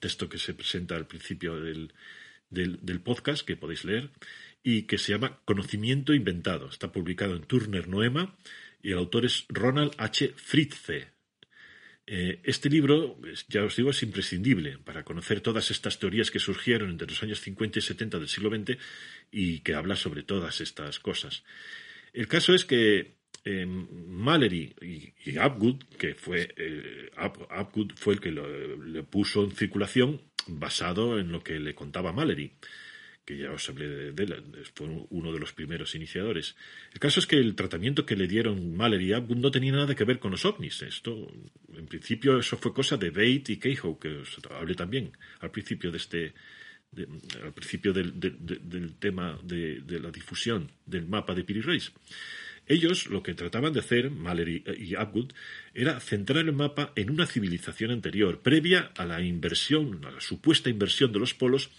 texto 0.00 0.28
que 0.28 0.38
se 0.38 0.54
presenta 0.54 0.96
al 0.96 1.06
principio 1.06 1.60
del, 1.60 1.92
del, 2.50 3.00
podcast, 3.00 3.46
que 3.46 3.56
podéis 3.56 3.84
leer, 3.84 4.10
y 4.62 4.82
que 4.82 4.98
se 4.98 5.12
llama 5.12 5.40
Conocimiento 5.44 6.12
Inventado. 6.12 6.68
Está 6.68 6.92
publicado 6.92 7.36
en 7.36 7.42
Turner 7.42 7.88
Noema 7.88 8.36
y 8.82 8.92
el 8.92 8.98
autor 8.98 9.24
es 9.24 9.46
Ronald 9.48 9.92
H. 9.96 10.34
Fritze. 10.36 11.13
Eh, 12.06 12.40
este 12.44 12.68
libro, 12.68 13.18
ya 13.48 13.64
os 13.64 13.76
digo, 13.76 13.90
es 13.90 14.02
imprescindible 14.02 14.78
para 14.78 15.04
conocer 15.04 15.40
todas 15.40 15.70
estas 15.70 15.98
teorías 15.98 16.30
que 16.30 16.38
surgieron 16.38 16.90
entre 16.90 17.08
los 17.08 17.22
años 17.22 17.40
50 17.40 17.78
y 17.78 17.82
70 17.82 18.18
del 18.18 18.28
siglo 18.28 18.50
XX 18.50 18.76
y 19.30 19.60
que 19.60 19.74
habla 19.74 19.96
sobre 19.96 20.22
todas 20.22 20.60
estas 20.60 20.98
cosas. 20.98 21.44
El 22.12 22.28
caso 22.28 22.54
es 22.54 22.66
que 22.66 23.14
eh, 23.44 23.66
Mallory 23.66 24.74
y, 25.24 25.38
Upwood, 25.38 25.84
que 25.98 26.14
fue 26.14 26.54
eh, 26.56 27.10
fue 27.96 28.14
el 28.14 28.20
que 28.20 28.30
le 28.32 29.02
puso 29.02 29.44
en 29.44 29.52
circulación 29.52 30.20
basado 30.46 31.18
en 31.18 31.32
lo 31.32 31.42
que 31.42 31.58
le 31.58 31.74
contaba 31.74 32.12
Mallory 32.12 32.52
que 33.24 33.38
ya 33.38 33.52
os 33.52 33.68
hablé 33.68 34.12
de, 34.12 34.22
él, 34.22 34.44
fue 34.74 34.86
uno 35.10 35.32
de 35.32 35.38
los 35.38 35.52
primeros 35.52 35.94
iniciadores. 35.94 36.56
El 36.92 37.00
caso 37.00 37.20
es 37.20 37.26
que 37.26 37.36
el 37.36 37.54
tratamiento 37.54 38.04
que 38.04 38.16
le 38.16 38.28
dieron 38.28 38.76
Mahler 38.76 39.02
y 39.02 39.12
Abgund 39.12 39.40
no 39.40 39.50
tenía 39.50 39.72
nada 39.72 39.94
que 39.94 40.04
ver 40.04 40.18
con 40.18 40.30
los 40.30 40.44
ovnis. 40.44 40.82
Esto, 40.82 41.32
en 41.74 41.86
principio, 41.86 42.38
eso 42.38 42.56
fue 42.56 42.74
cosa 42.74 42.96
de 42.96 43.10
Bate 43.10 43.52
y 43.52 43.56
Keijo, 43.56 43.98
que 43.98 44.08
os 44.08 44.38
hablé 44.50 44.74
también 44.74 45.12
al 45.40 45.50
principio 45.50 45.90
de 45.90 45.96
este, 45.96 46.34
al 47.42 47.52
principio 47.52 47.92
del, 47.92 48.94
tema 48.98 49.38
de, 49.42 49.82
la 50.00 50.10
difusión 50.10 50.70
del 50.86 51.06
mapa 51.06 51.34
de 51.34 51.44
Piri 51.44 51.60
Reis. 51.60 51.92
Ellos 52.66 53.08
lo 53.08 53.22
que 53.22 53.34
trataban 53.34 53.74
de 53.74 53.80
hacer, 53.80 54.10
Mahler 54.10 54.48
y, 54.48 54.94
Abgud, 54.94 55.32
era 55.74 56.00
centrar 56.00 56.44
el 56.46 56.52
mapa 56.54 56.92
en 56.96 57.10
una 57.10 57.26
civilización 57.26 57.90
anterior, 57.90 58.40
previa 58.40 58.90
a 58.96 59.04
la 59.04 59.20
inversión, 59.20 60.02
a 60.06 60.12
la 60.12 60.20
supuesta 60.20 60.70
inversión 60.70 61.12
de 61.12 61.18
los 61.18 61.34
polos, 61.34 61.70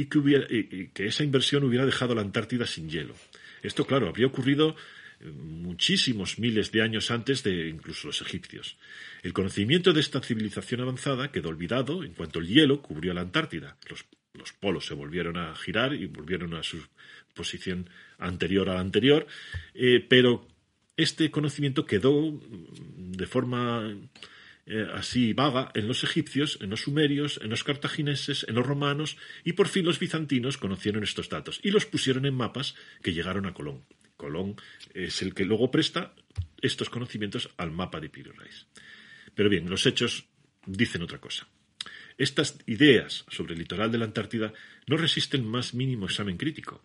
y 0.00 0.88
que, 0.88 1.06
esa 1.06 1.24
inversión 1.24 1.64
hubiera 1.64 1.86
dejado 1.86 2.14
la 2.14 2.22
Antártida 2.22 2.66
sin 2.66 2.88
hielo. 2.88 3.14
Esto, 3.62 3.86
claro, 3.86 4.08
habría 4.08 4.26
ocurrido 4.26 4.76
eh, 5.20 5.30
muchísimos 5.30 6.38
miles 6.38 6.72
de 6.72 6.82
años 6.82 7.10
antes 7.10 7.42
de 7.42 7.68
incluso 7.68 8.08
los 8.08 8.22
egipcios. 8.22 8.76
El 9.22 9.32
conocimiento 9.32 9.92
de 9.92 10.00
esta 10.00 10.20
civilización 10.20 10.80
avanzada 10.80 11.30
quedó 11.30 11.50
olvidado 11.50 12.02
en 12.04 12.14
cuanto 12.14 12.38
el 12.38 12.46
hielo 12.46 12.80
cubrió 12.80 13.12
la 13.12 13.20
Antártida. 13.20 13.76
Los, 13.88 14.04
polos 14.58 14.86
se 14.86 14.94
volvieron 14.94 15.36
a 15.36 15.54
girar 15.54 15.92
y 15.92 16.06
volvieron 16.06 16.54
a 16.54 16.62
su 16.62 16.78
posición 17.34 17.90
anterior 18.18 18.70
a 18.70 18.74
la 18.74 18.80
anterior, 18.80 19.26
eh, 19.74 20.04
pero 20.08 20.46
este 20.96 21.30
conocimiento 21.30 21.84
quedó 21.84 22.40
de 22.96 23.26
forma 23.26 23.94
eh, 24.72 24.86
así 24.94 25.32
vaga 25.32 25.72
en 25.74 25.88
los 25.88 26.04
egipcios, 26.04 26.58
en 26.60 26.70
los 26.70 26.82
sumerios, 26.82 27.40
en 27.42 27.50
los 27.50 27.64
cartagineses, 27.64 28.46
en 28.48 28.54
los 28.54 28.64
romanos 28.64 29.16
y 29.42 29.54
por 29.54 29.66
fin 29.66 29.84
los 29.84 29.98
bizantinos 29.98 30.58
conocieron 30.58 31.02
estos 31.02 31.28
datos 31.28 31.58
y 31.64 31.72
los 31.72 31.86
pusieron 31.86 32.24
en 32.24 32.34
mapas 32.34 32.76
que 33.02 33.12
llegaron 33.12 33.46
a 33.46 33.52
Colón. 33.52 33.84
Colón 34.16 34.54
es 34.94 35.22
el 35.22 35.34
que 35.34 35.44
luego 35.44 35.72
presta 35.72 36.14
estos 36.62 36.88
conocimientos 36.88 37.50
al 37.56 37.72
mapa 37.72 37.98
de 37.98 38.10
Piro 38.10 38.32
Pero 39.34 39.48
bien, 39.48 39.68
los 39.68 39.86
hechos 39.86 40.26
dicen 40.64 41.02
otra 41.02 41.18
cosa. 41.18 41.48
Estas 42.16 42.58
ideas 42.66 43.24
sobre 43.28 43.54
el 43.54 43.58
litoral 43.58 43.90
de 43.90 43.98
la 43.98 44.04
Antártida 44.04 44.52
no 44.86 44.96
resisten 44.96 45.44
más 45.44 45.74
mínimo 45.74 46.06
examen 46.06 46.36
crítico. 46.36 46.84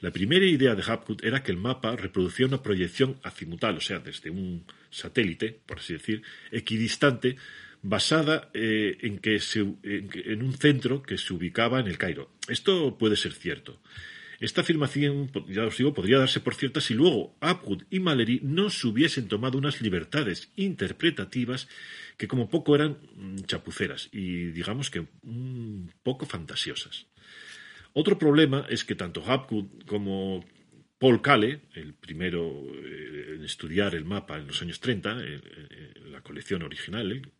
La 0.00 0.10
primera 0.10 0.44
idea 0.44 0.74
de 0.74 0.82
Hapgood 0.82 1.24
era 1.24 1.42
que 1.42 1.52
el 1.52 1.58
mapa 1.58 1.96
reproducía 1.96 2.46
una 2.46 2.62
proyección 2.62 3.18
azimutal, 3.22 3.76
o 3.76 3.80
sea, 3.80 3.98
desde 4.00 4.30
un 4.30 4.64
satélite, 4.90 5.60
por 5.66 5.78
así 5.78 5.94
decir, 5.94 6.22
equidistante, 6.50 7.36
basada 7.82 8.50
eh, 8.54 8.96
en, 9.02 9.18
que 9.18 9.38
en, 9.82 10.42
un 10.42 10.54
centro 10.54 11.02
que 11.02 11.18
se 11.18 11.34
ubicaba 11.34 11.80
en 11.80 11.86
el 11.86 11.98
Cairo. 11.98 12.30
Esto 12.48 12.96
puede 12.96 13.16
ser 13.16 13.34
cierto. 13.34 13.80
Esta 14.40 14.62
afirmación, 14.62 15.30
ya 15.48 15.64
os 15.64 15.76
digo, 15.76 15.94
podría 15.94 16.18
darse 16.18 16.40
por 16.40 16.54
cierta 16.54 16.80
si 16.80 16.94
luego 16.94 17.36
Hapgood 17.40 17.84
y 17.90 18.00
Mallory 18.00 18.40
no 18.42 18.68
se 18.70 18.86
hubiesen 18.88 19.28
tomado 19.28 19.58
unas 19.58 19.80
libertades 19.80 20.50
interpretativas 20.56 21.68
que 22.16 22.26
como 22.26 22.48
poco 22.48 22.74
eran 22.74 22.98
mm, 23.16 23.44
chapuceras 23.46 24.08
y 24.12 24.46
digamos 24.46 24.90
que 24.90 25.06
un 25.22 25.92
poco 26.02 26.26
fantasiosas. 26.26 27.06
Otro 27.96 28.18
problema 28.18 28.66
es 28.68 28.84
que 28.84 28.96
tanto 28.96 29.22
Hapgood 29.24 29.84
como 29.86 30.44
Paul 30.98 31.22
Kale, 31.22 31.60
el 31.74 31.94
primero 31.94 32.42
eh, 32.74 33.34
en 33.36 33.44
estudiar 33.44 33.94
el 33.94 34.04
mapa 34.04 34.36
en 34.36 34.48
los 34.48 34.60
años 34.62 34.80
30, 34.80 35.12
en 35.12 36.12
la 36.12 36.20
colección 36.20 36.64
original, 36.64 37.30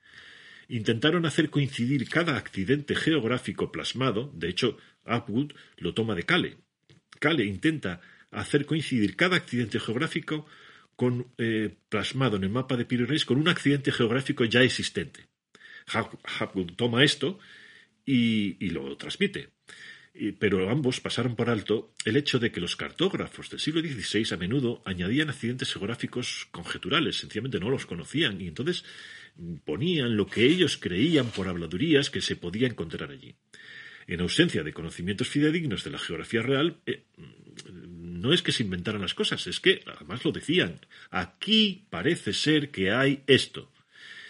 intentaron 0.69 1.27
hacer 1.27 1.51
coincidir 1.51 2.09
cada 2.09 2.37
accidente 2.37 2.95
geográfico 2.95 3.73
plasmado, 3.73 4.33
de 4.33 4.49
hecho, 4.49 4.79
Hapgood 5.05 5.55
lo 5.79 5.93
toma 5.93 6.15
de 6.15 6.23
Kale. 6.23 6.57
Kale 7.19 7.45
intenta 7.45 8.01
hacer 8.31 8.65
coincidir 8.65 9.17
cada 9.17 9.37
accidente 9.37 9.81
geográfico 9.81 10.47
con, 10.95 11.33
eh, 11.37 11.75
plasmado 11.89 12.37
en 12.37 12.45
el 12.45 12.51
mapa 12.51 12.77
de 12.77 12.85
Piri 12.85 13.21
con 13.25 13.39
un 13.39 13.49
accidente 13.49 13.91
geográfico 13.91 14.45
ya 14.45 14.63
existente. 14.63 15.27
Hapgood 15.87 16.75
toma 16.77 17.03
esto 17.03 17.41
y 18.07 18.71
lo 18.71 18.97
transmite. 18.97 19.54
Pero 20.39 20.71
ambos 20.71 21.01
pasaron 21.01 21.35
por 21.35 21.51
alto 21.51 21.93
el 22.05 22.17
hecho 22.17 22.39
de 22.39 22.53
que 22.53 22.61
los 22.61 22.77
cartógrafos 22.77 23.51
del 23.51 23.59
siglo 23.59 23.81
XVI 23.81 24.33
a 24.33 24.37
menudo 24.37 24.81
añadían 24.85 25.29
accidentes 25.29 25.73
geográficos 25.73 26.47
conjeturales, 26.53 27.19
sencillamente 27.19 27.59
no 27.59 27.69
los 27.69 27.85
conocían 27.85 28.41
y 28.41 28.47
entonces 28.47 28.85
ponían 29.65 30.17
lo 30.17 30.27
que 30.27 30.47
ellos 30.47 30.77
creían 30.77 31.31
por 31.31 31.49
habladurías 31.49 32.11
que 32.11 32.21
se 32.21 32.37
podía 32.37 32.69
encontrar 32.69 33.11
allí. 33.11 33.35
En 34.07 34.21
ausencia 34.21 34.63
de 34.63 34.73
conocimientos 34.73 35.29
fidedignos 35.29 35.83
de 35.83 35.91
la 35.91 35.99
geografía 35.99 36.43
real, 36.43 36.79
eh, 36.87 37.05
no 37.73 38.33
es 38.33 38.43
que 38.43 38.53
se 38.53 38.63
inventaran 38.63 39.01
las 39.01 39.15
cosas, 39.15 39.47
es 39.47 39.61
que 39.61 39.83
además 39.87 40.25
lo 40.25 40.31
decían. 40.31 40.81
Aquí 41.11 41.87
parece 41.91 42.33
ser 42.33 42.71
que 42.71 42.91
hay 42.91 43.23
esto. 43.27 43.73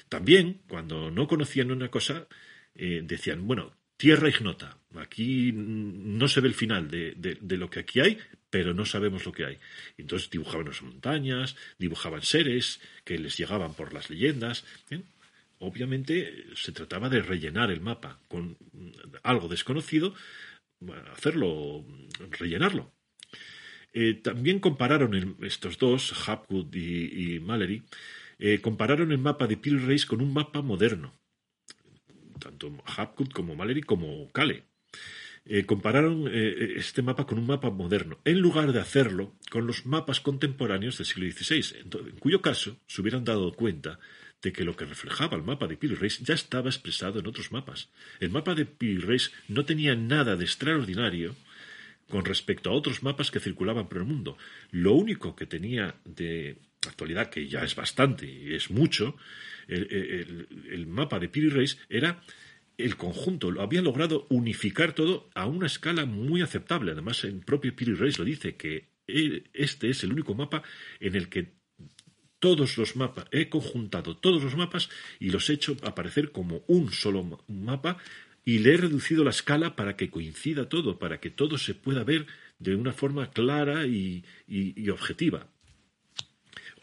También, 0.08 0.60
cuando 0.68 1.10
no 1.10 1.26
conocían 1.26 1.70
una 1.70 1.90
cosa, 1.90 2.28
eh, 2.74 3.02
decían, 3.04 3.46
bueno, 3.46 3.74
tierra 3.96 4.28
ignota. 4.28 4.78
Aquí 4.96 5.52
no 5.52 6.28
se 6.28 6.40
ve 6.40 6.48
el 6.48 6.54
final 6.54 6.88
de, 6.88 7.56
lo 7.56 7.68
que 7.68 7.80
aquí 7.80 8.00
hay, 8.00 8.18
pero 8.50 8.74
no 8.74 8.86
sabemos 8.86 9.24
lo 9.24 9.32
que 9.32 9.44
hay. 9.44 9.58
Entonces 9.98 10.30
dibujaban 10.30 10.66
las 10.66 10.82
montañas, 10.82 11.56
dibujaban 11.78 12.22
seres 12.22 12.80
que 13.04 13.18
les 13.18 13.36
llegaban 13.36 13.74
por 13.74 13.92
las 13.92 14.10
leyendas. 14.10 14.64
¿eh? 14.90 15.02
Obviamente 15.58 16.46
se 16.54 16.72
trataba 16.72 17.08
de 17.08 17.22
rellenar 17.22 17.70
el 17.70 17.80
mapa 17.80 18.20
con 18.28 18.56
algo 19.22 19.48
desconocido, 19.48 20.14
hacerlo, 21.12 21.84
rellenarlo. 22.38 22.92
Eh, 23.92 24.14
también 24.14 24.58
compararon 24.58 25.36
estos 25.42 25.78
dos, 25.78 26.28
Hapgood 26.28 26.74
y, 26.74 27.38
Mallory, 27.40 27.82
eh, 28.38 28.60
compararon 28.60 29.12
el 29.12 29.18
mapa 29.18 29.46
de 29.46 29.56
Peel 29.56 29.86
Race 29.86 30.06
con 30.06 30.20
un 30.20 30.32
mapa 30.32 30.62
moderno. 30.62 31.14
Tanto 32.44 32.70
Hapgood 32.84 33.30
como 33.32 33.56
Mallory 33.56 33.82
como 33.82 34.30
Kale. 34.32 34.64
Eh, 35.46 35.64
compararon 35.66 36.30
este 36.32 37.02
mapa 37.02 37.26
con 37.26 37.38
un 37.38 37.46
mapa 37.46 37.70
moderno, 37.70 38.18
en 38.24 38.38
lugar 38.38 38.72
de 38.72 38.80
hacerlo 38.80 39.34
con 39.50 39.66
los 39.66 39.84
mapas 39.84 40.20
contemporáneos 40.20 40.96
del 40.96 41.06
siglo 41.06 41.30
XVI, 41.30 41.80
en, 41.80 42.18
cuyo 42.18 42.40
caso 42.40 42.78
se 42.86 43.00
hubieran 43.00 43.24
dado 43.24 43.52
cuenta 43.52 43.98
de 44.42 44.52
que 44.52 44.64
lo 44.64 44.76
que 44.76 44.84
reflejaba 44.84 45.36
el 45.36 45.42
mapa 45.42 45.66
de 45.66 45.76
Peel 45.76 45.98
Race 45.98 46.22
ya 46.22 46.34
estaba 46.34 46.68
expresado 46.68 47.18
en 47.18 47.26
otros 47.26 47.50
mapas. 47.50 47.90
El 48.20 48.30
mapa 48.30 48.54
de 48.54 48.66
Peel 48.66 49.02
Race 49.02 49.30
no 49.48 49.64
tenía 49.64 49.94
nada 49.94 50.36
de 50.36 50.44
extraordinario 50.44 51.34
con 52.08 52.24
respecto 52.24 52.70
a 52.70 52.74
otros 52.74 53.02
mapas 53.02 53.30
que 53.30 53.40
circulaban 53.40 53.88
por 53.88 53.98
el 53.98 54.04
mundo. 54.04 54.36
Lo 54.70 54.92
único 54.92 55.34
que 55.34 55.46
tenía 55.46 55.96
de 56.04 56.58
actualidad, 56.90 57.30
que 57.30 57.48
ya 57.48 57.64
es 57.64 57.74
bastante 57.74 58.26
y 58.26 58.54
es 58.54 58.70
mucho, 58.70 59.16
el, 59.68 60.86
mapa 60.86 61.18
de 61.18 61.28
Piri 61.28 61.48
Reis 61.48 61.78
era 61.88 62.22
el 62.76 62.96
conjunto, 62.96 63.50
lo 63.50 63.62
había 63.62 63.82
logrado 63.82 64.26
unificar 64.30 64.92
todo 64.94 65.30
a 65.34 65.46
una 65.46 65.66
escala 65.66 66.06
muy 66.06 66.42
aceptable. 66.42 66.92
Además, 66.92 67.24
el 67.24 67.40
propio 67.40 67.74
Piri 67.74 67.94
Reis 67.94 68.18
lo 68.18 68.24
dice, 68.24 68.56
que 68.56 68.88
este 69.06 69.90
es 69.90 70.02
el 70.02 70.12
único 70.12 70.34
mapa 70.34 70.62
en 71.00 71.14
el 71.14 71.28
que 71.28 71.52
todos 72.38 72.76
los 72.76 72.94
mapas, 72.94 73.24
he 73.32 73.48
conjuntado 73.48 74.18
todos 74.18 74.42
los 74.42 74.54
mapas 74.54 74.90
y 75.18 75.30
los 75.30 75.48
he 75.48 75.54
hecho 75.54 75.78
aparecer 75.82 76.30
como 76.30 76.62
un 76.66 76.92
solo 76.92 77.42
mapa 77.48 77.96
y 78.44 78.58
le 78.58 78.74
he 78.74 78.76
reducido 78.76 79.24
la 79.24 79.30
escala 79.30 79.76
para 79.76 79.96
que 79.96 80.10
coincida 80.10 80.68
todo, 80.68 80.98
para 80.98 81.20
que 81.20 81.30
todo 81.30 81.56
se 81.56 81.74
pueda 81.74 82.04
ver 82.04 82.26
de 82.58 82.74
una 82.74 82.92
forma 82.92 83.30
clara 83.30 83.86
y, 83.86 84.24
objetiva. 84.90 85.48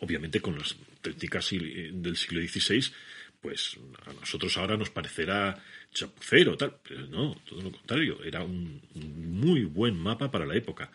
Obviamente 0.02 0.42
con 0.42 0.58
las 0.58 0.76
técnicas 1.02 1.50
del 1.52 2.18
siglo 2.18 2.42
XVI, 2.42 2.92
pues 3.40 3.78
a 4.06 4.14
nosotros 4.14 4.56
ahora 4.58 4.78
nos 4.78 4.90
parecerá 4.90 5.58
chapucero, 5.94 6.58
tal, 6.58 6.78
pero 6.88 7.08
no, 7.08 7.36
todo 7.48 7.62
lo 7.62 7.72
contrario, 7.72 8.24
era 8.24 8.44
un 8.44 8.82
muy 8.94 9.64
buen 9.64 9.98
mapa 9.98 10.30
para 10.30 10.46
la 10.46 10.56
época. 10.56 10.92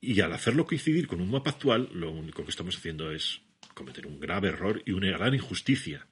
Y 0.00 0.20
al 0.20 0.32
hacerlo 0.32 0.66
coincidir 0.66 1.06
con 1.06 1.20
un 1.20 1.30
mapa 1.30 1.50
actual, 1.50 1.88
lo 1.92 2.10
único 2.10 2.44
que 2.44 2.50
estamos 2.50 2.76
haciendo 2.76 3.10
es 3.10 3.40
cometer 3.74 4.06
un 4.06 4.20
grave 4.20 4.48
error 4.48 4.82
y 4.84 4.92
una 4.92 5.10
gran 5.10 5.34
injusticia 5.34 6.06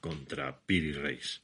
contra 0.00 0.60
Piri 0.60 0.92
Reis. 0.92 1.42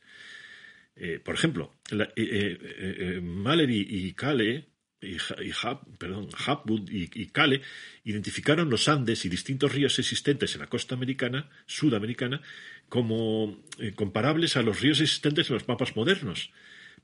Eh, 0.94 1.20
por 1.22 1.34
ejemplo, 1.34 1.74
eh, 1.90 2.08
eh, 2.16 3.20
Mallory 3.22 3.86
y 3.88 4.12
Kale 4.12 4.66
y, 5.06 5.52
perdón, 5.98 6.28
Hapwood 6.46 6.90
y, 6.90 7.26
Kale 7.26 7.62
identificaron 8.04 8.70
los 8.70 8.88
Andes 8.88 9.24
y 9.24 9.28
distintos 9.28 9.72
ríos 9.72 9.98
existentes 9.98 10.54
en 10.54 10.60
la 10.60 10.68
costa 10.68 10.94
americana, 10.94 11.48
sudamericana, 11.66 12.40
como 12.88 13.62
comparables 13.94 14.56
a 14.56 14.62
los 14.62 14.80
ríos 14.80 15.00
existentes 15.00 15.48
en 15.48 15.54
los 15.54 15.68
mapas 15.68 15.96
modernos, 15.96 16.50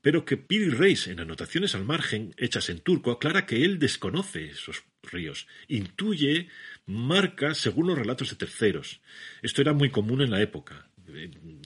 pero 0.03 0.25
que 0.25 0.37
Piri 0.37 0.71
Reis, 0.71 1.07
en 1.07 1.21
anotaciones 1.21 1.75
al 1.75 1.85
margen 1.85 2.35
hechas 2.37 2.69
en 2.71 2.81
turco, 2.81 3.13
aclara 3.13 3.47
que 3.47 3.65
él 3.65 3.79
desconoce 3.79 4.47
esos 4.47 4.85
ríos, 5.03 5.47
intuye, 5.69 6.49
marca 6.87 7.55
según 7.55 7.87
los 7.87 7.99
relatos 7.99 8.31
de 8.31 8.37
terceros. 8.37 9.01
Esto 9.43 9.63
era 9.63 9.73
muy 9.73 9.91
común 9.91 10.21
en 10.21 10.31
la 10.31 10.43
época. 10.43 10.89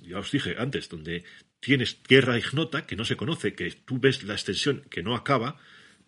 Ya 0.03 0.19
os 0.19 0.31
dije 0.31 0.57
antes, 0.59 0.89
donde 0.89 1.25
tienes 1.61 2.03
tierra 2.03 2.39
ignota 2.39 2.87
que 2.87 2.97
no 2.97 3.05
se 3.05 3.17
conoce, 3.17 3.55
que 3.55 3.71
tú 3.71 3.99
ves 3.99 4.23
la 4.23 4.35
extensión 4.35 4.83
que 4.91 5.03
no 5.03 5.15
acaba, 5.15 5.57
eh, 5.57 5.61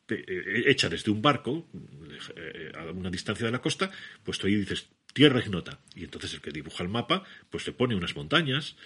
hecha 0.08 0.88
desde 0.88 1.10
un 1.10 1.20
barco 1.22 1.68
eh, 2.36 2.72
a 2.74 2.84
una 2.90 3.10
distancia 3.10 3.46
de 3.46 3.52
la 3.52 3.60
costa, 3.60 3.90
pues 4.24 4.38
tú 4.38 4.46
ahí 4.46 4.56
dices 4.56 4.88
tierra 5.12 5.40
ignota. 5.40 5.80
Y 5.94 6.04
entonces 6.04 6.34
el 6.34 6.40
que 6.40 6.50
dibuja 6.50 6.82
el 6.82 6.88
mapa, 6.88 7.24
pues 7.50 7.66
le 7.66 7.72
pone 7.72 7.94
unas 7.94 8.16
montañas, 8.16 8.76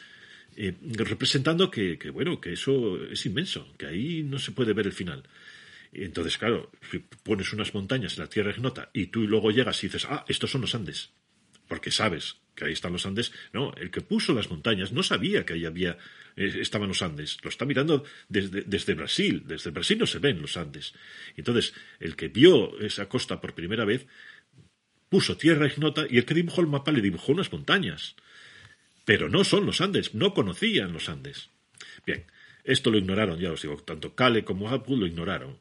eh, 0.56 0.74
representando 0.82 1.70
que, 1.70 1.96
bueno, 2.12 2.40
que 2.40 2.52
eso 2.52 3.02
es 3.04 3.24
inmenso, 3.26 3.72
que 3.78 3.86
ahí 3.86 4.22
no 4.22 4.38
se 4.38 4.52
puede 4.52 4.72
ver 4.72 4.86
el 4.86 4.92
final. 4.92 5.22
Entonces, 5.92 6.38
claro, 6.38 6.70
si 6.90 7.00
pones 7.00 7.52
unas 7.52 7.74
montañas 7.74 8.14
en 8.14 8.24
la 8.24 8.28
tierra 8.28 8.50
ignota 8.50 8.90
y 8.92 9.06
tú 9.06 9.26
luego 9.26 9.50
llegas 9.50 9.82
y 9.82 9.88
dices, 9.88 10.06
ah, 10.08 10.24
estos 10.26 10.50
son 10.50 10.62
los 10.62 10.74
Andes, 10.74 11.10
porque 11.68 11.90
sabes 11.90 12.36
que 12.54 12.64
ahí 12.64 12.72
están 12.72 12.92
los 12.92 13.04
Andes. 13.04 13.32
No, 13.52 13.74
el 13.74 13.90
que 13.90 14.00
puso 14.00 14.32
las 14.32 14.50
montañas 14.50 14.92
no 14.92 15.02
sabía 15.02 15.44
que 15.44 15.54
ahí 15.54 15.66
había 15.66 15.98
eh, 16.36 16.58
estaban 16.60 16.88
los 16.88 17.02
Andes. 17.02 17.38
Lo 17.42 17.48
está 17.48 17.64
mirando 17.64 18.04
desde, 18.28 18.62
desde, 18.62 18.94
Brasil. 18.94 19.42
Desde 19.46 19.70
Brasil 19.70 19.98
no 19.98 20.06
se 20.06 20.18
ven 20.18 20.40
los 20.40 20.56
Andes. 20.56 20.94
Entonces, 21.36 21.74
el 22.00 22.16
que 22.16 22.28
vio 22.28 22.78
esa 22.80 23.08
costa 23.08 23.40
por 23.40 23.54
primera 23.54 23.84
vez 23.84 24.06
puso 25.08 25.36
tierra 25.36 25.66
ignota 25.66 26.06
y 26.08 26.18
el 26.18 26.24
que 26.24 26.34
dibujó 26.34 26.62
el 26.62 26.68
mapa 26.68 26.90
le 26.90 27.02
dibujó 27.02 27.32
unas 27.32 27.52
montañas. 27.52 28.16
Pero 29.04 29.28
no 29.28 29.44
son 29.44 29.66
los 29.66 29.80
Andes, 29.80 30.14
no 30.14 30.32
conocían 30.32 30.92
los 30.92 31.08
Andes. 31.08 31.50
Bien, 32.06 32.24
esto 32.64 32.90
lo 32.90 32.98
ignoraron, 32.98 33.38
ya 33.38 33.52
os 33.52 33.62
digo, 33.62 33.76
tanto 33.76 34.14
Kale 34.14 34.44
como 34.44 34.70
Apple 34.70 34.96
lo 34.96 35.06
ignoraron. 35.06 35.58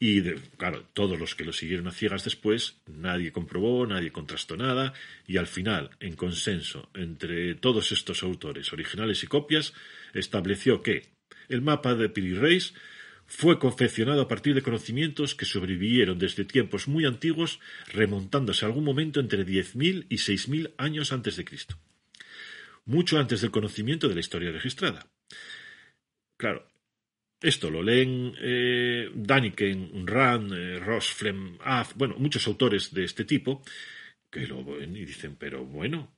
Y, 0.00 0.22
claro, 0.56 0.84
todos 0.92 1.18
los 1.18 1.34
que 1.34 1.44
lo 1.44 1.52
siguieron 1.52 1.88
a 1.88 1.92
ciegas 1.92 2.22
después, 2.22 2.76
nadie 2.86 3.32
comprobó, 3.32 3.84
nadie 3.84 4.12
contrastó 4.12 4.56
nada, 4.56 4.94
y 5.26 5.38
al 5.38 5.48
final, 5.48 5.90
en 5.98 6.14
consenso 6.14 6.88
entre 6.94 7.56
todos 7.56 7.90
estos 7.90 8.22
autores, 8.22 8.72
originales 8.72 9.24
y 9.24 9.26
copias, 9.26 9.72
estableció 10.14 10.82
que 10.82 11.08
el 11.48 11.62
mapa 11.62 11.96
de 11.96 12.08
Piri 12.08 12.36
fue 13.26 13.58
confeccionado 13.58 14.22
a 14.22 14.28
partir 14.28 14.54
de 14.54 14.62
conocimientos 14.62 15.34
que 15.34 15.44
sobrevivieron 15.44 16.18
desde 16.18 16.44
tiempos 16.44 16.88
muy 16.88 17.04
antiguos, 17.04 17.60
remontándose 17.92 18.64
a 18.64 18.68
algún 18.68 18.84
momento 18.84 19.20
entre 19.20 19.44
10.000 19.44 20.06
y 20.08 20.16
6.000 20.16 20.72
años 20.78 21.12
antes 21.12 21.36
de 21.36 21.44
Cristo, 21.44 21.76
mucho 22.86 23.18
antes 23.18 23.40
del 23.40 23.50
conocimiento 23.50 24.08
de 24.08 24.14
la 24.14 24.20
historia 24.20 24.52
registrada. 24.52 25.06
Claro, 26.38 26.66
esto 27.40 27.70
lo 27.70 27.82
leen 27.82 28.34
eh, 28.40 29.10
Daniken, 29.14 30.06
Rand, 30.06 30.52
eh, 30.52 30.78
Ross, 30.78 31.12
Flem, 31.12 31.58
bueno, 31.94 32.16
muchos 32.18 32.46
autores 32.46 32.92
de 32.92 33.04
este 33.04 33.24
tipo, 33.24 33.62
que 34.30 34.46
lo 34.46 34.64
ven 34.64 34.96
y 34.96 35.04
dicen, 35.04 35.36
pero 35.36 35.64
bueno, 35.64 36.16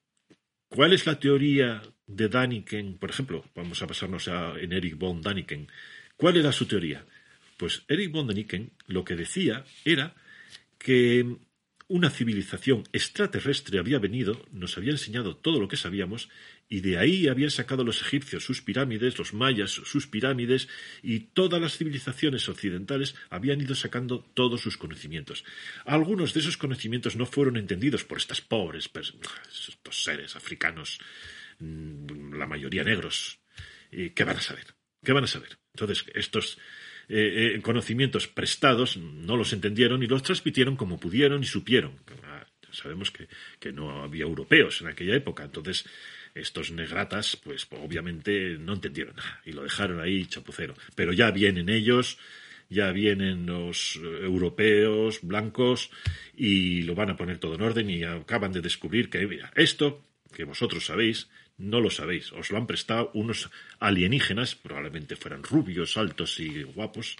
¿cuál 0.68 0.93
es 0.93 1.07
la 1.07 1.18
teoría 1.18 1.83
de 2.07 2.29
Daniken? 2.29 2.99
Por 2.99 3.11
ejemplo, 3.11 3.45
vamos 3.55 3.83
a 3.83 3.87
pasarnos 3.87 4.29
a, 4.29 4.59
en 4.59 4.73
Eric 4.73 4.97
von 4.97 5.21
Daniken. 5.21 5.68
¿Cuál 6.16 6.37
era 6.37 6.53
su 6.53 6.66
teoría? 6.66 7.05
Pues 7.57 7.83
Eric 7.89 8.12
von 8.12 8.27
Daniken 8.27 8.73
lo 8.87 9.05
que 9.05 9.16
decía 9.16 9.64
era 9.85 10.14
que 10.79 11.37
una 11.89 12.09
civilización 12.09 12.85
extraterrestre 12.93 13.79
había 13.79 13.99
venido, 13.99 14.47
nos 14.53 14.79
había 14.79 14.93
enseñado 14.93 15.37
todo 15.37 15.61
lo 15.61 15.68
que 15.68 15.77
sabíamos 15.77 16.31
y 16.73 16.81
de 16.81 16.99
ahí 16.99 17.27
habían 17.27 17.51
sacado 17.51 17.83
los 17.83 18.01
egipcios 18.01 18.45
sus 18.45 18.62
pirámides, 18.62 19.18
los 19.18 19.35
mayas 19.35 19.73
sus 19.73 20.07
pirámides, 20.07 20.68
y 21.03 21.18
todas 21.18 21.61
las 21.61 21.77
civilizaciones 21.77 22.49
occidentales 22.49 23.16
habían 23.29 23.61
ido 23.61 23.75
sacando 23.75 24.21
todos 24.35 24.61
sus 24.61 24.77
conocimientos. 24.77 25.45
Algunos 25.85 26.33
de 26.33 26.41
esos 26.41 26.57
conocimientos 26.57 27.16
no 27.16 27.27
fueron 27.27 27.57
entendidos 27.57 28.05
por 28.05 28.18
estas 28.18 28.41
pobres, 28.41 28.89
estos 29.68 30.03
seres 30.03 30.37
africanos, 30.37 31.01
mm, 31.59 32.35
la 32.35 32.47
mayoría 32.47 32.85
negros. 32.85 33.41
¿Qué 33.91 34.25
van 34.25 34.37
a 34.37 34.41
saber? 34.41 34.66
¿Qué 35.05 35.12
van 35.12 35.25
a 35.25 35.27
saber? 35.27 35.59
Entonces, 35.75 36.05
estos 36.14 36.57
eh, 37.09 37.57
eh, 37.57 37.61
conocimientos 37.62 38.29
prestados 38.29 38.97
no 38.97 39.37
los 39.37 39.53
entendieron 39.53 40.05
y 40.05 40.07
los 40.07 40.23
transmitieron 40.23 40.77
como 40.77 41.01
pudieron 41.01 41.43
y 41.43 41.47
supieron. 41.47 41.99
Ah, 42.23 42.47
sabemos 42.71 43.11
que, 43.11 43.27
que 43.59 43.73
no 43.73 44.05
había 44.05 44.23
europeos 44.23 44.81
en 44.81 44.87
aquella 44.87 45.16
época, 45.16 45.43
entonces 45.43 45.85
estos 46.35 46.70
negratas, 46.70 47.37
pues 47.37 47.66
obviamente 47.70 48.57
no 48.59 48.74
entendieron 48.74 49.16
nada 49.16 49.41
y 49.45 49.53
lo 49.53 49.62
dejaron 49.62 50.01
ahí 50.01 50.26
chapucero. 50.26 50.74
Pero 50.95 51.12
ya 51.12 51.31
vienen 51.31 51.68
ellos 51.68 52.18
ya 52.70 52.93
vienen 52.93 53.47
los 53.47 53.97
europeos 53.97 55.20
blancos 55.22 55.91
y 56.37 56.83
lo 56.83 56.95
van 56.95 57.11
a 57.11 57.16
poner 57.16 57.39
todo 57.39 57.57
en 57.57 57.62
orden 57.62 57.91
y 57.91 58.05
acaban 58.05 58.53
de 58.53 58.61
descubrir 58.61 59.11
que 59.11 59.26
mira, 59.26 59.51
esto 59.57 60.05
que 60.33 60.45
vosotros 60.45 60.87
sabéis 60.87 61.28
no 61.59 61.81
lo 61.81 61.91
sabéis, 61.91 62.33
os 62.33 62.51
lo 62.51 62.57
han 62.57 62.66
prestado 62.66 63.11
unos 63.12 63.51
alienígenas, 63.81 64.55
probablemente 64.55 65.16
fueran 65.16 65.43
rubios, 65.43 65.99
altos 65.99 66.41
y 66.41 66.62
guapos, 66.62 67.16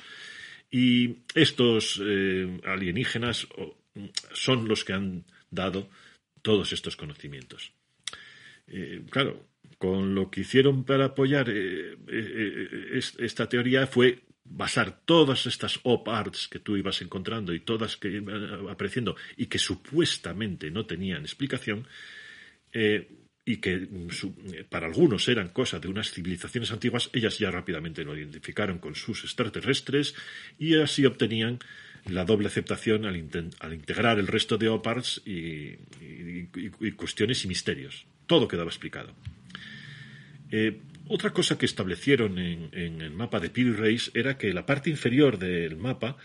y 0.71 1.17
estos 1.35 2.01
eh, 2.03 2.61
alienígenas 2.65 3.47
son 4.33 4.67
los 4.67 4.85
que 4.85 4.95
han 4.95 5.25
dado 5.51 5.91
todos 6.41 6.73
estos 6.73 6.97
conocimientos. 6.97 7.73
Eh, 8.71 9.03
claro, 9.11 9.47
con 9.79 10.15
lo 10.15 10.31
que 10.31 10.43
hicieron 10.43 10.85
para 10.85 11.07
apoyar 11.07 11.49
eh, 11.49 11.97
esta 13.19 13.49
teoría 13.49 13.87
fue 13.87 14.23
basar 14.45 15.01
todas 15.05 15.47
estas 15.47 15.79
op 15.85 16.09
arts 16.09 16.49
que 16.49 16.59
tú 16.59 16.77
ibas 16.77 17.03
encontrando 17.03 17.55
y 17.55 17.61
todas 17.61 17.97
que 17.97 18.09
iban 18.09 18.69
apareciendo 18.69 19.17
y 19.37 19.47
que 19.47 19.59
supuestamente 19.59 20.71
no 20.71 20.87
tenían 20.87 21.23
explicación, 21.23 21.87
y 23.45 23.57
que 23.57 23.77
mm, 23.77 24.09
para 24.69 24.87
algunos 24.87 25.29
eran 25.29 25.49
cosas 25.49 25.81
de 25.81 25.89
unas 25.89 26.11
civilizaciones 26.11 26.71
antiguas, 26.73 27.11
ellas 27.13 27.39
ya 27.39 27.51
rápidamente 27.51 28.05
lo 28.05 28.17
identificaron 28.17 28.79
con 28.79 28.95
sus 28.95 29.25
extraterrestres 29.25 30.15
y 30.59 30.77
así 30.77 31.05
obtenían 31.05 31.59
la 32.07 32.25
doble 32.25 32.47
aceptación 32.49 33.05
al, 33.05 33.17
integrar 33.17 34.19
el 34.19 34.27
resto 34.27 34.57
de 34.57 34.69
OPARS 34.69 35.21
y, 35.27 35.77
cuestiones 36.97 37.45
y 37.45 37.49
misterios. 37.49 38.07
Todo 38.31 38.47
quedaba 38.47 38.71
explicado. 38.71 39.13
Eh, 40.53 40.83
otra 41.09 41.33
cosa 41.33 41.59
que 41.59 41.67
establecieron 41.67 42.39
en, 42.39 43.01
el 43.01 43.11
mapa 43.11 43.41
de 43.41 43.51
Piri 43.51 43.73
Reis 43.73 44.13
era 44.15 44.39
que 44.39 44.55
la 44.55 44.65
parte 44.65 44.89
inferior 44.89 45.37
del 45.37 45.77
mapa 45.77 46.17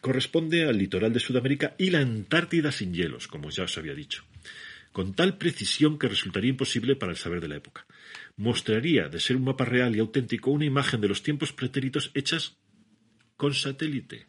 corresponde 0.00 0.68
al 0.68 0.78
litoral 0.78 1.12
de 1.12 1.18
Sudamérica 1.18 1.74
y 1.76 1.90
la 1.90 1.98
Antártida 1.98 2.70
sin 2.70 2.94
hielos, 2.94 3.26
como 3.26 3.50
ya 3.50 3.64
os 3.64 3.76
había 3.76 3.94
dicho 3.94 4.22
con 4.92 5.14
tal 5.14 5.36
precisión 5.36 5.98
que 5.98 6.08
resultaría 6.08 6.50
imposible 6.50 6.94
para 6.94 7.12
el 7.12 7.18
saber 7.18 7.40
de 7.40 7.48
la 7.48 7.56
época. 7.56 7.86
Mostraría, 8.36 9.08
de 9.08 9.20
ser 9.20 9.36
un 9.36 9.44
mapa 9.44 9.64
real 9.64 9.94
y 9.94 9.98
auténtico, 9.98 10.50
una 10.52 10.64
imagen 10.64 11.00
de 11.00 11.08
los 11.08 11.22
tiempos 11.22 11.52
pretéritos 11.52 12.10
hechas 12.14 12.56
con 13.36 13.52
satélite. 13.52 14.26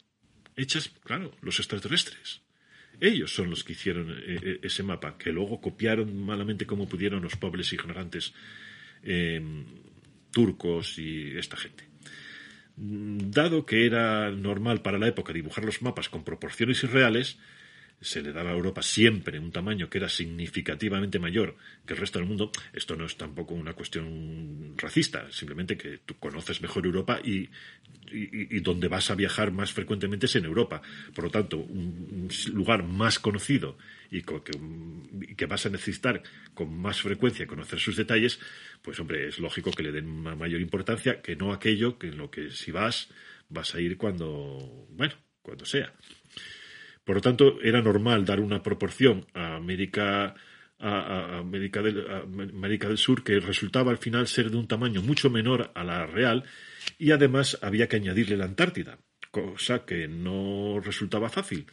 Hechas, 0.56 0.90
claro, 1.02 1.32
los 1.42 1.58
extraterrestres. 1.60 2.42
Ellos 3.00 3.34
son 3.34 3.50
los 3.50 3.64
que 3.64 3.72
hicieron 3.72 4.10
eh, 4.10 4.38
eh, 4.42 4.60
ese 4.62 4.82
mapa, 4.82 5.16
que 5.16 5.32
luego 5.32 5.60
copiaron 5.60 6.22
malamente 6.24 6.66
como 6.66 6.88
pudieron 6.88 7.22
los 7.22 7.36
pobres 7.36 7.72
ignorantes 7.72 8.34
em, 9.02 9.64
turcos 10.30 10.98
y 10.98 11.36
esta 11.38 11.56
gente. 11.56 11.88
Dado 12.76 13.66
que 13.66 13.86
era 13.86 14.30
normal 14.30 14.82
para 14.82 14.98
la 14.98 15.08
época 15.08 15.32
dibujar 15.32 15.64
los 15.64 15.82
mapas 15.82 16.08
con 16.08 16.24
proporciones 16.24 16.82
irreales, 16.84 17.38
se 18.00 18.22
le 18.22 18.32
daba 18.32 18.50
a 18.50 18.54
Europa 18.54 18.82
siempre 18.82 19.38
un 19.38 19.52
tamaño 19.52 19.90
que 19.90 19.98
era 19.98 20.08
significativamente 20.08 21.18
mayor 21.18 21.56
que 21.84 21.92
el 21.92 22.00
resto 22.00 22.18
del 22.18 22.28
mundo, 22.28 22.50
esto 22.72 22.96
no 22.96 23.04
es 23.04 23.16
tampoco 23.16 23.54
una 23.54 23.74
cuestión 23.74 24.74
racista, 24.76 25.30
simplemente 25.30 25.76
que 25.76 25.98
tú 25.98 26.18
conoces 26.18 26.62
mejor 26.62 26.86
Europa 26.86 27.20
y, 27.22 27.48
donde 28.60 28.88
vas 28.88 29.10
a 29.10 29.14
viajar 29.14 29.52
más 29.52 29.72
frecuentemente 29.72 30.26
es 30.26 30.34
en 30.34 30.44
Europa. 30.44 30.82
Por 31.14 31.24
lo 31.24 31.30
tanto, 31.30 31.58
un, 31.58 32.28
lugar 32.52 32.82
más 32.82 33.20
conocido 33.20 33.78
y 34.10 34.22
que, 34.22 34.40
que, 35.36 35.46
vas 35.46 35.66
a 35.66 35.70
necesitar 35.70 36.22
con 36.52 36.76
más 36.76 37.00
frecuencia 37.00 37.46
conocer 37.46 37.78
sus 37.78 37.96
detalles, 37.96 38.40
pues 38.82 38.98
hombre, 38.98 39.28
es 39.28 39.38
lógico 39.38 39.70
que 39.70 39.84
le 39.84 39.92
den 39.92 40.08
mayor 40.08 40.60
importancia 40.60 41.22
que 41.22 41.36
no 41.36 41.52
aquello 41.52 41.98
que 41.98 42.08
en 42.08 42.18
lo 42.18 42.32
que 42.32 42.50
si 42.50 42.72
vas, 42.72 43.08
vas 43.48 43.74
a 43.76 43.80
ir 43.80 43.96
cuando, 43.96 44.88
bueno, 44.90 45.14
cuando 45.42 45.64
sea. 45.64 45.92
Por 47.10 47.16
lo 47.16 47.22
tanto, 47.22 47.60
era 47.60 47.82
normal 47.82 48.24
dar 48.24 48.38
una 48.38 48.62
proporción 48.62 49.26
a 49.34 49.56
América, 49.56 50.32
a, 50.78 51.38
América, 51.38 51.82
del, 51.82 52.98
Sur 52.98 53.24
que 53.24 53.40
resultaba 53.40 53.90
al 53.90 53.98
final 53.98 54.28
ser 54.28 54.48
de 54.48 54.56
un 54.56 54.68
tamaño 54.68 55.02
mucho 55.02 55.28
menor 55.28 55.72
a 55.74 55.82
la 55.82 56.06
real 56.06 56.44
y 56.98 57.10
además 57.10 57.58
había 57.62 57.88
que 57.88 57.96
añadirle 57.96 58.36
la 58.36 58.44
Antártida, 58.44 59.00
cosa 59.32 59.84
que 59.84 60.06
no 60.06 60.78
resultaba 60.78 61.28
fácil. 61.30 61.66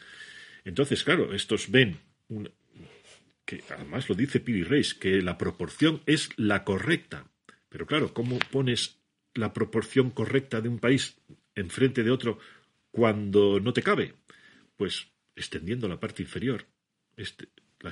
Entonces, 0.65 1.03
claro, 1.03 1.31
estos 1.31 1.69
ven 1.69 1.99
que 3.45 3.63
además 3.69 4.09
lo 4.09 4.15
dice 4.15 4.39
Piri 4.39 4.63
Reis, 4.63 4.95
que 4.95 5.21
la 5.21 5.37
proporción 5.37 6.01
es 6.07 6.31
la 6.35 6.63
correcta. 6.63 7.27
Pero 7.69 7.85
claro, 7.85 8.11
¿cómo 8.11 8.39
pones 8.39 8.97
la 9.35 9.53
proporción 9.53 10.09
correcta 10.09 10.61
de 10.61 10.69
un 10.69 10.79
país 10.79 11.15
enfrente 11.53 12.01
de 12.01 12.09
otro 12.09 12.39
cuando 12.89 13.59
no 13.59 13.71
te 13.71 13.83
cabe? 13.83 14.15
Pues 14.77 15.11
extendiendo 15.37 15.87
la 15.87 15.99
parte 15.99 16.23
inferior, 16.23 16.65
este, 17.15 17.47
la 17.79 17.91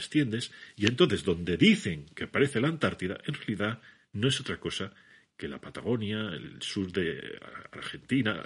y 0.76 0.88
entonces 0.88 1.24
donde 1.24 1.58
dicen 1.58 2.08
que 2.16 2.26
aparece 2.26 2.60
la 2.60 2.68
Antártida, 2.68 3.18
en 3.26 3.36
realidad 3.36 3.82
no 4.14 4.28
es 4.28 4.40
otra 4.40 4.60
cosa 4.60 4.94
que 5.38 5.48
la 5.48 5.60
Patagonia, 5.60 6.30
el 6.34 6.62
sur 6.62 6.92
de 6.92 7.40
Argentina, 7.72 8.42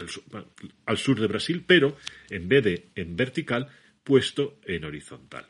al 0.86 0.98
sur, 0.98 1.20
de 1.20 1.28
Brasil, 1.28 1.64
pero 1.66 1.98
en 2.30 2.50
vez 2.50 2.64
de 2.64 2.88
en 2.96 3.16
vertical, 3.16 3.70
puesto 4.04 4.60
en 4.66 4.86
horizontal. 4.86 5.46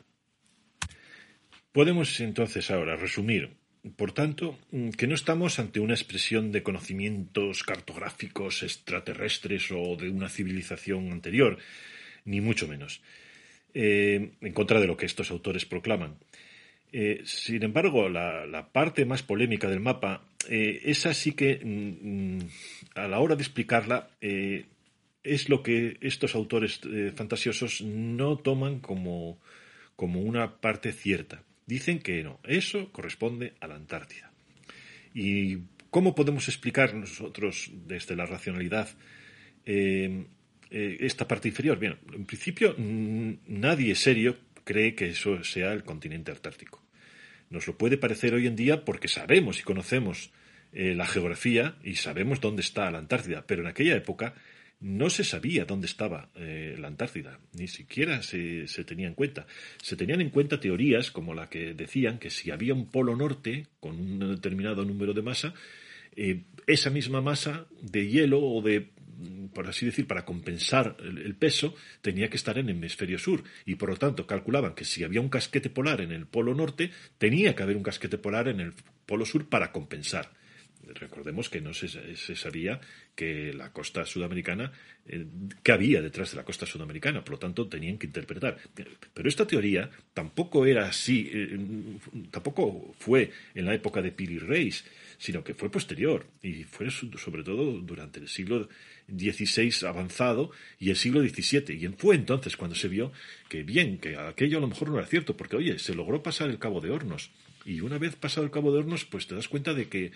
Podemos 1.72 2.20
entonces 2.20 2.70
ahora 2.70 2.96
resumir, 2.96 3.56
por 3.96 4.12
tanto, 4.12 4.58
que 4.98 5.06
no 5.06 5.14
estamos 5.14 5.58
ante 5.58 5.80
una 5.80 5.94
expresión 5.94 6.52
de 6.52 6.62
conocimientos 6.62 7.62
cartográficos 7.62 8.62
extraterrestres 8.62 9.70
o 9.70 9.96
de 9.96 10.10
una 10.10 10.28
civilización 10.28 11.10
anterior, 11.10 11.58
ni 12.26 12.42
mucho 12.42 12.68
menos. 12.68 13.00
Eh, 13.74 14.32
en 14.40 14.52
contra 14.52 14.80
de 14.80 14.86
lo 14.86 14.96
que 14.96 15.06
estos 15.06 15.30
autores 15.30 15.64
proclaman. 15.64 16.16
Eh, 16.92 17.22
sin 17.24 17.62
embargo, 17.62 18.08
la, 18.08 18.68
parte 18.72 19.04
más 19.04 19.22
polémica 19.22 19.68
del 19.68 19.80
mapa, 19.80 20.24
eh, 20.48 20.80
esa 20.84 21.14
sí 21.14 21.32
que 21.32 21.60
mm, 21.64 22.36
mm, 22.36 22.48
a 22.96 23.08
la 23.08 23.20
hora 23.20 23.36
de 23.36 23.42
explicarla 23.42 24.10
es 25.22 25.48
lo 25.48 25.62
que 25.62 25.98
estos 26.00 26.34
autores 26.34 26.80
fantasiosos 27.14 27.82
no 27.82 28.38
toman 28.38 28.80
como, 28.80 29.38
como 29.94 30.20
una 30.20 30.60
parte 30.60 30.92
cierta. 30.92 31.42
Dicen 31.66 32.00
que 32.00 32.24
no, 32.24 32.40
eso 32.44 32.90
corresponde 32.90 33.52
a 33.60 33.68
la 33.68 33.76
Antártida. 33.76 34.32
¿Y 35.14 35.58
cómo 35.90 36.14
podemos 36.14 36.48
explicar 36.48 36.94
nosotros 36.94 37.70
desde 37.86 38.16
la 38.16 38.26
racionalidad 38.26 38.88
eh, 39.66 40.24
esta 40.70 41.26
parte 41.26 41.48
inferior. 41.48 41.78
Bien, 41.78 41.96
en 42.12 42.24
principio 42.24 42.74
nadie 42.78 43.94
serio 43.94 44.36
cree 44.64 44.94
que 44.94 45.08
eso 45.08 45.42
sea 45.42 45.72
el 45.72 45.82
continente 45.82 46.30
antártico. 46.30 46.82
Nos 47.50 47.66
lo 47.66 47.76
puede 47.76 47.96
parecer 47.98 48.34
hoy 48.34 48.46
en 48.46 48.54
día 48.54 48.84
porque 48.84 49.08
sabemos 49.08 49.58
y 49.58 49.62
conocemos 49.62 50.30
eh, 50.72 50.94
la 50.94 51.04
geografía 51.04 51.74
y 51.82 51.96
sabemos 51.96 52.40
dónde 52.40 52.62
está 52.62 52.88
la 52.92 52.98
Antártida, 52.98 53.44
pero 53.44 53.62
en 53.62 53.66
aquella 53.66 53.96
época 53.96 54.34
no 54.78 55.10
se 55.10 55.24
sabía 55.24 55.64
dónde 55.64 55.86
estaba 55.86 56.28
eh, 56.36 56.76
la 56.78 56.86
Antártida, 56.86 57.40
ni 57.54 57.66
siquiera 57.66 58.22
se, 58.22 58.68
se, 58.68 58.84
tenía 58.84 59.08
en 59.08 59.14
cuenta. 59.14 59.46
Se 59.82 59.96
tenían 59.96 60.20
en 60.20 60.30
cuenta 60.30 60.60
teorías 60.60 61.10
como 61.10 61.34
la 61.34 61.50
que 61.50 61.74
decían 61.74 62.18
que 62.18 62.30
si 62.30 62.52
había 62.52 62.72
un 62.72 62.86
polo 62.86 63.16
norte 63.16 63.66
con 63.80 63.98
un 63.98 64.20
determinado 64.20 64.84
número 64.84 65.12
de 65.12 65.22
masa, 65.22 65.54
esa 66.66 66.90
misma 66.90 67.20
masa 67.20 67.66
de 67.82 68.06
hielo 68.06 68.40
o 68.40 68.62
de 68.62 68.90
por 69.52 69.68
así 69.68 69.86
decir, 69.86 70.06
para 70.06 70.24
compensar 70.24 70.96
el, 71.00 71.34
peso, 71.36 71.74
tenía 72.00 72.28
que 72.28 72.36
estar 72.36 72.58
en 72.58 72.68
el 72.68 72.76
hemisferio 72.76 73.18
sur. 73.18 73.42
Y 73.64 73.76
por 73.76 73.90
lo 73.90 73.96
tanto, 73.96 74.26
calculaban 74.26 74.74
que 74.74 74.84
si 74.84 75.04
había 75.04 75.20
un 75.20 75.28
casquete 75.28 75.70
polar 75.70 76.00
en 76.00 76.12
el 76.12 76.26
polo 76.26 76.54
norte, 76.54 76.90
tenía 77.18 77.54
que 77.54 77.62
haber 77.62 77.76
un 77.76 77.82
casquete 77.82 78.18
polar 78.18 78.48
en 78.48 78.60
el 78.60 78.72
polo 79.06 79.24
sur 79.24 79.48
para 79.48 79.72
compensar. 79.72 80.39
Recordemos 80.94 81.48
que 81.48 81.60
no 81.60 81.74
se, 81.74 81.88
sabía 82.36 82.80
que 83.14 83.52
la 83.52 83.72
costa 83.72 84.04
sudamericana, 84.04 84.72
eh, 85.06 85.26
había 85.70 86.02
detrás 86.02 86.30
de 86.30 86.36
la 86.36 86.44
costa 86.44 86.66
sudamericana, 86.66 87.22
por 87.22 87.32
lo 87.32 87.38
tanto 87.38 87.68
tenían 87.68 87.98
que 87.98 88.06
interpretar. 88.06 88.58
Pero 89.14 89.28
esta 89.28 89.46
teoría 89.46 89.90
tampoco 90.14 90.66
era 90.66 90.86
así, 90.86 91.30
eh, 91.32 91.58
tampoco 92.30 92.94
fue 92.98 93.30
en 93.54 93.66
la 93.66 93.74
época 93.74 94.02
de 94.02 94.12
Piri 94.12 94.38
Reis, 94.38 94.84
sino 95.18 95.44
que 95.44 95.54
fue 95.54 95.70
posterior 95.70 96.26
y 96.42 96.64
fue 96.64 96.90
sobre 96.90 97.42
todo 97.42 97.80
durante 97.80 98.20
el 98.20 98.28
siglo 98.28 98.68
XVI 99.08 99.86
avanzado 99.86 100.50
y 100.78 100.90
el 100.90 100.96
siglo 100.96 101.20
XVII. 101.20 101.74
Y 101.74 101.88
fue 101.88 102.14
entonces 102.14 102.56
cuando 102.56 102.74
se 102.74 102.88
vio 102.88 103.12
que 103.48 103.62
bien, 103.62 103.98
que 103.98 104.16
aquello 104.16 104.58
a 104.58 104.60
lo 104.60 104.68
mejor 104.68 104.88
no 104.90 104.98
era 104.98 105.06
cierto, 105.06 105.36
porque 105.36 105.56
oye, 105.56 105.78
se 105.78 105.94
logró 105.94 106.22
pasar 106.22 106.48
el 106.48 106.58
Cabo 106.58 106.80
de 106.80 106.90
Hornos. 106.90 107.30
Y 107.64 107.80
una 107.80 107.98
vez 107.98 108.16
pasado 108.16 108.44
el 108.44 108.50
Cabo 108.50 108.72
de 108.72 108.78
Hornos, 108.78 109.04
pues 109.04 109.26
te 109.26 109.34
das 109.34 109.48
cuenta 109.48 109.74
de 109.74 109.88
que 109.88 110.12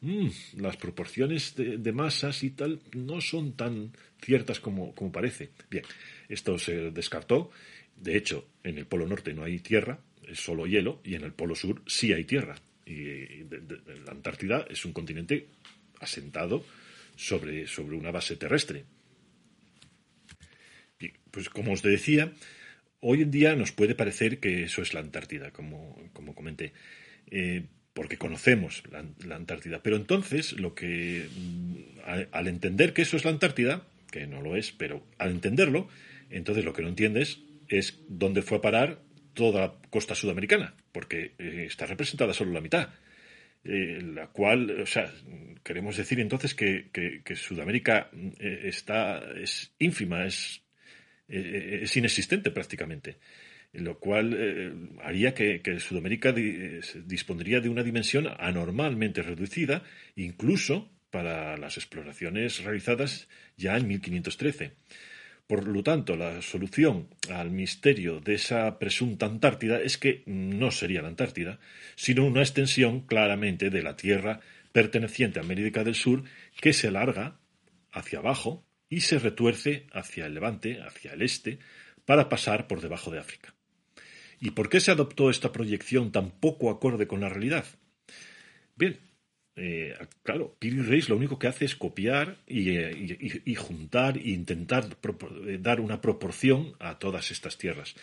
mm, 0.00 0.28
las 0.58 0.76
proporciones 0.76 1.54
de, 1.56 1.92
masas 1.92 2.42
y 2.42 2.50
tal 2.50 2.80
no 2.94 3.20
son 3.20 3.56
tan 3.56 3.92
ciertas 4.22 4.60
como, 4.60 4.94
como 4.94 5.12
parece. 5.12 5.50
Bien, 5.70 5.84
esto 6.28 6.58
se 6.58 6.90
descartó. 6.90 7.50
De 7.96 8.16
hecho, 8.16 8.48
en 8.64 8.78
el 8.78 8.86
Polo 8.86 9.06
Norte 9.06 9.34
no 9.34 9.44
hay 9.44 9.58
tierra, 9.58 10.00
es 10.26 10.40
solo 10.40 10.66
hielo, 10.66 11.00
y 11.04 11.14
en 11.14 11.24
el 11.24 11.32
Polo 11.32 11.54
Sur 11.54 11.82
sí 11.86 12.12
hay 12.12 12.24
tierra. 12.24 12.56
Y 12.86 13.44
la 14.04 14.12
Antártida 14.12 14.66
es 14.68 14.84
un 14.84 14.92
continente 14.92 15.48
asentado 16.00 16.64
sobre, 17.16 17.66
sobre 17.66 17.96
una 17.96 18.10
base 18.10 18.36
terrestre. 18.36 18.84
pues 21.30 21.48
como 21.48 21.72
os 21.72 21.82
decía, 21.82 22.32
hoy 23.00 23.22
en 23.22 23.30
día 23.30 23.54
nos 23.54 23.72
puede 23.72 23.94
parecer 23.94 24.40
que 24.40 24.64
eso 24.64 24.82
es 24.82 24.94
la 24.94 25.00
Antártida, 25.00 25.50
como, 25.52 25.96
como 26.12 26.34
comenté, 26.34 26.72
eh, 27.30 27.66
porque 27.94 28.18
conocemos 28.18 28.82
la, 28.90 29.34
Antártida. 29.34 29.82
Pero 29.82 29.96
entonces, 29.96 30.52
lo 30.52 30.74
que 30.74 31.26
mm, 31.34 32.28
al, 32.32 32.48
entender 32.48 32.92
que 32.92 33.02
eso 33.02 33.16
es 33.16 33.24
la 33.24 33.30
Antártida, 33.30 33.86
que 34.10 34.26
no 34.26 34.40
lo 34.42 34.56
es, 34.56 34.72
pero 34.72 35.04
al 35.18 35.30
entenderlo, 35.30 35.88
entonces 36.30 36.64
lo 36.64 36.72
que 36.72 36.82
no 36.82 36.88
entiendes 36.88 37.40
es 37.68 38.00
dónde 38.08 38.42
fue 38.42 38.58
a 38.58 38.62
parar 38.62 39.00
toda 39.34 39.60
la 39.60 39.74
costa 39.90 40.14
sudamericana, 40.14 40.74
porque 40.92 41.32
eh, 41.38 41.64
está 41.66 41.86
representada 41.86 42.34
solo 42.34 42.52
la 42.52 42.60
mitad. 42.60 42.90
Eh, 43.62 44.00
la 44.02 44.28
cual, 44.28 44.80
o 44.80 44.86
sea, 44.86 45.12
queremos 45.62 45.96
decir 45.96 46.18
entonces 46.18 46.54
que, 46.54 46.88
Sudamérica 47.34 48.08
eh, 48.12 48.62
está, 48.64 49.22
es 49.36 49.72
ínfima, 49.78 50.24
es, 50.24 50.62
es 51.28 51.96
inexistente 51.96 52.50
prácticamente, 52.50 53.18
lo 53.72 53.98
cual 53.98 54.98
haría 55.02 55.34
que, 55.34 55.60
Sudamérica 55.80 56.32
dispondría 56.32 57.60
de 57.60 57.68
una 57.68 57.82
dimensión 57.82 58.28
anormalmente 58.38 59.22
reducida, 59.22 59.82
incluso 60.16 60.90
para 61.10 61.56
las 61.56 61.76
exploraciones 61.76 62.62
realizadas 62.64 63.28
ya 63.56 63.76
en 63.76 63.88
1513. 63.88 64.72
Por 65.46 65.66
lo 65.66 65.82
tanto, 65.82 66.16
la 66.16 66.42
solución 66.42 67.08
al 67.28 67.50
misterio 67.50 68.20
de 68.20 68.34
esa 68.34 68.78
presunta 68.78 69.26
Antártida 69.26 69.80
es 69.80 69.98
que 69.98 70.22
no 70.26 70.70
sería 70.70 71.02
la 71.02 71.08
Antártida, 71.08 71.58
sino 71.96 72.24
una 72.24 72.42
extensión 72.42 73.00
claramente 73.00 73.68
de 73.68 73.82
la 73.82 73.96
Tierra 73.96 74.40
perteneciente 74.70 75.40
a 75.40 75.42
América 75.42 75.82
del 75.82 75.96
Sur 75.96 76.22
que 76.60 76.72
se 76.72 76.86
alarga 76.86 77.40
hacia 77.90 78.20
abajo 78.20 78.64
y 78.88 79.00
se 79.00 79.18
retuerce 79.18 79.86
hacia 79.92 80.26
el 80.26 80.34
levante, 80.34 80.80
hacia 80.82 81.14
el 81.14 81.22
este, 81.22 81.58
para 82.04 82.28
pasar 82.28 82.68
por 82.68 82.80
debajo 82.80 83.10
de 83.10 83.18
África. 83.18 83.52
¿Y 84.40 84.52
por 84.52 84.70
qué 84.70 84.80
se 84.80 84.90
adoptó 84.90 85.28
esta 85.28 85.52
proyección 85.52 86.12
tan 86.12 86.30
poco 86.30 86.70
acorde 86.70 87.06
con 87.06 87.20
la 87.20 87.28
realidad? 87.28 87.66
Bien, 88.74 88.98
eh, 89.56 89.94
claro, 90.22 90.56
Piri 90.58 90.80
Reis 90.80 91.10
lo 91.10 91.16
único 91.16 91.38
que 91.38 91.46
hace 91.46 91.66
es 91.66 91.76
copiar 91.76 92.38
y, 92.46 92.70
eh, 92.70 93.54
juntar 93.56 94.16
e 94.16 94.30
intentar 94.30 94.86
eh, 95.46 95.58
dar 95.60 95.80
una 95.80 96.00
proporción 96.00 96.72
a 96.78 96.98
todas 96.98 97.30
estas 97.30 97.58
tierras. 97.58 97.94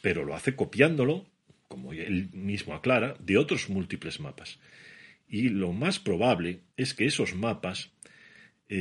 Pero 0.00 0.24
lo 0.24 0.36
hace 0.36 0.54
copiándolo, 0.54 1.26
como 1.66 1.92
él 1.92 2.28
mismo 2.32 2.74
aclara, 2.74 3.16
de 3.18 3.38
otros 3.38 3.68
múltiples 3.68 4.20
mapas. 4.20 4.60
Y 5.26 5.48
lo 5.48 5.72
más 5.72 5.98
probable 5.98 6.60
es 6.76 6.94
que 6.94 7.06
esos 7.06 7.34
mapas 7.34 7.90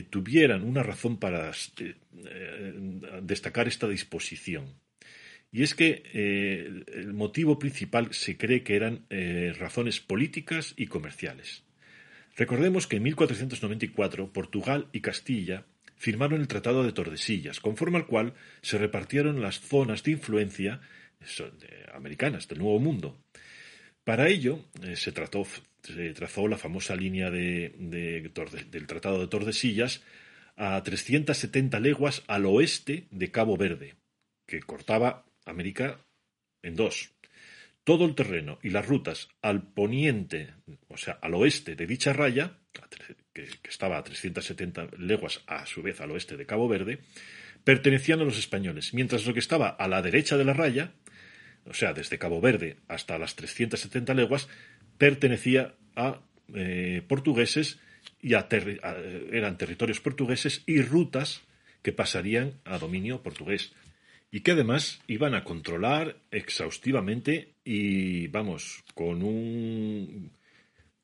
tuvieran 0.10 0.64
una 0.64 0.82
razón 0.82 1.18
para 1.18 1.52
destacar 3.22 3.68
esta 3.68 3.88
disposición. 3.88 4.83
Y 5.54 5.64
es 5.64 5.76
que 5.76 6.04
el 6.88 7.14
motivo 7.14 7.60
principal 7.60 8.12
se 8.12 8.38
cree 8.38 8.64
que 8.64 8.76
eran 8.76 9.06
razones 9.60 10.00
políticas 10.00 10.74
y 10.76 10.88
comerciales. 10.88 11.64
Recordemos 12.36 12.88
que 12.88 12.98
en 12.98 13.04
1494 13.04 14.34
Portugal 14.34 14.88
y 14.92 15.02
Castilla 15.02 15.66
firmaron 15.96 16.42
el 16.42 16.48
Tratado 16.48 16.84
de 16.84 16.92
Tordesillas, 16.92 17.60
conforme 17.60 17.98
al 17.98 18.08
cual 18.08 18.34
se 18.62 18.78
repartieron 18.78 19.42
las 19.42 19.60
zonas 19.60 20.04
de 20.04 20.12
influencia 20.12 20.82
americanas 21.94 22.48
del 22.48 22.60
Nuevo 22.60 22.80
Mundo. 22.80 23.18
Para 24.04 24.28
ello 24.28 24.60
eh, 24.82 24.96
se, 24.96 25.12
trazó 25.12 26.48
la 26.48 26.58
famosa 26.58 26.96
línea 26.96 27.32
del 27.32 28.32
Tratado 28.88 29.20
de 29.20 29.28
Tordesillas 29.28 30.04
a 30.56 30.82
370 30.84 31.80
leguas 31.80 32.24
al 32.28 32.46
oeste 32.46 33.08
de 33.12 33.32
Cabo 33.32 33.56
Verde, 33.56 33.96
que 34.46 34.60
cortaba 34.60 35.26
América 35.46 36.00
en 36.62 36.76
dos. 36.76 37.12
Todo 37.84 38.06
el 38.06 38.16
terreno 38.16 38.60
y 38.64 38.70
las 38.70 38.88
rutas 38.88 39.28
al 39.42 39.62
poniente, 39.62 40.54
o 40.88 40.98
sea, 40.98 41.20
al 41.22 41.34
oeste 41.34 41.76
de 41.76 41.86
dicha 41.86 42.14
raya, 42.14 42.60
que, 43.34 43.50
estaba 43.68 43.98
a 43.98 44.04
370 44.04 44.88
leguas 44.98 45.42
a 45.48 45.66
su 45.66 45.82
vez 45.82 46.00
al 46.00 46.12
oeste 46.12 46.38
de 46.38 46.46
Cabo 46.46 46.68
Verde, 46.70 47.00
pertenecían 47.64 48.22
a 48.22 48.24
los 48.24 48.38
españoles, 48.38 48.94
mientras 48.94 49.26
lo 49.26 49.34
que 49.34 49.40
estaba 49.40 49.70
a 49.70 49.88
la 49.88 50.02
derecha 50.02 50.38
de 50.38 50.46
la 50.46 50.54
raya, 50.54 50.94
o 51.66 51.74
sea, 51.74 51.94
desde 51.94 52.18
Cabo 52.18 52.40
Verde 52.40 52.78
hasta 52.88 53.18
las 53.18 53.36
370 53.36 54.14
leguas, 54.14 54.48
pertenecía 54.98 55.76
a 55.96 56.22
eh, 56.54 57.02
portugueses 57.08 57.80
y 58.22 58.34
eran 58.34 59.58
territorios 59.58 60.00
portugueses 60.00 60.64
y 60.66 60.82
rutas 60.82 61.42
que 61.82 61.92
pasarían 61.92 62.54
a 62.64 62.78
dominio 62.80 63.22
portugués 63.22 63.74
y 64.34 64.42
que 64.42 64.54
además 64.54 65.00
iban 65.06 65.36
a 65.36 65.44
controlar 65.44 66.18
exhaustivamente 66.32 67.54
y 67.64 68.26
vamos, 68.30 68.84
con 68.96 69.22
un 69.22 70.32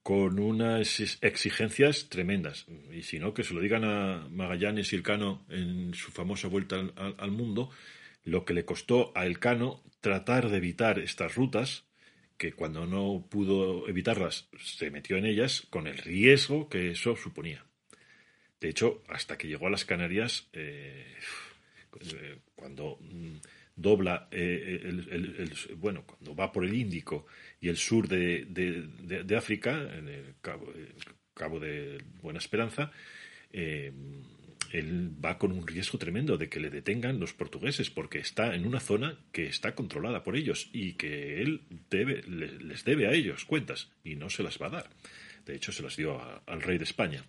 con 0.02 0.40
unas 0.40 1.20
exigencias 1.22 2.10
tremendas. 2.10 2.66
Y 2.92 3.04
si 3.04 3.20
no, 3.20 3.36
que 3.36 3.44
se 3.44 3.54
lo 3.54 3.62
digan 3.62 3.84
a 3.84 4.28
Magallanes 4.32 4.92
y 4.92 4.96
Elcano 4.96 5.46
en 5.48 5.94
su 5.94 6.10
famosa 6.10 6.48
vuelta 6.48 6.78
al, 6.96 7.30
mundo, 7.30 7.70
lo 8.24 8.46
que 8.46 8.56
le 8.56 8.66
costó 8.66 9.12
a 9.16 9.28
Elcano 9.28 9.84
tratar 10.02 10.50
de 10.50 10.58
evitar 10.58 10.98
estas 10.98 11.36
rutas, 11.36 11.86
que 12.36 12.54
cuando 12.54 12.88
no 12.88 13.28
pudo 13.30 13.88
evitarlas 13.88 14.50
se 14.58 14.90
metió 14.90 15.18
en 15.18 15.28
ellas, 15.28 15.68
con 15.70 15.86
el 15.86 16.00
riesgo 16.00 16.68
que 16.68 16.90
eso 16.90 17.16
suponía. 17.16 17.64
De 18.60 18.70
hecho, 18.70 19.04
hasta 19.08 19.38
que 19.38 19.48
llegó 19.48 19.68
a 19.68 19.72
las 19.72 19.86
Canarias, 19.86 20.50
eh, 20.54 21.16
cuando 22.56 22.98
mm, 23.02 23.38
dobla 23.76 24.28
eh, 24.32 24.82
el, 24.84 25.76
bueno 25.78 26.04
cuando 26.06 26.36
va 26.36 26.52
por 26.52 26.66
el 26.66 26.74
Índico 26.74 27.26
y 27.60 27.70
el 27.70 27.78
sur 27.78 28.08
de, 28.08 29.36
África 29.38 29.90
en 29.98 30.08
el 30.08 30.36
cabo, 30.42 31.60
de 31.60 32.04
Buena 32.22 32.40
Esperanza 32.40 32.92
eh, 33.52 33.92
él 34.72 35.12
va 35.24 35.38
con 35.38 35.52
un 35.52 35.66
riesgo 35.66 35.98
tremendo 35.98 36.38
de 36.38 36.50
que 36.50 36.60
le 36.60 36.70
detengan 36.70 37.20
los 37.20 37.34
portugueses 37.34 37.90
porque 37.90 38.20
está 38.20 38.54
en 38.54 38.68
una 38.68 38.80
zona 38.80 39.18
que 39.32 39.48
está 39.48 39.74
controlada 39.74 40.24
por 40.24 40.36
ellos 40.36 40.70
y 40.74 40.94
que 40.94 41.42
él 41.42 41.62
debe, 41.90 42.22
les 42.24 42.84
debe 42.86 43.08
a 43.08 43.14
ellos 43.14 43.46
cuentas 43.46 43.90
y 44.04 44.16
no 44.16 44.30
se 44.30 44.44
las 44.44 44.62
va 44.62 44.68
a 44.68 44.72
dar. 44.72 44.90
De 45.46 45.56
hecho, 45.56 45.72
se 45.72 45.82
las 45.82 45.96
dio 45.98 46.22
al 46.46 46.62
rey 46.62 46.78
de 46.78 46.84
España 46.84 47.24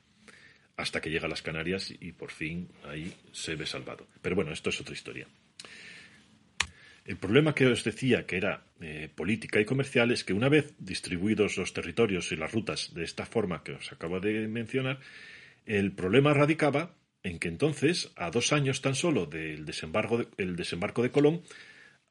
hasta 0.81 1.01
que 1.01 1.11
llega 1.11 1.27
a 1.27 1.31
las 1.31 1.43
Canarias 1.43 1.91
y 1.91 2.13
por 2.13 2.31
fin 2.31 2.69
ahí 2.85 3.13
se 3.33 3.55
ve 3.55 3.67
salvado. 3.67 4.07
Pero 4.23 4.37
bueno, 4.37 4.53
esto 4.53 4.71
es 4.71 4.81
otra 4.81 4.95
historia. 4.95 5.27
El 7.05 7.17
problema 7.17 7.55
que 7.55 7.67
os 7.67 7.83
decía 7.83 8.27
que 8.27 8.37
era 8.37 8.63
eh, 8.81 9.09
política 9.15 9.61
y 9.61 9.65
comercial 9.65 10.11
es 10.11 10.23
que 10.23 10.33
una 10.33 10.49
vez 10.49 10.75
distribuidos 10.79 11.57
los 11.57 11.73
territorios 11.73 12.31
y 12.31 12.37
las 12.37 12.53
rutas 12.53 12.95
de 12.95 13.05
esta 13.05 13.27
forma 13.27 13.63
que 13.65 13.73
os 13.73 13.91
acabo 13.91 14.21
de 14.21 14.47
mencionar, 14.49 15.01
el 15.67 15.93
problema 15.93 16.35
radicaba 16.35 16.95
en 17.23 17.39
que 17.39 17.49
entonces, 17.49 18.13
a 18.17 18.31
dos 18.31 18.53
años 18.53 18.81
tan 18.81 18.95
solo 18.95 19.27
del 19.27 19.67
desembarco 19.67 20.19
de, 20.19 20.29
desembarco 20.53 21.03
de 21.03 21.11
Colón, 21.11 21.43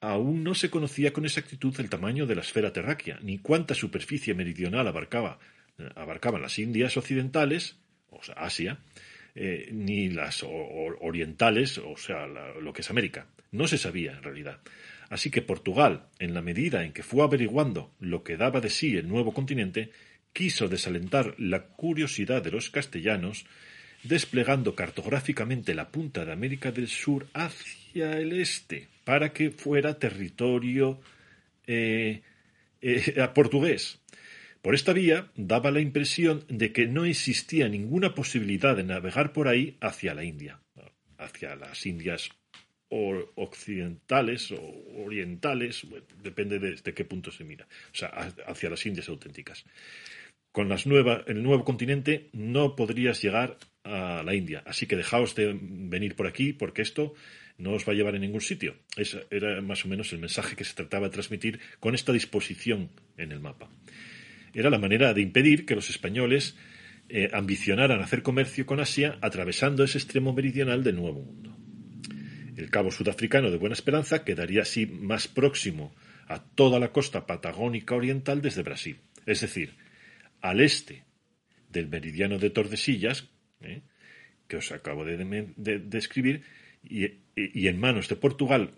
aún 0.00 0.44
no 0.44 0.54
se 0.54 0.70
conocía 0.70 1.12
con 1.12 1.24
exactitud 1.24 1.74
el 1.78 1.90
tamaño 1.90 2.26
de 2.26 2.34
la 2.34 2.42
esfera 2.42 2.72
terráquea, 2.72 3.18
ni 3.22 3.38
cuánta 3.38 3.74
superficie 3.74 4.34
meridional 4.34 4.86
abarcaba, 4.86 5.38
eh, 5.78 5.88
abarcaban 5.96 6.42
las 6.42 6.58
Indias 6.58 6.96
occidentales 6.96 7.80
o 8.10 8.22
sea, 8.22 8.34
Asia, 8.36 8.78
eh, 9.34 9.68
ni 9.72 10.08
las 10.08 10.44
orientales, 10.44 11.78
o 11.78 11.96
sea, 11.96 12.26
lo 12.26 12.72
que 12.72 12.82
es 12.82 12.90
América. 12.90 13.26
No 13.52 13.66
se 13.66 13.78
sabía 13.78 14.12
en 14.12 14.22
realidad. 14.22 14.60
Así 15.08 15.30
que 15.30 15.42
Portugal, 15.42 16.06
en 16.20 16.34
la 16.34 16.42
medida 16.42 16.84
en 16.84 16.92
que 16.92 17.02
fue 17.02 17.24
averiguando 17.24 17.92
lo 17.98 18.22
que 18.22 18.36
daba 18.36 18.60
de 18.60 18.70
sí 18.70 18.96
el 18.96 19.08
nuevo 19.08 19.34
continente, 19.34 19.90
quiso 20.32 20.68
desalentar 20.68 21.34
la 21.38 21.66
curiosidad 21.66 22.42
de 22.42 22.52
los 22.52 22.70
castellanos, 22.70 23.44
desplegando 24.04 24.74
cartográficamente 24.74 25.74
la 25.74 25.90
punta 25.90 26.24
de 26.24 26.32
América 26.32 26.70
del 26.70 26.88
Sur 26.88 27.26
hacia 27.34 28.18
el 28.18 28.32
este, 28.32 28.88
para 29.04 29.32
que 29.32 29.50
fuera 29.50 29.98
territorio 29.98 31.00
eh, 31.66 32.22
eh, 32.80 33.28
portugués. 33.34 33.98
Por 34.62 34.74
esta 34.74 34.92
vía 34.92 35.30
daba 35.36 35.70
la 35.70 35.80
impresión 35.80 36.44
de 36.48 36.72
que 36.72 36.86
no 36.86 37.06
existía 37.06 37.68
ninguna 37.68 38.14
posibilidad 38.14 38.76
de 38.76 38.84
navegar 38.84 39.32
por 39.32 39.48
ahí 39.48 39.76
hacia 39.80 40.14
la 40.14 40.24
India, 40.24 40.60
hacia 41.16 41.56
las 41.56 41.86
Indias 41.86 42.28
occidentales 42.90 44.50
o 44.50 44.60
orientales, 44.98 45.86
depende 46.22 46.58
de, 46.58 46.94
qué 46.94 47.04
punto 47.04 47.30
se 47.30 47.44
mira, 47.44 47.66
o 47.92 47.96
sea, 47.96 48.08
hacia 48.46 48.68
las 48.68 48.84
Indias 48.84 49.08
auténticas. 49.08 49.64
Con 50.52 50.68
las 50.68 50.84
el 50.84 51.42
nuevo 51.42 51.64
continente 51.64 52.28
no 52.32 52.74
podrías 52.74 53.22
llegar 53.22 53.56
a 53.84 54.22
la 54.24 54.34
India, 54.34 54.62
así 54.66 54.86
que 54.86 54.96
dejaos 54.96 55.34
de 55.36 55.56
venir 55.58 56.16
por 56.16 56.26
aquí 56.26 56.52
porque 56.52 56.82
esto 56.82 57.14
no 57.56 57.72
os 57.72 57.88
va 57.88 57.92
a 57.92 57.96
llevar 57.96 58.16
a 58.16 58.18
ningún 58.18 58.40
sitio. 58.40 58.74
Ese 58.96 59.26
era 59.30 59.60
más 59.62 59.84
o 59.84 59.88
menos 59.88 60.12
el 60.12 60.18
mensaje 60.18 60.56
que 60.56 60.64
se 60.64 60.74
trataba 60.74 61.06
de 61.06 61.12
transmitir 61.12 61.60
con 61.78 61.94
esta 61.94 62.12
disposición 62.12 62.90
en 63.16 63.32
el 63.32 63.40
mapa 63.40 63.70
era 64.54 64.70
la 64.70 64.78
manera 64.78 65.14
de 65.14 65.22
impedir 65.22 65.66
que 65.66 65.74
los 65.74 65.90
españoles 65.90 66.56
eh, 67.08 67.28
ambicionaran 67.32 68.00
hacer 68.00 68.22
comercio 68.22 68.66
con 68.66 68.80
Asia 68.80 69.18
atravesando 69.20 69.84
ese 69.84 69.98
extremo 69.98 70.32
meridional 70.32 70.84
del 70.84 70.96
Nuevo 70.96 71.20
Mundo. 71.22 71.56
El 72.56 72.70
cabo 72.70 72.90
sudafricano 72.90 73.50
de 73.50 73.56
Buena 73.56 73.74
Esperanza 73.74 74.24
quedaría 74.24 74.62
así 74.62 74.86
más 74.86 75.28
próximo 75.28 75.94
a 76.28 76.42
toda 76.42 76.78
la 76.78 76.92
costa 76.92 77.26
patagónica 77.26 77.94
oriental 77.94 78.42
desde 78.42 78.62
Brasil, 78.62 79.00
es 79.26 79.40
decir, 79.40 79.74
al 80.40 80.60
este 80.60 81.04
del 81.68 81.88
meridiano 81.88 82.38
de 82.38 82.50
Tordesillas, 82.50 83.28
¿eh? 83.60 83.82
que 84.46 84.56
os 84.56 84.72
acabo 84.72 85.04
de 85.04 85.52
describir, 85.56 86.42
y, 86.82 87.66
en 87.66 87.78
manos 87.78 88.08
de 88.08 88.16
Portugal, 88.16 88.72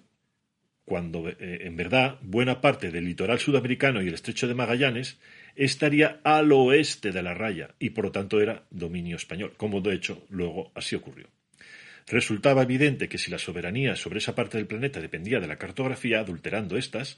cuando 0.84 1.28
eh, 1.28 1.36
en 1.38 1.76
verdad 1.76 2.18
buena 2.22 2.60
parte 2.60 2.90
del 2.90 3.04
litoral 3.04 3.38
sudamericano 3.38 4.02
y 4.02 4.08
el 4.08 4.14
estrecho 4.14 4.48
de 4.48 4.54
Magallanes 4.54 5.18
estaría 5.56 6.20
al 6.24 6.52
oeste 6.52 7.12
de 7.12 7.22
la 7.22 7.34
raya 7.34 7.74
y 7.78 7.90
por 7.90 8.06
lo 8.06 8.12
tanto 8.12 8.40
era 8.40 8.64
dominio 8.70 9.16
español, 9.16 9.54
como 9.56 9.80
de 9.80 9.94
hecho 9.94 10.26
luego 10.30 10.72
así 10.74 10.96
ocurrió. 10.96 11.28
Resultaba 12.06 12.62
evidente 12.62 13.08
que 13.08 13.18
si 13.18 13.30
la 13.30 13.38
soberanía 13.38 13.96
sobre 13.96 14.18
esa 14.18 14.34
parte 14.34 14.58
del 14.58 14.66
planeta 14.66 15.00
dependía 15.00 15.40
de 15.40 15.46
la 15.46 15.58
cartografía, 15.58 16.20
adulterando 16.20 16.76
estas, 16.76 17.16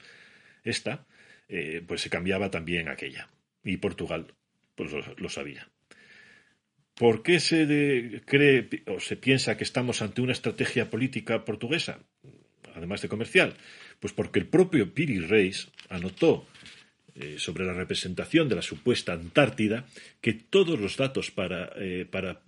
esta, 0.63 1.05
eh, 1.49 1.81
pues 1.85 2.01
se 2.01 2.09
cambiaba 2.09 2.51
también 2.51 2.89
aquella. 2.89 3.29
Y 3.63 3.77
Portugal 3.77 4.27
pues 4.75 4.91
lo, 5.17 5.29
sabía. 5.29 5.67
¿Por 6.95 7.23
qué 7.23 7.39
se 7.39 8.21
cree 8.25 8.69
o 8.87 8.99
se 8.99 9.15
piensa 9.15 9.57
que 9.57 9.63
estamos 9.63 10.01
ante 10.01 10.21
una 10.21 10.33
estrategia 10.33 10.89
política 10.89 11.45
portuguesa, 11.45 11.99
además 12.75 13.01
de 13.01 13.09
comercial? 13.09 13.55
Pues 13.99 14.13
porque 14.13 14.39
el 14.39 14.47
propio 14.47 14.93
Piri 14.93 15.19
Reis 15.19 15.69
anotó 15.89 16.47
eh, 17.15 17.35
sobre 17.37 17.65
la 17.65 17.73
representación 17.73 18.49
de 18.49 18.55
la 18.55 18.61
supuesta 18.61 19.13
Antártida 19.13 19.85
que 20.21 20.33
todos 20.33 20.79
los 20.79 20.97
datos 20.97 21.31
para, 21.31 21.71
eh, 21.77 22.05
para 22.09 22.41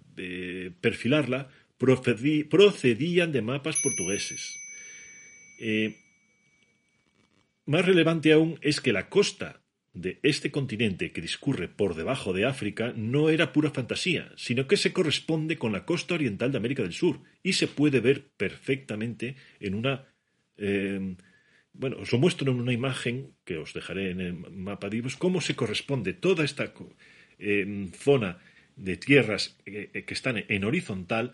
perfilarla 0.82 1.48
procedían 1.78 3.32
de 3.32 3.42
mapas 3.42 3.78
portugueses. 3.82 4.58
Eh, 5.60 5.96
más 7.66 7.86
relevante 7.86 8.32
aún 8.34 8.58
es 8.62 8.82
que 8.82 8.94
la 8.94 9.10
costa 9.10 9.62
de 9.94 10.20
este 10.22 10.52
continente 10.52 11.12
que 11.12 11.22
discurre 11.22 11.68
por 11.68 11.96
debajo 11.96 12.32
de 12.32 12.46
África 12.46 12.94
no 12.96 13.30
era 13.30 13.52
pura 13.52 13.72
fantasía, 13.72 14.32
sino 14.38 14.68
que 14.68 14.78
se 14.78 14.94
corresponde 14.94 15.58
con 15.58 15.72
la 15.72 15.86
costa 15.86 16.14
oriental 16.14 16.52
de 16.52 16.58
América 16.58 16.84
del 16.84 16.94
Sur 16.94 17.20
y 17.42 17.54
se 17.54 17.68
puede 17.68 18.00
ver 18.00 18.28
perfectamente 18.38 19.36
en 19.60 19.76
una... 19.76 20.06
Eh, 20.58 21.16
bueno, 21.78 21.98
os 22.00 22.12
lo 22.12 22.20
muestro 22.20 22.52
en 22.52 22.60
una 22.60 22.74
imagen 22.74 23.34
que 23.46 23.58
os 23.58 23.74
dejaré 23.74 24.12
en 24.12 24.22
el 24.22 24.34
mapa 24.34 24.90
de 24.90 25.04
cómo 25.18 25.42
se 25.42 25.56
corresponde 25.56 26.14
toda 26.14 26.44
esta 26.44 26.74
eh, 27.40 27.90
zona 27.94 28.40
de 28.76 28.98
tierras 28.98 29.58
que 29.66 30.14
están 30.14 30.44
en 30.48 30.64
horizontal 30.64 31.34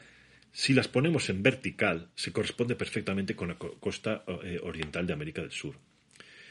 si 0.55 0.73
las 0.73 0.87
ponemos 0.87 1.29
en 1.29 1.41
vertical, 1.41 2.09
se 2.15 2.31
corresponde 2.31 2.75
perfectamente 2.75 3.35
con 3.35 3.47
la 3.47 3.55
costa 3.55 4.23
eh, 4.43 4.59
oriental 4.61 5.07
de 5.07 5.13
América 5.13 5.41
del 5.41 5.51
Sur. 5.51 5.75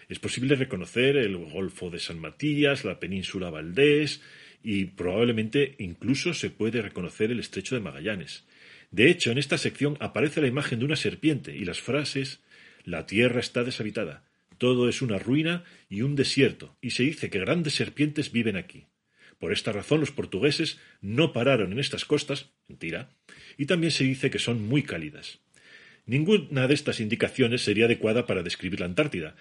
Es 0.08 0.18
posible 0.18 0.56
reconocer 0.56 1.16
el 1.16 1.36
Golfo 1.36 1.88
de 1.88 2.00
San 2.00 2.18
Matías, 2.18 2.84
la 2.84 2.98
península 2.98 3.48
Valdés 3.48 4.20
y 4.64 4.86
probablemente 4.86 5.76
incluso 5.78 6.34
se 6.34 6.50
puede 6.50 6.82
reconocer 6.82 7.30
el 7.30 7.38
Estrecho 7.38 7.76
de 7.76 7.80
Magallanes. 7.80 8.44
De 8.90 9.08
hecho, 9.08 9.30
en 9.30 9.38
esta 9.38 9.56
sección 9.56 9.96
aparece 10.00 10.40
la 10.40 10.48
imagen 10.48 10.80
de 10.80 10.84
una 10.84 10.96
serpiente 10.96 11.56
y 11.56 11.64
las 11.64 11.80
frases 11.80 12.40
La 12.84 13.06
tierra 13.06 13.40
está 13.40 13.64
deshabitada, 13.64 14.24
todo 14.58 14.88
es 14.88 15.02
una 15.02 15.18
ruina 15.18 15.64
y 15.88 16.02
un 16.02 16.16
desierto, 16.16 16.76
y 16.80 16.90
se 16.90 17.02
dice 17.02 17.30
que 17.30 17.40
grandes 17.40 17.74
serpientes 17.74 18.32
viven 18.32 18.56
aquí. 18.56 18.86
Por 19.38 19.52
esta 19.52 19.72
razón 19.72 20.00
los 20.00 20.12
portugueses 20.12 20.78
no 21.00 21.32
pararon 21.32 21.72
en 21.72 21.80
estas 21.80 22.04
costas, 22.04 22.50
mentira, 22.68 23.10
y 23.58 23.66
también 23.66 23.90
se 23.90 24.04
dice 24.04 24.30
que 24.30 24.38
son 24.38 24.62
muy 24.62 24.82
cálidas. 24.84 25.40
Ninguna 26.06 26.68
de 26.68 26.74
estas 26.74 27.00
indicaciones 27.00 27.62
sería 27.62 27.86
adecuada 27.86 28.26
para 28.26 28.42
describir 28.42 28.80
la 28.80 28.86
Antártida, 28.86 29.34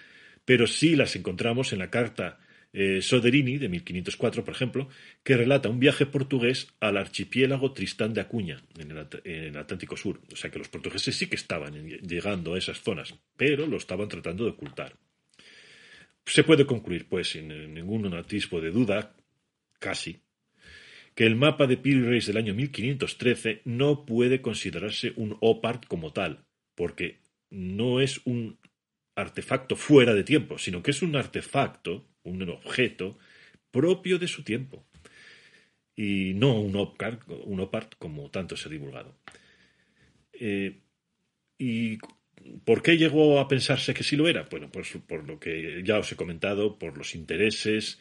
pero 0.44 0.66
sí 0.66 0.96
las 0.96 1.14
encontramos 1.16 1.72
en 1.72 1.78
la 1.78 1.90
carta 1.90 2.40
eh, 2.72 3.02
Soderini 3.02 3.58
de 3.58 3.68
1504, 3.68 4.44
por 4.44 4.54
ejemplo, 4.54 4.88
que 5.22 5.36
relata 5.36 5.68
un 5.68 5.78
viaje 5.78 6.06
portugués 6.06 6.68
al 6.80 6.96
archipiélago 6.96 7.72
Tristán 7.72 8.14
de 8.14 8.22
Acuña, 8.22 8.62
en 8.78 8.90
el, 9.24 9.56
Atlántico 9.56 9.96
Sur. 9.96 10.20
O 10.32 10.36
sea 10.36 10.50
que 10.50 10.58
los 10.58 10.68
portugueses 10.68 11.14
sí 11.14 11.26
que 11.26 11.36
estaban 11.36 11.74
llegando 11.86 12.54
a 12.54 12.58
esas 12.58 12.80
zonas, 12.80 13.14
pero 13.36 13.66
lo 13.66 13.76
estaban 13.76 14.08
tratando 14.08 14.44
de 14.44 14.50
ocultar. 14.50 14.96
Se 16.24 16.44
puede 16.44 16.64
concluir, 16.64 17.06
pues, 17.08 17.28
sin 17.28 17.48
ningún 17.74 18.12
atisbo 18.14 18.60
de 18.60 18.70
duda, 18.70 19.14
casi, 19.78 20.20
que 21.14 21.26
el 21.26 21.36
mapa 21.36 21.66
de 21.66 21.76
Piri 21.76 22.20
del 22.20 22.36
año 22.36 22.54
1513 22.54 23.62
no 23.64 24.06
puede 24.06 24.40
considerarse 24.40 25.12
un 25.16 25.36
OPART 25.40 25.86
como 25.86 26.12
tal, 26.12 26.46
porque 26.74 27.20
no 27.50 28.00
es 28.00 28.20
un 28.24 28.58
artefacto 29.14 29.76
fuera 29.76 30.14
de 30.14 30.24
tiempo, 30.24 30.58
sino 30.58 30.82
que 30.82 30.92
es 30.92 31.02
un 31.02 31.16
artefacto, 31.16 32.08
un 32.24 32.48
objeto 32.48 33.18
propio 33.70 34.18
de 34.18 34.28
su 34.28 34.42
tiempo, 34.42 34.84
y 35.96 36.34
no 36.34 36.60
un 36.60 36.76
OPART, 36.76 37.96
como 37.98 38.30
tanto 38.30 38.56
se 38.56 38.68
ha 38.68 38.72
divulgado. 38.72 39.16
Eh, 40.32 40.80
¿Y 41.58 41.98
por 42.64 42.82
qué 42.82 42.96
llegó 42.96 43.38
a 43.38 43.48
pensarse 43.48 43.94
que 43.94 44.02
sí 44.02 44.16
lo 44.16 44.28
era? 44.28 44.48
Bueno, 44.50 44.70
pues 44.70 44.96
por 45.06 45.26
lo 45.26 45.38
que 45.38 45.82
ya 45.84 45.98
os 45.98 46.10
he 46.10 46.16
comentado, 46.16 46.78
por 46.78 46.96
los 46.96 47.14
intereses, 47.14 47.98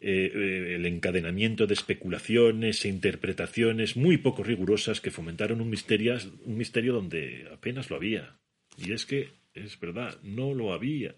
eh, 0.00 0.30
eh, 0.34 0.74
el 0.76 0.86
encadenamiento 0.86 1.66
de 1.66 1.74
especulaciones 1.74 2.84
e 2.84 2.88
interpretaciones 2.88 3.96
muy 3.96 4.16
poco 4.16 4.42
rigurosas 4.42 5.00
que 5.00 5.10
fomentaron 5.10 5.60
un 5.60 5.70
misterio, 5.70 6.16
un 6.44 6.56
misterio 6.56 6.92
donde 6.92 7.48
apenas 7.52 7.90
lo 7.90 7.96
había. 7.96 8.38
Y 8.76 8.92
es 8.92 9.06
que, 9.06 9.30
es 9.54 9.78
verdad, 9.78 10.18
no 10.22 10.54
lo 10.54 10.72
había. 10.72 11.16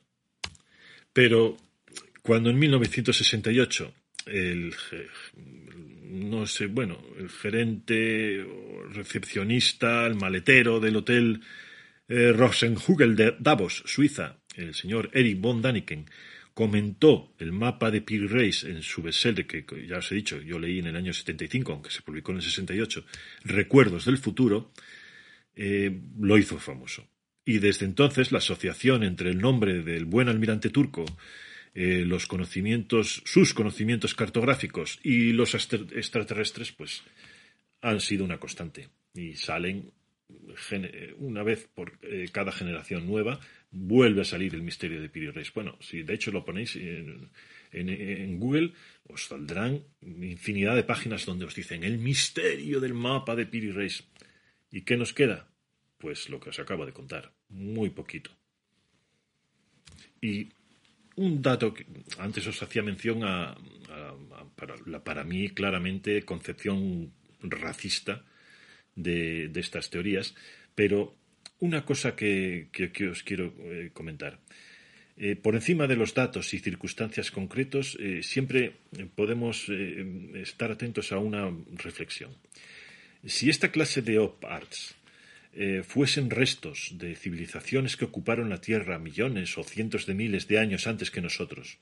Pero 1.13 1.57
cuando 2.23 2.51
en 2.51 2.59
1968 2.59 3.95
el, 4.27 4.75
no 6.11 6.47
sé, 6.47 6.67
bueno, 6.67 7.03
el 7.19 7.29
gerente, 7.29 8.47
recepcionista, 8.93 10.07
el 10.07 10.15
maletero 10.15 10.81
del 10.81 10.97
hotel 10.97 11.41
eh, 12.09 12.33
Rosenhugel 12.33 13.17
de 13.17 13.37
Davos, 13.39 13.83
Suiza, 13.87 14.39
el 14.57 14.75
señor 14.75 15.11
Eric 15.13 15.41
von 15.41 15.63
Daniken, 15.63 16.07
comentó 16.55 17.35
el 17.39 17.53
mapa 17.53 17.91
de 17.91 18.03
Pig 18.03 18.29
Race 18.29 18.69
en 18.69 18.83
su 18.83 19.03
bestseller, 19.03 19.47
que 19.47 19.65
ya 19.87 19.99
os 19.99 20.11
he 20.13 20.17
dicho, 20.17 20.41
yo 20.41 20.59
leí 20.59 20.81
en 20.81 20.89
el 20.89 20.97
año 20.97 21.13
75, 21.13 21.73
aunque 21.73 21.91
se 21.91 22.03
publicó 22.03 22.33
en 22.33 22.39
el 22.39 22.43
68, 22.43 23.05
Recuerdos 23.45 24.05
del 24.05 24.19
Futuro, 24.19 24.73
eh, 25.55 26.01
lo 26.19 26.37
hizo 26.37 26.59
famoso. 26.59 27.09
Y 27.45 27.59
desde 27.59 27.87
entonces 27.87 28.33
la 28.33 28.39
asociación 28.39 29.03
entre 29.03 29.31
el 29.31 29.39
nombre 29.39 29.83
del 29.83 30.05
buen 30.05 30.29
almirante 30.29 30.69
turco, 30.69 31.05
eh, 31.75 32.05
los 32.05 32.27
conocimientos, 32.27 33.23
sus 33.25 33.55
conocimientos 33.55 34.15
cartográficos 34.15 34.99
y 35.03 35.33
los 35.33 35.55
extraterrestres, 35.55 36.73
pues 36.73 37.03
han 37.81 38.01
sido 38.01 38.25
una 38.25 38.39
constante. 38.39 38.89
Y 39.15 39.35
salen 39.35 39.93
una 41.19 41.43
vez 41.43 41.69
por 41.75 41.99
eh, 42.03 42.29
cada 42.33 42.53
generación 42.53 43.07
nueva 43.07 43.41
vuelve 43.71 44.23
a 44.23 44.25
salir 44.25 44.55
el 44.55 44.63
misterio 44.63 45.01
de 45.01 45.09
Piri 45.09 45.31
Reis. 45.31 45.53
Bueno, 45.53 45.77
si 45.81 46.03
de 46.03 46.15
hecho 46.15 46.31
lo 46.31 46.45
ponéis 46.45 46.77
en, 46.77 48.39
Google, 48.39 48.73
os 49.07 49.27
saldrán 49.27 49.85
infinidad 50.03 50.75
de 50.75 50.83
páginas 50.83 51.25
donde 51.25 51.45
os 51.45 51.55
dicen 51.55 51.85
el 51.85 51.99
misterio 51.99 52.81
del 52.81 52.95
mapa 52.95 53.37
de 53.37 53.47
Piri 53.47 53.71
Reis. 53.71 54.05
¿Y 54.71 54.83
qué 54.83 54.97
nos 54.97 55.13
queda? 55.13 55.49
Pues 55.99 56.29
lo 56.31 56.41
que 56.41 56.51
os 56.51 56.59
acabo 56.59 56.87
de 56.87 56.93
contar, 56.93 57.33
muy 57.49 57.91
poquito. 57.91 58.31
Y 60.21 60.49
un 61.21 61.43
dato 61.45 61.77
que 61.77 61.85
antes 62.17 62.49
os 62.49 62.57
hacía 62.65 62.81
mención 62.81 63.21
a, 63.29 63.53
para, 64.57 64.75
para, 65.05 65.23
mí 65.25 65.53
claramente 65.53 66.25
concepción 66.25 67.13
racista 67.45 68.25
de, 68.97 69.49
de 69.49 69.61
estas 69.61 69.91
teorías, 69.93 70.35
pero 70.75 71.21
una 71.61 71.85
cosa 71.85 72.17
que, 72.17 72.69
os 73.11 73.23
quiero 73.23 73.53
eh, 73.61 73.91
comentar. 73.93 74.41
Eh, 75.17 75.37
por 75.37 75.55
encima 75.55 75.87
de 75.87 75.97
los 75.97 76.15
datos 76.15 76.55
y 76.55 76.59
circunstancias 76.59 77.31
concretos, 77.31 77.99
eh, 78.01 78.23
siempre 78.23 78.81
podemos 79.15 79.69
estar 79.69 80.73
atentos 80.73 81.13
a 81.13 81.19
una 81.19 81.53
reflexión. 81.77 82.33
Si 83.27 83.51
esta 83.51 83.69
clase 83.69 84.01
de 84.01 84.19
op 84.19 84.41
arts 85.53 85.87
fuesen 85.87 86.31
restos 86.31 86.93
de 86.93 87.17
civilizaciones 87.17 87.97
que 87.97 88.05
ocuparon 88.05 88.51
la 88.51 88.61
Tierra 88.61 88.99
millones 88.99 89.59
o 89.59 89.65
cientos 89.65 90.07
de 90.07 90.15
miles 90.15 90.47
de 90.47 90.59
años 90.59 90.87
antes 90.87 91.11
que 91.11 91.21
nosotros, 91.21 91.79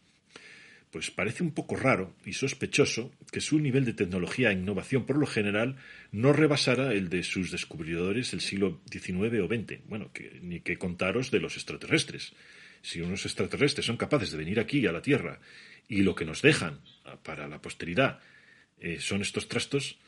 pues 0.91 1.11
parece 1.11 1.43
un 1.43 1.53
poco 1.53 1.77
raro 1.77 2.15
y 2.25 2.33
sospechoso 2.33 3.13
que 3.31 3.41
su 3.41 3.59
nivel 3.59 3.85
de 3.85 3.93
tecnología 3.93 4.51
e 4.51 4.55
innovación 4.55 5.05
por 5.05 5.19
lo 5.19 5.27
general 5.27 5.77
no 6.13 6.33
rebasara 6.33 6.95
el 6.95 7.09
de 7.11 7.23
sus 7.23 7.51
descubridores 7.51 8.31
del 8.31 8.41
siglo 8.41 8.81
XIX 8.91 9.41
o 9.41 9.47
XX. 9.47 9.81
Bueno, 9.87 10.11
ni 10.41 10.61
que 10.61 10.79
contaros 10.79 11.31
de 11.31 11.41
los 11.41 11.57
extraterrestres. 11.57 12.33
Si 12.81 13.01
unos 13.01 13.27
extraterrestres 13.27 13.85
son 13.85 13.97
capaces 13.97 14.31
de 14.31 14.39
venir 14.39 14.61
aquí 14.61 14.87
a 14.87 14.93
la 14.93 15.03
Tierra 15.03 15.41
y 15.89 16.03
lo 16.03 16.15
que 16.15 16.25
nos 16.25 16.41
dejan 16.41 16.81
para 17.23 17.49
la 17.49 17.61
posteridad 17.61 18.21
eh, 18.81 18.99
son 19.01 19.21
estos 19.21 19.49
trastos, 19.49 19.99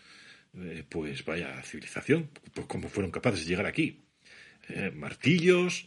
eh, 0.54 0.84
pues 0.88 1.24
vaya 1.24 1.62
civilización, 1.62 2.30
pues, 2.54 2.66
¿cómo 2.66 2.88
fueron 2.88 3.10
capaces 3.10 3.40
de 3.40 3.50
llegar 3.50 3.66
aquí? 3.66 4.04
eh, 4.68 4.90
martillos, 4.94 5.86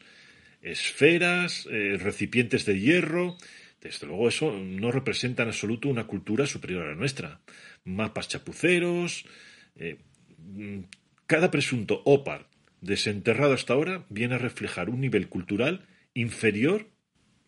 esferas, 0.62 1.68
eh, 1.72 1.98
recipientes 2.00 2.66
de 2.66 2.80
hierro. 2.80 3.38
Desde 3.82 4.08
luego 4.08 4.28
eso 4.28 4.52
no 4.52 4.92
representa 4.92 5.44
en 5.44 5.50
absoluto 5.50 5.90
una 5.90 6.08
cultura 6.08 6.46
superior 6.46 6.84
a 6.84 6.90
la 6.90 6.96
nuestra. 6.96 7.42
Mapas 7.84 8.30
chapuceros. 8.30 9.26
Eh, 9.76 9.98
cada 11.28 11.52
presunto 11.52 12.02
OPAR 12.06 12.50
desenterrado 12.82 13.54
hasta 13.54 13.74
ahora 13.74 14.06
viene 14.10 14.36
a 14.36 14.40
reflejar 14.40 14.90
un 14.90 15.02
nivel 15.02 15.30
cultural 15.30 15.88
inferior 16.14 16.90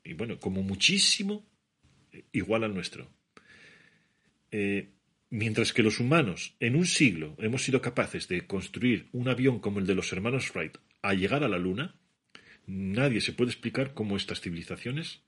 y 0.03 0.13
bueno, 0.13 0.39
como 0.39 0.61
muchísimo 0.61 1.45
igual 2.32 2.63
al 2.63 2.74
nuestro. 2.74 3.09
Mientras 5.30 5.73
que 5.73 5.84
los 5.84 5.99
humanos 5.99 6.55
en 6.59 6.76
un 6.76 6.86
siglo 6.86 7.36
hemos 7.39 7.63
sido 7.63 7.82
capaces 7.82 8.28
de 8.28 8.45
construir 8.47 9.09
un 9.11 9.28
avión 9.28 9.59
como 9.59 9.80
el 9.80 9.88
de 9.88 9.95
los 9.95 10.11
hermanos 10.11 10.53
Wright 10.53 10.78
a 11.01 11.13
llegar 11.13 11.43
a 11.43 11.49
la 11.49 11.57
Luna, 11.57 11.95
nadie 12.67 13.21
se 13.21 13.34
puede 13.34 13.51
explicar 13.51 13.93
cómo 13.93 14.17
estas 14.17 14.41
civilizaciones 14.41 15.21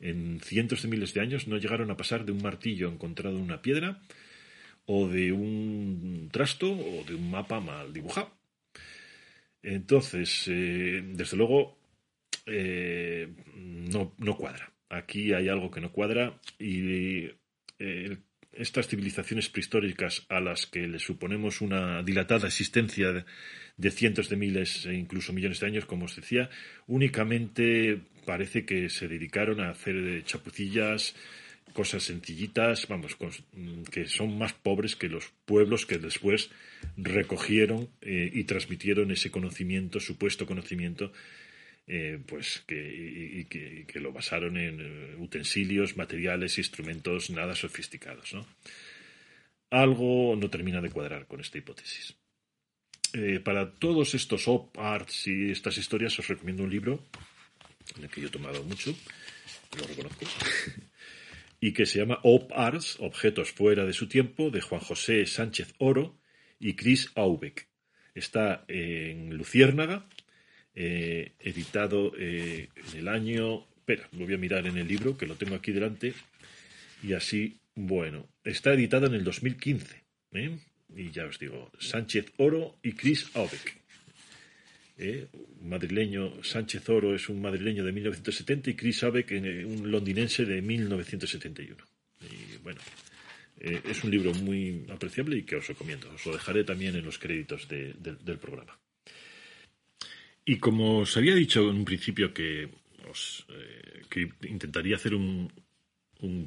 en 0.00 0.40
cientos 0.40 0.82
de 0.82 0.88
miles 0.88 1.14
de 1.14 1.20
años 1.20 1.46
no 1.46 1.56
llegaron 1.56 1.90
a 1.90 1.96
pasar 1.96 2.24
de 2.24 2.32
un 2.32 2.42
martillo 2.42 2.88
encontrado 2.88 3.36
en 3.36 3.44
una 3.44 3.62
piedra 3.62 4.02
o 4.86 5.08
de 5.08 5.32
un 5.32 6.28
trasto 6.32 6.72
o 6.72 7.04
de 7.04 7.14
un 7.14 7.30
mapa 7.30 7.60
mal 7.60 7.92
dibujado. 7.92 8.32
Entonces, 9.62 10.48
eh, 10.48 11.02
desde 11.04 11.36
luego, 11.36 11.78
eh, 12.46 13.32
no, 13.54 14.14
no, 14.18 14.36
cuadra. 14.36 14.72
Aquí 14.88 15.32
hay 15.32 15.48
algo 15.48 15.70
que 15.70 15.80
no 15.80 15.92
cuadra 15.92 16.40
y 16.58 17.30
eh, 17.78 18.18
estas 18.52 18.88
civilizaciones 18.88 19.48
prehistóricas 19.48 20.24
a 20.28 20.40
las 20.40 20.66
que 20.66 20.86
le 20.86 20.98
suponemos 20.98 21.60
una 21.60 22.02
dilatada 22.02 22.48
existencia 22.48 23.24
de 23.76 23.90
cientos 23.90 24.28
de 24.28 24.36
miles 24.36 24.86
e 24.86 24.94
incluso 24.94 25.32
millones 25.32 25.60
de 25.60 25.66
años, 25.66 25.86
como 25.86 26.04
os 26.04 26.16
decía, 26.16 26.50
únicamente 26.86 28.00
parece 28.26 28.64
que 28.64 28.88
se 28.88 29.08
dedicaron 29.08 29.60
a 29.60 29.70
hacer 29.70 30.22
chapucillas, 30.24 31.14
cosas 31.72 32.02
sencillitas, 32.02 32.86
vamos, 32.86 33.16
que 33.90 34.06
son 34.06 34.38
más 34.38 34.52
pobres 34.52 34.94
que 34.96 35.08
los 35.08 35.32
pueblos 35.46 35.86
que 35.86 35.98
después 35.98 36.50
recogieron 36.96 37.88
eh, 38.02 38.30
y 38.32 38.44
transmitieron 38.44 39.10
ese 39.10 39.30
conocimiento, 39.30 39.98
supuesto 39.98 40.46
conocimiento, 40.46 41.12
eh, 41.86 42.18
pues 42.26 42.62
que, 42.66 42.76
y, 42.76 43.44
que, 43.46 44.00
lo 44.00 44.12
basaron 44.12 44.56
en 44.56 44.80
eh, 44.80 45.16
utensilios, 45.18 45.96
materiales, 45.96 46.58
instrumentos 46.58 47.30
nada 47.30 47.54
sofisticados. 47.54 48.34
¿no? 48.34 48.46
Algo 49.70 50.36
no 50.36 50.48
termina 50.48 50.80
de 50.80 50.90
cuadrar 50.90 51.26
con 51.26 51.40
esta 51.40 51.58
hipótesis. 51.58 52.16
Eh, 53.14 53.40
para 53.40 53.74
todos 53.74 54.14
estos 54.14 54.48
op 54.48 54.78
arts 54.78 55.26
y 55.26 55.50
estas 55.50 55.76
historias 55.76 56.18
os 56.18 56.28
recomiendo 56.28 56.62
un 56.62 56.70
libro 56.70 57.04
en 57.96 58.04
el 58.04 58.10
que 58.10 58.22
yo 58.22 58.28
he 58.28 58.30
tomado 58.30 58.62
mucho, 58.64 58.94
lo 59.76 59.86
reconozco, 59.86 60.24
y 61.60 61.72
que 61.72 61.84
se 61.84 61.98
llama 61.98 62.20
Op 62.22 62.50
Arts, 62.52 62.96
Objetos 63.00 63.52
fuera 63.52 63.84
de 63.84 63.92
su 63.92 64.08
tiempo, 64.08 64.50
de 64.50 64.60
Juan 64.60 64.80
José 64.80 65.26
Sánchez 65.26 65.74
Oro 65.78 66.18
y 66.58 66.74
Chris 66.74 67.10
Aubeck. 67.14 67.68
Está 68.14 68.64
en 68.68 69.36
Luciérnaga, 69.36 70.08
eh, 70.74 71.32
editado 71.40 72.12
eh, 72.18 72.68
en 72.92 72.98
el 72.98 73.08
año... 73.08 73.66
Espera, 73.76 74.08
lo 74.12 74.26
voy 74.26 74.34
a 74.34 74.38
mirar 74.38 74.66
en 74.66 74.78
el 74.78 74.86
libro, 74.86 75.18
que 75.18 75.26
lo 75.26 75.34
tengo 75.34 75.56
aquí 75.56 75.72
delante, 75.72 76.14
y 77.02 77.14
así, 77.14 77.56
bueno, 77.74 78.28
está 78.44 78.72
editado 78.72 79.06
en 79.06 79.14
el 79.14 79.24
2015. 79.24 80.02
¿eh? 80.34 80.58
y 80.94 81.10
ya 81.10 81.26
os 81.26 81.38
digo, 81.38 81.70
Sánchez 81.78 82.32
Oro 82.36 82.76
y 82.82 82.92
Chris 82.92 83.30
Aubeck. 83.34 83.76
Eh, 84.98 85.26
madrileño, 85.62 86.44
Sánchez 86.44 86.88
Oro 86.90 87.14
es 87.14 87.28
un 87.28 87.40
madrileño 87.40 87.84
de 87.84 87.92
1970 87.92 88.70
y 88.70 88.74
Chris 88.74 89.02
Aubeck 89.02 89.32
eh, 89.32 89.64
un 89.64 89.90
londinense 89.90 90.44
de 90.44 90.60
1971. 90.60 91.76
Y 92.20 92.56
bueno, 92.58 92.80
es 93.58 94.04
un 94.04 94.10
libro 94.10 94.32
muy 94.34 94.84
apreciable 94.90 95.38
y 95.38 95.42
que 95.42 95.56
os 95.56 95.66
recomiendo. 95.66 96.10
Os 96.10 96.26
lo 96.26 96.32
dejaré 96.32 96.64
también 96.64 96.94
en 96.94 97.04
los 97.04 97.18
créditos 97.18 97.68
del 97.68 98.38
programa. 98.38 98.78
Y 100.44 100.58
como 100.58 100.98
os 100.98 101.16
había 101.16 101.34
dicho 101.34 101.70
en 101.70 101.76
un 101.76 101.84
principio 101.84 102.34
que, 102.34 102.68
os, 103.08 103.46
que 104.08 104.30
intentaría 104.48 104.96
hacer 104.96 105.14
un, 105.14 105.50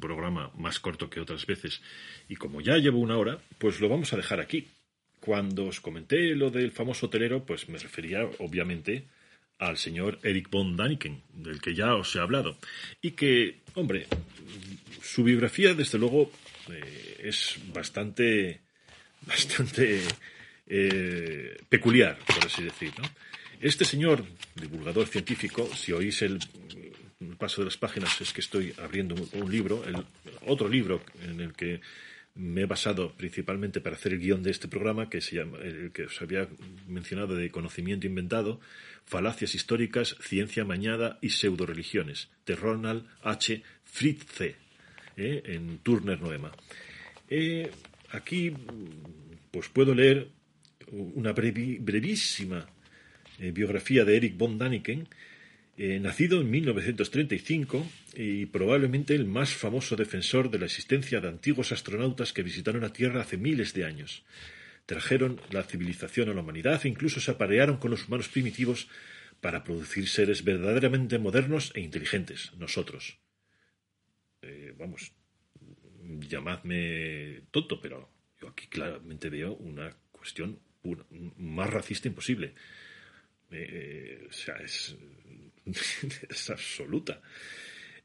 programa 0.00 0.50
más 0.56 0.80
corto 0.80 1.10
que 1.10 1.20
otras 1.20 1.44
veces. 1.44 1.82
Y 2.30 2.36
como 2.36 2.62
ya 2.62 2.78
llevo 2.78 2.98
una 2.98 3.18
hora, 3.18 3.38
pues 3.58 3.78
lo 3.80 3.90
vamos 3.90 4.12
a 4.12 4.16
dejar 4.16 4.40
aquí. 4.40 4.68
Cuando 5.20 5.66
os 5.66 5.80
comenté 5.80 6.34
lo 6.34 6.50
del 6.50 6.72
famoso 6.72 7.06
hotelero, 7.06 7.44
pues 7.44 7.68
me 7.68 7.78
refería 7.78 8.24
obviamente 8.38 9.04
al 9.58 9.76
señor 9.76 10.18
Eric 10.22 10.48
von 10.50 10.76
Daniken, 10.76 11.20
del 11.34 11.60
que 11.60 11.74
ya 11.74 11.94
os 11.94 12.14
he 12.16 12.20
hablado. 12.20 12.56
Y 13.02 13.12
que, 13.12 13.60
hombre, 13.74 14.06
su 15.02 15.24
biografía, 15.24 15.74
desde 15.74 15.98
luego, 15.98 16.30
eh, 16.70 17.20
es 17.24 17.56
bastante, 17.72 18.60
bastante 19.26 20.00
eh, 20.66 21.56
peculiar, 21.68 22.18
por 22.26 22.46
así 22.46 22.62
decir. 22.62 22.92
Este 23.60 23.84
señor, 23.84 24.24
divulgador 24.54 25.06
científico, 25.06 25.68
si 25.74 25.92
oís 25.92 26.20
el 26.22 26.38
paso 27.38 27.62
de 27.62 27.66
las 27.66 27.76
páginas 27.76 28.20
es 28.20 28.32
que 28.32 28.40
estoy 28.40 28.74
abriendo 28.82 29.14
un, 29.32 29.50
libro, 29.50 29.82
el, 29.84 30.04
otro 30.46 30.68
libro 30.68 31.02
en 31.22 31.40
el 31.40 31.54
que 31.54 31.80
me 32.34 32.62
he 32.62 32.66
basado 32.66 33.12
principalmente 33.12 33.80
para 33.80 33.96
hacer 33.96 34.12
el 34.12 34.20
guion 34.20 34.42
de 34.42 34.50
este 34.50 34.68
programa, 34.68 35.08
que 35.08 35.22
se 35.22 35.36
llama, 35.36 35.58
el 35.58 35.90
que 35.92 36.04
os 36.04 36.20
había 36.20 36.46
mencionado 36.86 37.34
de 37.34 37.50
conocimiento 37.50 38.06
inventado, 38.06 38.60
falacias 39.06 39.54
históricas, 39.54 40.16
ciencia 40.20 40.64
mañada 40.64 41.18
y 41.22 41.30
pseudo-religiones, 41.30 42.28
de 42.44 42.56
Ronald 42.56 43.06
H. 43.22 43.62
Fritze, 43.84 44.56
¿eh? 45.16 45.42
en 45.46 45.78
Turner 45.78 46.20
Noema. 46.20 46.52
Eh, 47.30 47.70
aquí, 48.10 48.52
pues 49.50 49.70
puedo 49.70 49.94
leer 49.94 50.28
una 50.92 51.32
brevísima 51.32 52.66
eh, 53.38 53.50
biografía 53.52 54.04
de 54.04 54.16
Eric 54.16 54.36
von 54.36 54.58
Daniken, 54.58 55.08
eh, 55.78 56.00
nacido 56.00 56.40
en 56.40 56.50
1935 56.50 57.86
y 58.14 58.46
probablemente 58.46 59.14
el 59.14 59.26
más 59.26 59.52
famoso 59.52 59.94
defensor 59.94 60.50
de 60.50 60.58
la 60.58 60.64
existencia 60.64 61.20
de 61.20 61.28
antiguos 61.28 61.70
astronautas 61.70 62.32
que 62.32 62.42
visitaron 62.42 62.80
la 62.80 62.94
Tierra 62.94 63.20
hace 63.20 63.36
miles 63.36 63.74
de 63.74 63.84
años. 63.84 64.24
Trajeron 64.86 65.38
la 65.50 65.64
civilización 65.64 66.30
a 66.30 66.34
la 66.34 66.40
humanidad 66.40 66.80
e 66.84 66.88
incluso 66.88 67.20
se 67.20 67.30
aparearon 67.30 67.76
con 67.76 67.90
los 67.90 68.08
humanos 68.08 68.28
primitivos 68.28 68.88
para 69.40 69.64
producir 69.64 70.08
seres 70.08 70.44
verdaderamente 70.44 71.18
modernos 71.18 71.72
e 71.74 71.80
inteligentes, 71.80 72.52
nosotros. 72.56 73.18
Eh, 74.40 74.72
vamos, 74.78 75.12
llamadme 76.26 77.42
tonto, 77.50 77.80
pero 77.80 78.08
yo 78.40 78.48
aquí 78.48 78.66
claramente 78.68 79.28
veo 79.28 79.54
una 79.54 79.94
cuestión 80.10 80.58
más 81.36 81.68
racista 81.68 82.08
imposible. 82.08 82.54
Eh, 83.50 84.26
o 84.28 84.32
sea, 84.32 84.56
es 84.64 86.50
absoluta. 86.50 87.20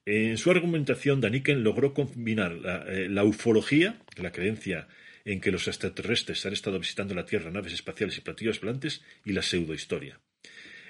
En 0.06 0.38
su 0.38 0.50
argumentación, 0.50 1.22
Daniken 1.22 1.64
logró 1.64 1.94
combinar 1.94 2.58
eh, 2.88 3.08
la, 3.10 3.24
ufología, 3.24 4.00
la 4.18 4.32
creencia 4.32 4.88
en 5.26 5.40
que 5.40 5.52
los 5.52 5.68
extraterrestres 5.68 6.44
han 6.46 6.54
estado 6.54 6.80
visitando 6.80 7.14
la 7.14 7.26
Tierra 7.26 7.52
naves 7.52 7.74
espaciales 7.74 8.18
y 8.18 8.22
platillos 8.22 8.60
volantes, 8.60 9.04
y 9.24 9.34
la 9.34 9.44
pseudohistoria. 9.44 10.20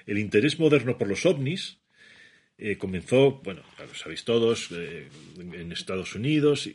El 0.06 0.18
interés 0.18 0.58
moderno 0.58 0.96
por 0.96 1.08
los 1.08 1.26
ovnis 1.26 1.78
eh, 2.56 2.78
comenzó, 2.78 3.42
bueno, 3.42 3.62
lo 3.78 3.94
sabéis 3.94 4.24
todos, 4.24 4.70
en 4.72 5.72
Estados 5.72 6.14
Unidos 6.14 6.70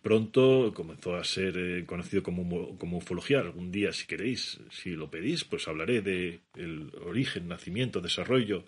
pronto 0.00 0.72
comenzó 0.74 1.16
a 1.16 1.24
ser 1.24 1.84
conocido 1.86 2.22
como, 2.22 2.78
como, 2.78 2.98
ufología. 2.98 3.40
Algún 3.40 3.72
día, 3.72 3.92
si 3.92 4.06
queréis, 4.06 4.60
si 4.70 4.90
lo 4.90 5.10
pedís, 5.10 5.44
pues 5.44 5.66
hablaré 5.66 6.02
de 6.02 6.40
el 6.54 6.92
origen, 7.04 7.48
nacimiento, 7.48 8.00
desarrollo 8.00 8.64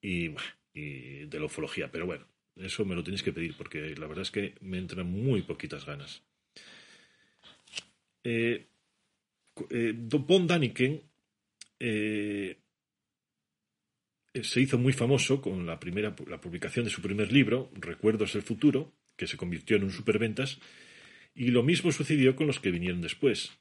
y, 0.00 0.28
de 0.72 1.38
la 1.38 1.46
ufología. 1.46 1.90
Pero 1.90 2.06
bueno, 2.06 2.24
eso 2.56 2.84
me 2.84 2.94
lo 2.94 3.02
tenéis 3.02 3.22
que 3.22 3.32
pedir 3.32 3.56
porque 3.56 3.94
la 3.96 4.06
verdad 4.06 4.22
es 4.22 4.30
que 4.30 4.54
me 4.60 4.78
entran 4.78 5.06
muy 5.06 5.42
poquitas 5.42 5.84
ganas. 5.84 6.22
Eh, 8.22 8.66
eh, 9.70 9.92
Von 9.96 10.46
Daniken 10.46 11.02
eh, 11.80 12.56
se 14.34 14.60
hizo 14.60 14.78
muy 14.78 14.92
famoso 14.92 15.40
con 15.40 15.66
la, 15.66 15.80
primera, 15.80 16.14
la 16.26 16.40
publicación 16.40 16.84
de 16.84 16.90
su 16.90 17.02
primer 17.02 17.32
libro, 17.32 17.70
Recuerdos 17.74 18.34
del 18.34 18.42
Futuro, 18.42 18.92
que 19.20 19.26
se 19.26 19.36
convirtió 19.36 19.76
en 19.76 19.84
un 19.84 19.92
superventas, 19.92 20.58
y 21.34 21.48
lo 21.48 21.62
mismo 21.62 21.92
sucedió 21.92 22.34
con 22.34 22.46
los 22.46 22.58
que 22.58 22.70
vinieron 22.70 23.02
después. 23.02 23.52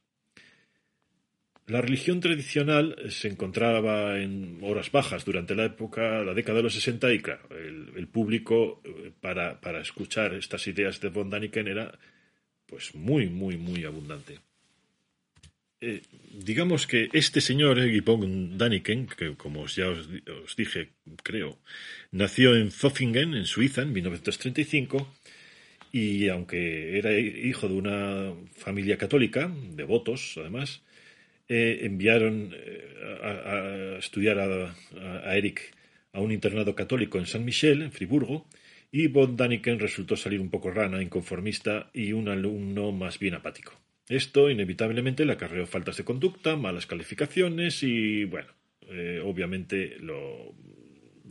La 1.68 1.82
religión 1.82 2.22
tradicional 2.22 2.95
se 3.10 3.28
encontraba 3.28 4.22
en 4.22 4.60
horas 4.62 4.89
bajas 4.89 5.26
durante 5.26 5.55
la 5.55 5.66
época, 5.66 6.24
la 6.24 6.34
década 6.34 6.60
de 6.60 6.64
los 6.64 6.74
60, 6.76 7.12
y 7.14 7.20
claro, 7.20 7.43
el, 7.51 8.07
público 8.07 8.82
eh, 8.86 9.12
para, 9.20 9.60
para, 9.60 9.82
escuchar 9.82 10.34
estas 10.34 10.66
ideas 10.68 11.01
de 11.01 11.10
von 11.10 11.30
Daniken 11.30 11.68
era 11.68 11.99
pues 12.66 12.95
muy, 12.95 13.28
muy, 13.28 13.57
muy 13.57 13.84
abundante. 13.84 14.39
eh, 15.82 16.01
digamos 16.32 16.88
que 16.88 17.10
este 17.14 17.41
señor, 17.41 17.80
Eggy 17.80 18.01
Daniken, 18.57 19.07
que 19.07 19.36
como 19.36 19.68
ya 19.68 19.89
os, 19.89 20.55
dije, 20.55 20.89
creo, 21.24 21.60
nació 22.12 22.55
en 22.55 22.70
Pfoffingen, 22.70 23.34
en 23.34 23.45
Suiza, 23.45 23.82
en 23.84 23.93
1935, 23.93 25.07
y 25.92 26.28
aunque 26.30 26.98
era 26.98 27.18
hijo 27.18 27.68
de 27.68 27.74
una 27.74 28.34
familia 28.56 28.98
católica, 28.98 29.52
devotos 29.72 30.36
además, 30.38 30.82
eh, 31.48 31.80
enviaron 31.84 32.54
a, 33.24 33.98
estudiar 33.98 34.40
a, 34.40 34.76
a, 35.26 35.38
Eric 35.38 35.76
a 36.14 36.22
un 36.22 36.32
internado 36.32 36.76
católico 36.76 37.18
en 37.18 37.26
San 37.26 37.46
Michel, 37.46 37.82
en 37.82 37.92
Friburgo, 37.92 38.46
y 38.92 39.08
von 39.08 39.36
Daniken 39.36 39.80
resultó 39.80 40.16
salir 40.16 40.40
un 40.40 40.50
poco 40.50 40.72
rana, 40.72 41.02
inconformista 41.02 41.90
y 41.94 42.14
un 42.14 42.28
alumno 42.28 42.92
más 42.92 43.20
bien 43.20 43.36
apático. 43.36 43.74
Esto 44.08 44.50
inevitablemente 44.50 45.24
le 45.24 45.34
acarreó 45.34 45.68
faltas 45.68 45.98
de 45.98 46.04
conducta, 46.04 46.56
malas 46.56 46.88
calificaciones 46.88 47.84
y, 47.84 48.26
bueno, 48.26 48.52
eh, 48.90 49.22
obviamente 49.24 49.98
lo, 50.00 50.56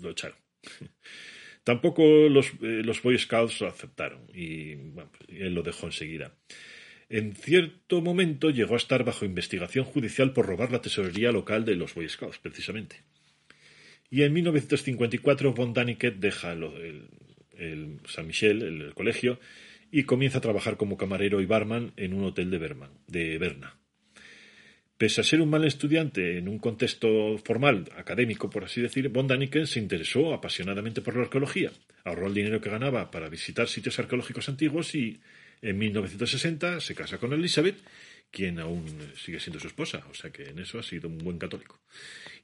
lo, 0.01 0.11
echaron. 0.11 0.39
Tampoco 1.69 2.03
los, 2.31 2.47
eh, 2.63 2.81
los, 2.83 3.03
Boy 3.03 3.19
Scouts 3.19 3.61
lo 3.61 3.67
aceptaron 3.67 4.23
y 4.33 4.75
bueno, 4.75 5.11
él 5.29 5.53
lo 5.53 5.63
dejó 5.63 5.85
enseguida. 5.85 6.33
En 7.11 7.35
cierto 7.35 8.01
momento 8.01 8.49
llegó 8.49 8.73
a 8.73 8.79
estar 8.79 9.05
bajo 9.05 9.27
investigación 9.27 9.85
judicial 9.85 10.33
por 10.33 10.47
robar 10.47 10.73
la 10.73 10.81
tesorería 10.81 11.31
local 11.31 11.67
de 11.67 11.77
los 11.77 11.95
Boy 11.95 12.09
Scouts, 12.09 12.39
precisamente. 12.39 13.03
Y 14.11 14.23
en 14.23 14.33
1954 14.33 15.53
von 15.53 15.75
Daniken 15.75 16.19
deja 16.19 16.55
el, 16.55 17.11
el 17.59 17.99
San 18.07 18.27
Michel, 18.27 18.63
el 18.63 18.95
colegio, 18.95 19.39
y 19.91 20.05
comienza 20.05 20.39
a 20.39 20.41
trabajar 20.41 20.79
como 20.79 20.97
camarero 20.97 21.43
y 21.43 21.45
barman 21.45 21.93
en 21.99 22.15
un 22.15 22.25
hotel 22.25 22.51
de, 22.51 22.77
de 23.09 23.37
Berna. 23.37 23.79
Pese 24.99 25.21
a 25.21 25.25
ser 25.25 25.41
un 25.41 25.49
mal 25.49 25.65
estudiante 25.65 26.39
en 26.39 26.49
un 26.49 26.59
contexto 26.59 27.39
formal, 27.39 27.89
académico, 27.97 28.51
por 28.51 28.65
así 28.65 28.83
decir, 28.83 29.09
von 29.11 29.29
Daniken 29.29 29.69
se 29.69 29.79
interesó 29.79 30.35
apasionadamente 30.35 31.03
por 31.03 31.15
la 31.15 31.23
arqueología. 31.23 31.71
Ahorró 32.03 32.27
el 32.27 32.35
dinero 32.35 32.61
que 32.61 32.69
ganaba 32.69 33.13
para 33.13 33.29
visitar 33.29 33.69
sitios 33.69 33.97
arqueológicos 34.01 34.49
antiguos 34.49 34.97
y 34.97 35.21
en 35.63 35.79
1960 35.79 36.81
se 36.81 36.97
casa 36.97 37.19
con 37.19 37.33
Elizabeth, 37.33 37.77
quien 38.33 38.59
aún 38.59 38.85
sigue 39.15 39.39
siendo 39.39 39.61
su 39.61 39.69
esposa, 39.69 40.05
o 40.11 40.15
sea 40.15 40.31
que 40.31 40.51
en 40.51 40.59
eso 40.59 40.81
ha 40.81 40.83
sido 40.83 41.09
un 41.09 41.19
buen 41.19 41.39
católico. 41.39 41.79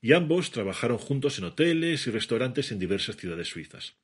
Y 0.00 0.12
ambos 0.12 0.52
trabajaron 0.52 0.98
juntos 0.98 1.38
en 1.38 1.46
hoteles 1.46 2.06
y 2.06 2.12
restaurantes 2.12 2.70
en 2.70 2.78
diversas 2.78 3.16
ciudades 3.16 3.48
suizas. 3.48 3.94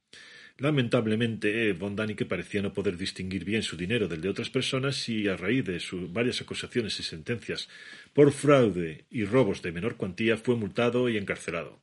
Lamentablemente, 0.60 1.72
von 1.72 1.96
Daniken 1.96 2.28
parecía 2.28 2.60
no 2.60 2.74
poder 2.74 2.98
distinguir 2.98 3.46
bien 3.46 3.62
su 3.62 3.78
dinero 3.78 4.08
del 4.08 4.20
de 4.20 4.28
otras 4.28 4.50
personas 4.50 5.08
y 5.08 5.26
a 5.26 5.34
raíz 5.34 5.64
de 5.64 5.80
sus 5.80 6.12
varias 6.12 6.42
acusaciones 6.42 7.00
y 7.00 7.02
sentencias 7.02 7.66
por 8.12 8.30
fraude 8.30 9.06
y 9.08 9.24
robos 9.24 9.62
de 9.62 9.72
menor 9.72 9.96
cuantía 9.96 10.36
fue 10.36 10.56
multado 10.56 11.08
y 11.08 11.16
encarcelado. 11.16 11.80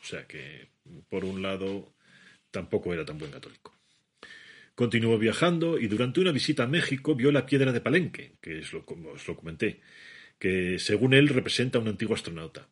O 0.00 0.04
sea 0.04 0.26
que, 0.26 0.68
por 1.10 1.26
un 1.26 1.42
lado, 1.42 1.92
tampoco 2.50 2.94
era 2.94 3.04
tan 3.04 3.18
buen 3.18 3.32
católico. 3.32 3.76
Continuó 4.74 5.18
viajando 5.18 5.78
y 5.78 5.86
durante 5.86 6.20
una 6.20 6.32
visita 6.32 6.62
a 6.62 6.68
México 6.68 7.14
vio 7.14 7.30
la 7.30 7.44
piedra 7.44 7.70
de 7.70 7.82
Palenque, 7.82 8.36
que 8.40 8.60
es 8.60 8.72
lo, 8.72 8.86
como 8.86 9.10
os 9.10 9.28
lo 9.28 9.36
comenté, 9.36 9.82
que 10.38 10.78
según 10.78 11.12
él 11.12 11.28
representa 11.28 11.76
a 11.76 11.82
un 11.82 11.88
antiguo 11.88 12.14
astronauta. 12.14 12.66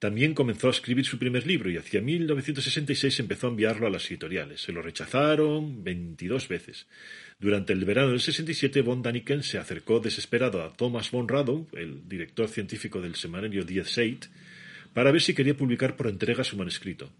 También 0.00 0.32
comenzó 0.32 0.68
a 0.68 0.70
escribir 0.70 1.04
su 1.04 1.18
primer 1.18 1.46
libro 1.46 1.70
y 1.70 1.76
hacia 1.76 2.00
1966 2.00 3.20
empezó 3.20 3.46
a 3.46 3.50
enviarlo 3.50 3.86
a 3.86 3.90
las 3.90 4.10
editoriales. 4.10 4.62
Se 4.62 4.72
lo 4.72 4.80
rechazaron 4.80 5.84
22 5.84 6.48
veces. 6.48 6.86
Durante 7.38 7.74
el 7.74 7.84
verano 7.84 8.08
del 8.08 8.20
67, 8.20 8.80
von 8.80 9.02
Daniken 9.02 9.42
se 9.42 9.58
acercó 9.58 10.00
desesperado 10.00 10.62
a 10.62 10.72
Thomas 10.72 11.10
von 11.10 11.28
Radow, 11.28 11.68
el 11.74 12.08
director 12.08 12.48
científico 12.48 13.02
del 13.02 13.14
semanario 13.14 13.62
Die 13.62 13.84
Zeit, 13.84 14.24
para 14.94 15.12
ver 15.12 15.20
si 15.20 15.34
quería 15.34 15.54
publicar 15.54 15.96
por 15.96 16.06
entrega 16.06 16.44
su 16.44 16.56
manuscrito. 16.56 17.12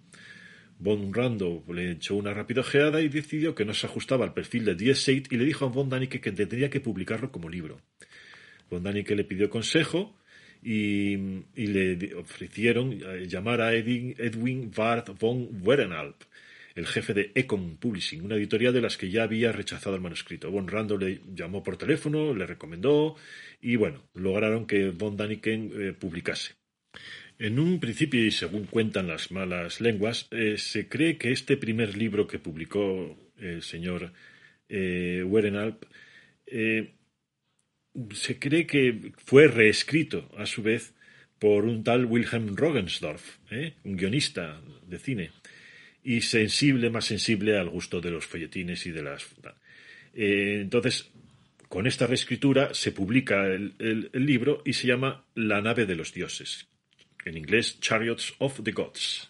Von 0.78 1.12
Radow 1.12 1.62
le 1.74 1.90
echó 1.90 2.14
una 2.14 2.32
rápida 2.32 2.62
ojeada 2.62 3.02
y 3.02 3.10
decidió 3.10 3.54
que 3.54 3.66
no 3.66 3.74
se 3.74 3.88
ajustaba 3.88 4.24
al 4.24 4.32
perfil 4.32 4.64
de 4.64 4.74
Die 4.74 4.94
Zeit 4.94 5.30
y 5.30 5.36
le 5.36 5.44
dijo 5.44 5.66
a 5.66 5.68
von 5.68 5.90
Daniken 5.90 6.22
que 6.22 6.32
tendría 6.32 6.70
que 6.70 6.80
publicarlo 6.80 7.30
como 7.30 7.50
libro. 7.50 7.78
Von 8.70 8.82
Daniken 8.82 9.18
le 9.18 9.24
pidió 9.24 9.50
consejo 9.50 10.16
y, 10.62 11.16
le 11.54 12.14
ofrecieron 12.14 12.92
eh, 12.92 13.26
llamar 13.26 13.60
a 13.60 13.74
Edwin, 13.74 14.14
Edwin 14.18 14.70
von 15.18 15.48
Werenalp, 15.62 16.22
el 16.74 16.86
jefe 16.86 17.14
de 17.14 17.32
Econ 17.34 17.76
Publishing, 17.76 18.24
una 18.24 18.36
editorial 18.36 18.72
de 18.72 18.80
las 18.80 18.96
que 18.96 19.10
ya 19.10 19.24
había 19.24 19.52
rechazado 19.52 19.96
el 19.96 20.02
manuscrito. 20.02 20.50
Von 20.50 20.68
Randall 20.68 21.00
le 21.00 21.20
llamó 21.34 21.62
por 21.62 21.76
teléfono, 21.76 22.34
le 22.34 22.46
recomendó 22.46 23.16
y 23.60 23.76
bueno, 23.76 24.02
lograron 24.14 24.66
que 24.66 24.90
von 24.90 25.16
Daniken 25.16 25.72
eh, 25.74 25.92
publicase. 25.92 26.54
En 27.38 27.58
un 27.58 27.80
principio, 27.80 28.24
y 28.24 28.30
según 28.30 28.66
cuentan 28.66 29.08
las 29.08 29.32
malas 29.32 29.80
lenguas, 29.80 30.28
eh, 30.30 30.56
se 30.58 30.88
cree 30.88 31.16
que 31.16 31.32
este 31.32 31.56
primer 31.56 31.96
libro 31.96 32.26
que 32.26 32.38
publicó 32.38 33.16
el 33.38 33.62
señor 33.62 34.12
Werenalp 34.68 35.84
se 38.12 38.38
cree 38.38 38.66
que 38.66 39.12
fue 39.24 39.48
reescrito 39.48 40.30
a 40.36 40.46
su 40.46 40.62
vez 40.62 40.94
por 41.38 41.64
un 41.64 41.82
tal 41.82 42.04
Wilhelm 42.04 42.54
Rogensdorf, 42.56 43.38
¿eh? 43.50 43.74
un 43.84 43.96
guionista 43.96 44.60
de 44.86 44.98
cine, 44.98 45.30
y 46.04 46.20
sensible, 46.20 46.90
más 46.90 47.06
sensible 47.06 47.58
al 47.58 47.70
gusto 47.70 48.00
de 48.00 48.10
los 48.10 48.26
folletines 48.26 48.86
y 48.86 48.90
de 48.90 49.02
las... 49.02 49.26
Eh, 50.14 50.58
entonces, 50.60 51.10
con 51.68 51.86
esta 51.86 52.06
reescritura 52.06 52.74
se 52.74 52.92
publica 52.92 53.46
el, 53.46 54.10
libro 54.12 54.62
y 54.64 54.72
se 54.72 54.88
llama 54.88 55.24
La 55.34 55.62
nave 55.62 55.86
de 55.86 55.94
los 55.94 56.12
dioses, 56.12 56.66
en 57.24 57.36
inglés 57.36 57.78
Chariots 57.80 58.34
of 58.38 58.60
the 58.62 58.72
Gods. 58.72 59.29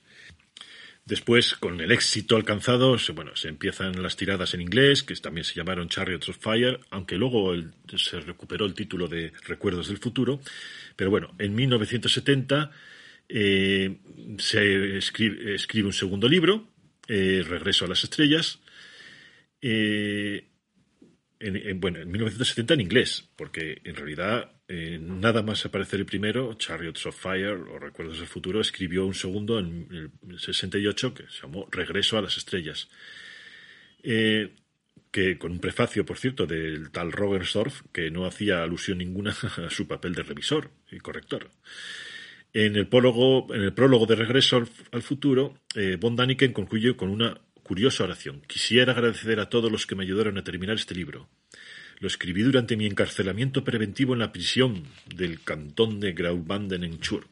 Después, 1.10 1.54
con 1.54 1.80
el 1.80 1.90
éxito 1.90 2.36
alcanzado, 2.36 2.96
se, 2.96 3.10
bueno, 3.10 3.34
se 3.34 3.48
empiezan 3.48 4.00
las 4.00 4.14
tiradas 4.14 4.54
en 4.54 4.60
inglés, 4.60 5.02
que 5.02 5.12
también 5.16 5.42
se 5.42 5.54
llamaron 5.54 5.88
Chariots 5.88 6.28
of 6.28 6.38
Fire, 6.38 6.78
aunque 6.90 7.16
luego 7.16 7.52
se 7.96 8.20
recuperó 8.20 8.64
el 8.64 8.74
título 8.74 9.08
de 9.08 9.32
Recuerdos 9.44 9.88
del 9.88 9.98
Futuro. 9.98 10.40
Pero 10.94 11.10
bueno, 11.10 11.34
en 11.40 11.52
1970 11.52 12.70
eh, 13.28 13.96
se 14.38 14.98
escribe, 14.98 15.84
un 15.84 15.92
segundo 15.92 16.28
libro, 16.28 16.68
eh, 17.08 17.44
Regreso 17.44 17.86
a 17.86 17.88
las 17.88 18.04
Estrellas, 18.04 18.60
eh, 19.60 20.44
en, 21.56 21.80
bueno, 21.80 22.00
en 22.00 22.10
1970 22.10 22.74
en 22.74 22.80
inglés, 22.80 23.28
porque 23.36 23.80
en 23.84 23.94
realidad 23.96 24.52
eh, 24.68 24.98
nada 25.00 25.42
más 25.42 25.64
aparecer 25.66 26.00
el 26.00 26.06
primero, 26.06 26.54
Chariots 26.54 27.06
of 27.06 27.20
Fire 27.20 27.54
o 27.54 27.78
Recuerdos 27.78 28.18
del 28.18 28.28
Futuro, 28.28 28.60
escribió 28.60 29.04
un 29.06 29.14
segundo 29.14 29.58
en 29.58 30.12
el 30.28 30.38
68 30.38 31.14
que 31.14 31.24
se 31.24 31.42
llamó 31.42 31.66
Regreso 31.70 32.18
a 32.18 32.22
las 32.22 32.36
Estrellas. 32.36 32.88
Eh, 34.02 34.54
que 35.10 35.38
con 35.38 35.52
un 35.52 35.58
prefacio, 35.58 36.06
por 36.06 36.18
cierto, 36.18 36.46
del 36.46 36.90
tal 36.90 37.12
Rogensdorf, 37.12 37.82
que 37.92 38.10
no 38.10 38.26
hacía 38.26 38.62
alusión 38.62 38.98
ninguna 38.98 39.30
a 39.66 39.70
su 39.70 39.86
papel 39.86 40.14
de 40.14 40.22
revisor 40.22 40.70
y 40.90 40.98
corrector. 40.98 41.50
En 42.52 42.76
el, 42.76 42.88
prólogo, 42.88 43.52
en 43.54 43.62
el 43.62 43.72
prólogo 43.72 44.06
de 44.06 44.16
Regreso 44.16 44.64
al, 44.90 45.02
Futuro, 45.02 45.54
eh, 45.74 45.96
von 46.00 46.16
Daniken 46.16 46.52
concluye 46.52 46.96
con 46.96 47.08
una 47.08 47.40
curiosa 47.62 48.04
oración. 48.04 48.42
Quisiera 48.48 48.92
agradecer 48.92 49.38
a 49.38 49.48
todos 49.48 49.70
los 49.70 49.86
que 49.86 49.94
me 49.94 50.02
ayudaron 50.02 50.36
a 50.38 50.42
terminar 50.42 50.74
este 50.74 50.94
libro. 50.94 51.28
Lo 52.00 52.08
escribí 52.08 52.42
durante 52.42 52.78
mi 52.78 52.86
encarcelamiento 52.86 53.62
preventivo 53.62 54.14
en 54.14 54.20
la 54.20 54.32
prisión 54.32 54.84
del 55.14 55.42
cantón 55.42 56.00
de 56.00 56.14
Graubanden 56.14 56.82
en 56.82 56.98
Chur. 56.98 57.28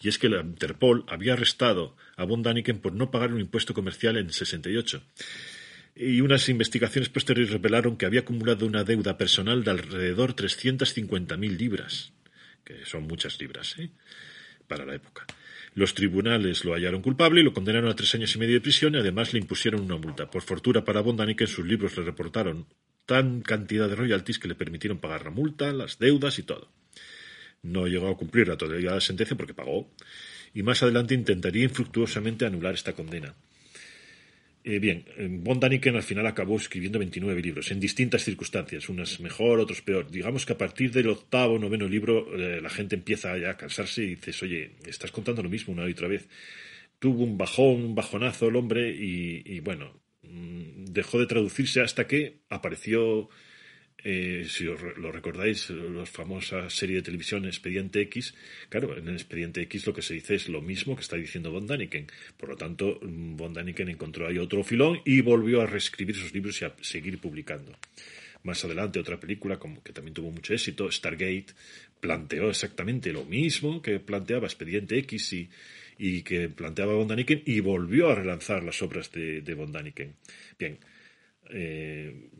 Y 0.00 0.08
es 0.08 0.18
que 0.18 0.28
la 0.28 0.40
Interpol 0.40 1.04
había 1.08 1.32
arrestado 1.32 1.96
a 2.16 2.24
von 2.24 2.44
Daniken 2.44 2.78
por 2.78 2.92
no 2.92 3.10
pagar 3.10 3.32
un 3.32 3.40
impuesto 3.40 3.74
comercial 3.74 4.16
en 4.16 4.32
68. 4.32 5.02
Y 5.96 6.20
unas 6.20 6.48
investigaciones 6.48 7.08
posteriores 7.08 7.52
revelaron 7.52 7.96
que 7.96 8.06
había 8.06 8.20
acumulado 8.20 8.66
una 8.66 8.84
deuda 8.84 9.18
personal 9.18 9.64
de 9.64 9.72
alrededor 9.72 10.36
350.000 10.36 11.56
libras, 11.56 12.12
que 12.64 12.86
son 12.86 13.02
muchas 13.02 13.40
libras, 13.40 13.74
¿eh? 13.80 13.90
para 14.68 14.86
la 14.86 14.94
época. 14.94 15.26
Los 15.74 15.94
tribunales 15.94 16.64
lo 16.64 16.74
hallaron 16.74 17.02
culpable 17.02 17.40
y 17.40 17.44
lo 17.44 17.52
condenaron 17.52 17.90
a 17.90 17.96
tres 17.96 18.14
años 18.14 18.32
y 18.36 18.38
medio 18.38 18.54
de 18.54 18.60
prisión 18.60 18.94
y 18.94 18.98
además 18.98 19.32
le 19.32 19.40
impusieron 19.40 19.80
una 19.80 19.96
multa. 19.96 20.30
Por 20.30 20.42
fortuna 20.42 20.84
para 20.84 21.02
que 21.02 21.44
en 21.44 21.48
sus 21.48 21.66
libros 21.66 21.96
le 21.96 22.04
reportaron 22.04 22.66
tan 23.08 23.40
cantidad 23.40 23.88
de 23.88 23.96
royalties 23.96 24.38
que 24.38 24.48
le 24.48 24.54
permitieron 24.54 24.98
pagar 24.98 25.24
la 25.24 25.30
multa, 25.30 25.72
las 25.72 25.98
deudas 25.98 26.38
y 26.38 26.42
todo. 26.42 26.68
No 27.62 27.86
llegó 27.86 28.08
a 28.08 28.16
cumplir 28.18 28.46
la 28.48 28.58
totalidad 28.58 28.90
de 28.90 28.96
la 28.96 29.00
sentencia 29.00 29.34
porque 29.34 29.54
pagó 29.54 29.90
y 30.52 30.62
más 30.62 30.82
adelante 30.82 31.14
intentaría 31.14 31.64
infructuosamente 31.64 32.44
anular 32.44 32.74
esta 32.74 32.92
condena. 32.92 33.34
Eh, 34.62 34.78
bien, 34.78 35.06
Von 35.42 35.58
Daniken 35.58 35.96
al 35.96 36.02
final 36.02 36.26
acabó 36.26 36.58
escribiendo 36.58 36.98
29 36.98 37.40
libros 37.40 37.70
en 37.70 37.80
distintas 37.80 38.24
circunstancias, 38.24 38.90
unas 38.90 39.20
mejor, 39.20 39.58
otros 39.58 39.80
peor. 39.80 40.10
Digamos 40.10 40.44
que 40.44 40.52
a 40.52 40.58
partir 40.58 40.92
del 40.92 41.08
octavo 41.08 41.58
noveno 41.58 41.88
libro 41.88 42.28
eh, 42.36 42.60
la 42.60 42.68
gente 42.68 42.94
empieza 42.94 43.38
ya 43.38 43.52
a 43.52 43.56
cansarse 43.56 44.02
y 44.02 44.16
dices, 44.16 44.42
oye, 44.42 44.72
estás 44.84 45.12
contando 45.12 45.42
lo 45.42 45.48
mismo 45.48 45.72
una 45.72 45.88
y 45.88 45.92
otra 45.92 46.08
vez. 46.08 46.28
Tuvo 46.98 47.24
un 47.24 47.38
bajón, 47.38 47.82
un 47.82 47.94
bajonazo 47.94 48.48
el 48.48 48.56
hombre 48.56 48.90
y, 48.90 49.60
bueno, 49.60 49.98
dejó 50.28 51.18
de 51.18 51.26
traducirse 51.26 51.80
hasta 51.80 52.06
que 52.06 52.38
apareció 52.48 53.28
eh, 54.04 54.46
si 54.48 54.66
os 54.68 54.80
lo 54.96 55.10
recordáis, 55.10 55.70
la 55.70 56.06
famosa 56.06 56.70
serie 56.70 56.96
de 56.96 57.02
televisión 57.02 57.46
Expediente 57.46 58.00
X, 58.02 58.32
claro, 58.68 58.96
en 58.96 59.08
el 59.08 59.14
Expediente 59.14 59.60
X 59.62 59.86
lo 59.86 59.92
que 59.92 60.02
se 60.02 60.14
dice 60.14 60.36
es 60.36 60.48
lo 60.48 60.62
mismo 60.62 60.94
que 60.94 61.02
está 61.02 61.16
diciendo 61.16 61.50
von 61.50 61.66
Daniken. 61.66 62.06
Por 62.36 62.48
lo 62.48 62.56
tanto, 62.56 63.00
von 63.02 63.52
Daniken 63.52 63.88
encontró 63.88 64.28
ahí 64.28 64.38
otro 64.38 64.62
filón 64.62 65.00
y 65.04 65.20
volvió 65.20 65.62
a 65.62 65.66
reescribir 65.66 66.14
sus 66.14 66.32
libros 66.32 66.62
y 66.62 66.64
a 66.64 66.74
seguir 66.80 67.18
publicando. 67.18 67.76
Más 68.44 68.64
adelante, 68.64 69.00
otra 69.00 69.18
película 69.18 69.58
como 69.58 69.82
que 69.82 69.92
también 69.92 70.14
tuvo 70.14 70.30
mucho 70.30 70.54
éxito, 70.54 70.90
Stargate, 70.90 71.46
planteó 71.98 72.50
exactamente 72.50 73.12
lo 73.12 73.24
mismo 73.24 73.82
que 73.82 73.98
planteaba 73.98 74.46
Expediente 74.46 74.96
X 74.98 75.32
y, 75.32 75.50
y 75.98 76.22
que 76.22 76.48
planteaba 76.48 76.94
von 76.94 77.08
Daniken 77.08 77.42
y 77.44 77.60
volvió 77.60 78.08
a 78.08 78.14
relanzar 78.14 78.62
las 78.62 78.80
obras 78.82 79.10
de, 79.12 79.42
de 79.42 79.54
von 79.54 79.72
Daniken. 79.72 80.14
Bien, 80.58 80.78
eh, 81.50 82.30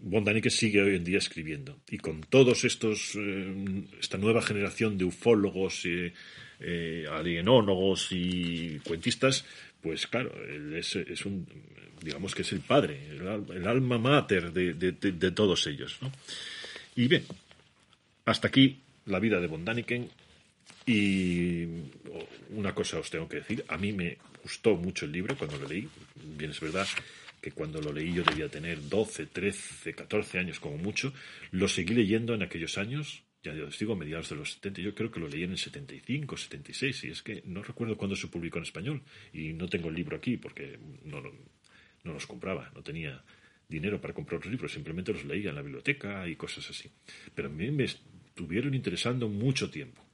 sigue 0.51 0.83
hoy 0.83 0.97
en 0.97 1.05
día 1.05 1.19
escribiendo. 1.19 1.81
Y 1.91 1.99
con 1.99 2.21
todos 2.23 2.65
estos, 2.65 3.15
eh, 3.17 3.85
esta 4.01 4.19
nueva 4.19 4.43
generación 4.43 4.97
de 4.99 5.05
ufólogos, 5.05 5.85
eh, 5.87 6.13
eh, 6.61 7.07
alienólogos 7.11 8.09
y 8.13 8.79
cuentistas, 8.81 9.45
pues 9.81 10.07
claro, 10.07 10.33
es, 10.75 10.97
es, 10.97 11.25
un, 11.25 11.47
digamos 12.03 12.35
que 12.35 12.43
es 12.43 12.53
el 12.53 12.61
padre, 12.61 12.99
el, 13.11 13.67
alma 13.67 13.99
mater 13.99 14.53
de, 14.53 15.31
todos 15.33 15.67
ellos. 15.67 15.99
Y 16.97 17.07
bien, 17.07 17.25
hasta 18.25 18.49
aquí 18.49 18.81
la 19.07 19.21
vida 19.21 19.41
de 19.41 19.47
von 19.47 19.65
Y 20.89 21.66
una 22.56 22.74
cosa 22.74 22.98
os 22.98 23.10
tengo 23.10 23.28
que 23.28 23.36
decir, 23.36 23.62
a 23.69 23.77
mí 23.77 23.93
me 23.93 24.16
gustó 24.43 24.74
mucho 24.74 25.05
el 25.05 25.12
libro 25.12 25.36
cuando 25.36 25.59
lo 25.59 25.69
leí, 25.69 25.86
bien 26.16 26.51
es 26.51 26.60
verdad 26.60 26.89
que 27.43 27.52
cuando 27.52 27.78
lo 27.82 27.93
leí 27.93 28.15
yo 28.15 28.23
debía 28.24 28.48
tener 28.48 28.89
12, 28.89 29.27
13, 29.27 29.94
14 29.94 30.39
años 30.39 30.59
como 30.59 30.78
mucho, 30.78 31.12
lo 31.51 31.69
seguí 31.69 31.93
leyendo 31.93 32.32
en 32.32 32.43
aquellos 32.43 32.78
años, 32.78 33.23
ya 33.43 33.52
os 33.52 33.78
digo, 33.78 33.97
mediados 33.97 34.31
de 34.31 34.36
los 34.36 34.55
70, 34.55 34.81
yo 34.81 34.94
creo 34.94 35.10
que 35.10 35.20
lo 35.20 35.28
leí 35.28 35.43
en 35.43 35.51
el 35.51 35.59
75, 35.59 36.39
76, 36.39 37.05
y 37.05 37.09
es 37.10 37.23
que 37.23 37.43
no 37.44 37.62
recuerdo 37.62 37.98
cuándo 37.98 38.16
se 38.16 38.28
publicó 38.28 38.56
en 38.56 38.65
español, 38.65 39.02
y 39.35 39.52
no 39.52 39.69
tengo 39.69 39.90
el 39.90 39.94
libro 39.94 40.16
aquí 40.16 40.39
porque 40.39 40.78
no, 41.05 41.20
no 41.20 42.12
los 42.15 42.27
compraba, 42.27 42.73
no 42.74 42.82
tenía 42.82 43.23
dinero 43.69 44.01
para 44.01 44.15
comprar 44.15 44.40
los 44.40 44.51
libros, 44.51 44.73
simplemente 44.73 45.12
los 45.12 45.27
leía 45.27 45.51
en 45.51 45.56
la 45.56 45.62
biblioteca 45.62 46.27
y 46.27 46.35
cosas 46.35 46.70
así. 46.70 46.90
Pero 47.35 47.48
a 47.48 47.51
mí 47.51 47.70
me 47.70 47.85
estuvieron 47.85 48.73
interesando 48.73 49.28
mucho 49.28 49.69
tiempo. 49.69 50.08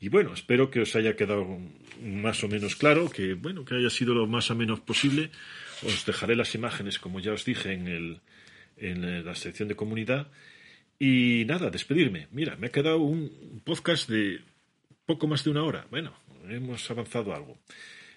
Y 0.00 0.08
bueno, 0.08 0.34
espero 0.34 0.70
que 0.70 0.80
os 0.80 0.94
haya 0.96 1.16
quedado 1.16 1.58
más 2.02 2.44
o 2.44 2.48
menos 2.48 2.76
claro, 2.76 3.10
que 3.10 3.34
bueno, 3.34 3.64
que 3.64 3.76
haya 3.76 3.90
sido 3.90 4.14
lo 4.14 4.26
más 4.26 4.50
o 4.50 4.54
menos 4.54 4.80
posible. 4.80 5.30
Os 5.82 6.04
dejaré 6.04 6.36
las 6.36 6.54
imágenes, 6.54 6.98
como 6.98 7.20
ya 7.20 7.32
os 7.32 7.44
dije, 7.44 7.72
en, 7.72 7.88
el, 7.88 8.20
en 8.76 9.24
la 9.24 9.34
sección 9.34 9.68
de 9.68 9.76
comunidad. 9.76 10.28
Y 10.98 11.44
nada, 11.46 11.70
despedirme. 11.70 12.28
Mira, 12.30 12.56
me 12.56 12.68
ha 12.68 12.72
quedado 12.72 12.98
un 12.98 13.62
podcast 13.64 14.08
de 14.08 14.40
poco 15.06 15.26
más 15.26 15.44
de 15.44 15.50
una 15.50 15.64
hora. 15.64 15.86
Bueno, 15.90 16.14
hemos 16.48 16.90
avanzado 16.90 17.34
algo. 17.34 17.58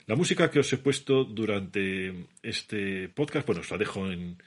La 0.06 0.16
música 0.16 0.50
que 0.50 0.60
os 0.60 0.72
he 0.72 0.78
puesto 0.78 1.26
durante 1.26 2.14
este 2.42 3.10
podcast, 3.10 3.46
bueno, 3.46 3.62
os 3.62 3.72
la 3.72 3.78
dejo 3.78 4.10
en, 4.10 4.38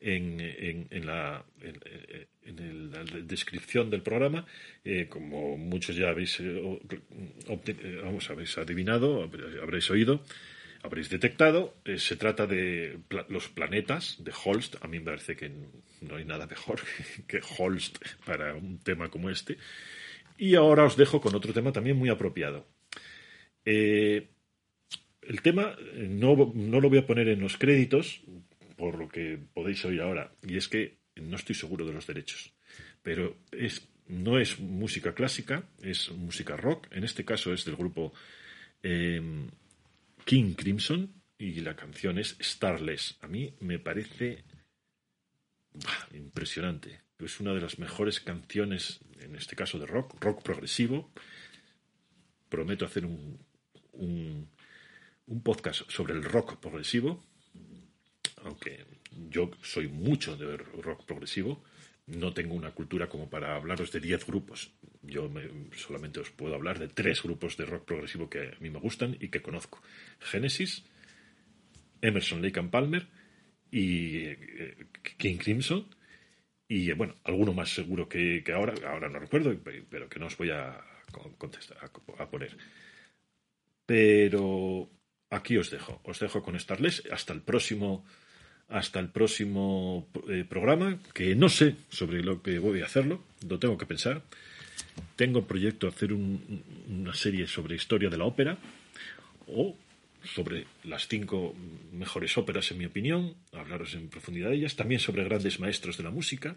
en, 0.00 0.86
en, 0.90 1.06
la, 1.06 1.44
en, 1.60 2.92
la, 2.92 3.04
descripción 3.22 3.90
del 3.90 4.02
programa. 4.02 4.46
Eh, 4.84 5.06
como 5.08 5.56
muchos 5.56 5.96
ya 5.96 6.10
habéis, 6.10 6.38
eh, 6.40 6.80
eh, 7.66 8.00
vamos, 8.02 8.30
habéis 8.30 8.56
adivinado, 8.58 9.28
habréis 9.62 9.90
oído, 9.90 10.22
habréis 10.82 11.10
detectado, 11.10 11.74
se 11.96 12.16
trata 12.16 12.46
de 12.46 12.98
los 13.28 13.48
planetas 13.48 14.16
de 14.22 14.32
Holst. 14.44 14.76
A 14.82 14.88
mí 14.88 14.98
me 14.98 15.06
parece 15.06 15.36
que 15.36 15.50
no 16.00 16.16
hay 16.16 16.24
nada 16.24 16.46
mejor 16.46 16.80
que 17.26 17.40
Holst 17.58 17.98
para 18.24 18.54
un 18.54 18.78
tema 18.78 19.08
como 19.08 19.30
este. 19.30 19.58
Y 20.36 20.54
ahora 20.54 20.84
os 20.84 20.96
dejo 20.96 21.20
con 21.20 21.34
otro 21.34 21.52
tema 21.52 21.72
también 21.72 21.96
muy 21.96 22.10
apropiado. 22.10 22.66
el 23.64 24.28
tema 25.42 25.76
no, 25.94 26.52
no, 26.54 26.80
lo 26.80 26.88
voy 26.88 26.98
a 26.98 27.06
poner 27.06 27.28
en 27.28 27.40
los 27.40 27.58
créditos 27.58 28.22
por 28.78 28.96
lo 28.96 29.08
que 29.08 29.38
podéis 29.52 29.84
oír 29.84 30.00
ahora, 30.00 30.32
y 30.46 30.56
es 30.56 30.68
que 30.68 30.98
no 31.16 31.36
estoy 31.36 31.56
seguro 31.56 31.84
de 31.84 31.92
los 31.92 32.06
derechos, 32.06 32.54
pero 33.02 33.36
es, 33.50 33.88
no 34.06 34.38
es 34.38 34.60
música 34.60 35.14
clásica, 35.14 35.68
es 35.82 36.12
música 36.12 36.56
rock, 36.56 36.86
en 36.92 37.02
este 37.02 37.24
caso 37.24 37.52
es 37.52 37.64
del 37.64 37.74
grupo 37.74 38.14
em, 38.82 39.50
King 40.24 40.54
Crimson, 40.54 41.12
y 41.38 41.60
la 41.60 41.76
canción 41.76 42.18
es 42.18 42.36
Starless. 42.40 43.16
A 43.20 43.28
mí 43.28 43.54
me 43.60 43.78
parece 43.78 44.44
impresionante. 46.12 47.02
Es 47.18 47.38
una 47.38 47.54
de 47.54 47.60
las 47.60 47.78
mejores 47.78 48.20
canciones, 48.20 49.00
en 49.20 49.36
este 49.36 49.54
caso 49.54 49.78
de 49.78 49.86
rock, 49.86 50.16
rock 50.20 50.42
progresivo. 50.42 51.12
Prometo 52.48 52.84
hacer 52.84 53.06
un, 53.06 53.38
un 53.92 55.42
podcast 55.44 55.88
sobre 55.88 56.14
el 56.14 56.24
rock 56.24 56.58
progresivo 56.58 57.22
aunque 58.44 58.84
yo 59.30 59.50
soy 59.62 59.88
mucho 59.88 60.36
de 60.36 60.56
rock 60.56 61.04
progresivo, 61.04 61.62
no 62.08 62.32
tengo 62.32 62.54
una 62.54 62.70
cultura 62.70 63.08
como 63.08 63.28
para 63.28 63.54
hablaros 63.54 63.92
de 63.92 64.00
10 64.00 64.26
grupos. 64.26 64.70
Yo 65.02 65.30
solamente 65.76 66.20
os 66.20 66.30
puedo 66.30 66.54
hablar 66.54 66.78
de 66.78 66.88
tres 66.88 67.22
grupos 67.22 67.56
de 67.56 67.66
rock 67.66 67.84
progresivo 67.84 68.30
que 68.30 68.48
a 68.48 68.60
mí 68.60 68.70
me 68.70 68.78
gustan 68.78 69.16
y 69.20 69.28
que 69.28 69.42
conozco. 69.42 69.82
Genesis, 70.20 70.84
Emerson, 72.00 72.40
Lake 72.40 72.60
and 72.60 72.70
Palmer 72.70 73.06
y 73.70 74.24
eh, 74.24 74.86
King 75.18 75.36
Crimson. 75.36 75.86
Y 76.66 76.92
bueno, 76.92 77.14
alguno 77.24 77.52
más 77.52 77.70
seguro 77.70 78.08
que, 78.08 78.42
ahora, 78.54 78.74
ahora 78.86 79.08
no 79.08 79.18
recuerdo, 79.18 79.54
pero 79.88 80.08
que 80.08 80.18
no 80.18 80.26
os 80.26 80.36
voy 80.36 80.50
a 80.50 80.82
contestar, 81.38 81.78
a 82.18 82.30
poner. 82.30 82.56
Pero 83.86 84.90
aquí 85.30 85.56
os 85.56 85.70
dejo, 85.70 86.00
os 86.04 86.20
dejo 86.20 86.42
con 86.42 86.58
Starless. 86.58 87.04
Hasta 87.10 87.32
el 87.32 87.42
próximo 87.42 88.04
hasta 88.68 89.00
el 89.00 89.08
próximo 89.08 90.06
eh, 90.28 90.44
programa, 90.48 90.98
que 91.14 91.34
no 91.34 91.48
sé 91.48 91.76
sobre 91.88 92.22
lo 92.22 92.42
que 92.42 92.58
voy 92.58 92.82
a 92.82 92.84
hacerlo, 92.84 93.22
lo 93.48 93.58
tengo 93.58 93.78
que 93.78 93.86
pensar. 93.86 94.22
Tengo 95.16 95.46
proyecto 95.46 95.88
hacer 95.88 96.12
una 96.12 97.14
serie 97.14 97.46
sobre 97.46 97.76
historia 97.76 98.10
de 98.10 98.18
la 98.18 98.24
ópera 98.24 98.58
o 99.46 99.74
sobre 100.22 100.66
las 100.84 101.08
cinco 101.08 101.54
mejores 101.92 102.36
óperas, 102.36 102.70
en 102.70 102.78
mi 102.78 102.86
opinión, 102.86 103.34
hablaros 103.52 103.94
en 103.94 104.08
profundidad 104.08 104.50
de 104.50 104.56
ellas, 104.56 104.76
también 104.76 105.00
sobre 105.00 105.24
grandes 105.24 105.60
maestros 105.60 105.96
de 105.96 106.04
la 106.04 106.10
música, 106.10 106.56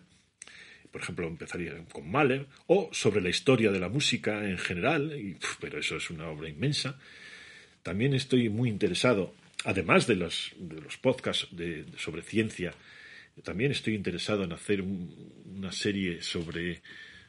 por 0.91 1.01
ejemplo, 1.01 1.27
empezaría 1.27 1.73
con 1.91 2.09
Mahler, 2.11 2.47
o 2.67 2.89
sobre 2.91 3.21
la 3.21 3.29
historia 3.29 3.71
de 3.71 3.79
la 3.79 3.87
música 3.87 4.45
en 4.47 4.57
general, 4.57 5.37
pero 5.59 5.79
eso 5.79 5.95
es 5.95 6.09
una 6.09 6.27
obra 6.27 6.49
inmensa. 6.49 6.99
También 7.81 8.13
estoy 8.13 8.49
muy 8.49 8.69
interesado 8.69 9.33
además 9.65 10.07
de 10.07 10.15
los, 10.15 10.53
de 10.57 10.81
los 10.81 10.97
podcasts 10.97 11.47
de, 11.51 11.85
sobre 11.97 12.23
ciencia, 12.23 12.73
también 13.43 13.71
estoy 13.71 13.95
interesado 13.95 14.43
en 14.43 14.53
hacer 14.53 14.81
una 14.81 15.71
serie 15.71 16.21
sobre, 16.21 16.81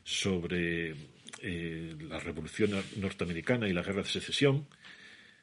sobre 0.02 0.94
eh, 1.40 1.94
la 2.00 2.18
Revolución 2.18 2.72
Norteamericana 2.96 3.68
y 3.68 3.72
la 3.72 3.82
Guerra 3.82 4.02
de 4.02 4.08
Secesión 4.08 4.66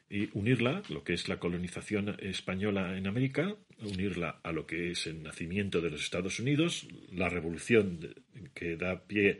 y 0.08 0.28
unirla, 0.32 0.82
lo 0.88 1.04
que 1.04 1.12
es 1.12 1.28
la 1.28 1.38
colonización 1.38 2.16
española 2.18 2.96
en 2.96 3.06
América, 3.06 3.54
unirla 3.78 4.40
a 4.42 4.52
lo 4.52 4.66
que 4.66 4.90
es 4.90 5.06
el 5.06 5.22
nacimiento 5.22 5.80
de 5.80 5.90
los 5.90 6.02
Estados 6.02 6.40
Unidos, 6.40 6.88
la 7.12 7.28
revolución 7.28 8.14
que 8.52 8.76
da 8.76 9.06
pie 9.06 9.38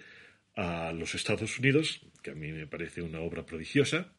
a 0.55 0.93
los 0.93 1.15
Estados 1.15 1.59
Unidos, 1.59 2.01
que 2.23 2.31
a 2.31 2.35
mí 2.35 2.53
me 2.53 2.69
parece 2.69 3.03
una 3.03 3.21
obra 3.21 3.45
prodigiosa, 3.45 4.13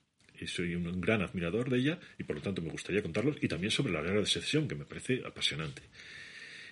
soy 0.48 0.76
un 0.76 1.02
gran 1.02 1.22
admirador 1.22 1.70
de 1.70 1.78
ella 1.78 2.00
y 2.18 2.24
por 2.24 2.36
lo 2.36 2.42
tanto 2.42 2.62
me 2.62 2.70
gustaría 2.70 3.02
contarlos 3.02 3.38
y 3.42 3.48
también 3.48 3.72
sobre 3.72 3.94
la 3.94 4.02
guerra 4.02 4.20
de 4.20 4.26
secesión 4.26 4.68
que 4.68 4.76
me 4.76 4.86
parece 4.86 5.22
apasionante. 5.26 5.82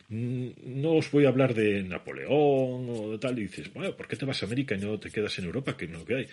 Mm, 0.09 0.81
no 0.81 0.93
os 0.93 1.11
voy 1.11 1.25
a 1.25 1.29
hablar 1.29 1.53
de 1.53 1.83
Napoleón 1.83 2.89
o 2.89 3.11
de 3.11 3.19
tal 3.19 3.37
y 3.37 3.43
dices, 3.43 3.71
bueno, 3.71 3.95
¿por 3.95 4.07
qué 4.07 4.15
te 4.15 4.25
vas 4.25 4.41
a 4.41 4.47
América 4.47 4.73
y 4.75 4.79
no 4.79 4.99
te 4.99 5.11
quedas 5.11 5.37
en 5.37 5.45
Europa? 5.45 5.77
Que 5.77 5.87
no 5.87 6.03
que 6.03 6.15
hay. 6.15 6.27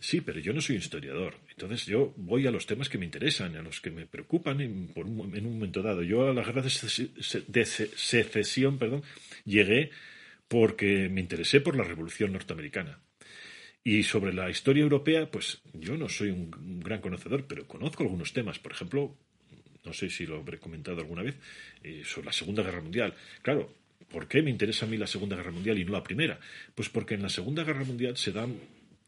Sí, 0.00 0.20
pero 0.20 0.38
yo 0.40 0.52
no 0.52 0.60
soy 0.60 0.76
historiador. 0.76 1.36
Entonces 1.50 1.86
yo 1.86 2.12
voy 2.16 2.46
a 2.46 2.50
los 2.50 2.66
temas 2.66 2.90
que 2.90 2.98
me 2.98 3.06
interesan, 3.06 3.56
a 3.56 3.62
los 3.62 3.80
que 3.80 3.90
me 3.90 4.06
preocupan 4.06 4.60
en, 4.60 4.92
un, 4.94 5.32
en 5.34 5.46
un 5.46 5.54
momento 5.54 5.82
dado. 5.82 6.02
Yo 6.02 6.28
a 6.28 6.34
la 6.34 6.42
guerra 6.42 6.62
de, 6.62 7.64
secesión 7.64 8.78
perdón, 8.78 9.02
llegué 9.46 9.90
porque 10.48 11.08
me 11.08 11.22
interesé 11.22 11.62
por 11.62 11.74
la 11.76 11.84
Revolución 11.84 12.32
Norteamericana. 12.32 13.00
Y 13.86 14.02
sobre 14.02 14.32
la 14.32 14.50
historia 14.50 14.82
europea, 14.82 15.30
pues 15.30 15.60
yo 15.72 15.96
no 15.96 16.08
soy 16.08 16.30
un 16.30 16.50
gran 16.80 17.00
conocedor, 17.00 17.46
pero 17.46 17.68
conozco 17.68 18.02
algunos 18.02 18.32
temas. 18.32 18.58
Por 18.58 18.72
ejemplo, 18.72 19.16
no 19.84 19.92
sé 19.92 20.10
si 20.10 20.26
lo 20.26 20.38
habré 20.38 20.58
comentado 20.58 20.98
alguna 20.98 21.22
vez, 21.22 21.36
eh, 21.84 22.02
sobre 22.04 22.26
la 22.26 22.32
Segunda 22.32 22.64
Guerra 22.64 22.80
Mundial. 22.80 23.14
Claro, 23.42 23.72
¿por 24.10 24.26
qué 24.26 24.42
me 24.42 24.50
interesa 24.50 24.86
a 24.86 24.88
mí 24.88 24.96
la 24.96 25.06
Segunda 25.06 25.36
Guerra 25.36 25.52
Mundial 25.52 25.78
y 25.78 25.84
no 25.84 25.92
la 25.92 26.02
Primera? 26.02 26.40
Pues 26.74 26.88
porque 26.88 27.14
en 27.14 27.22
la 27.22 27.28
Segunda 27.28 27.62
Guerra 27.62 27.84
Mundial 27.84 28.16
se 28.16 28.32
da 28.32 28.48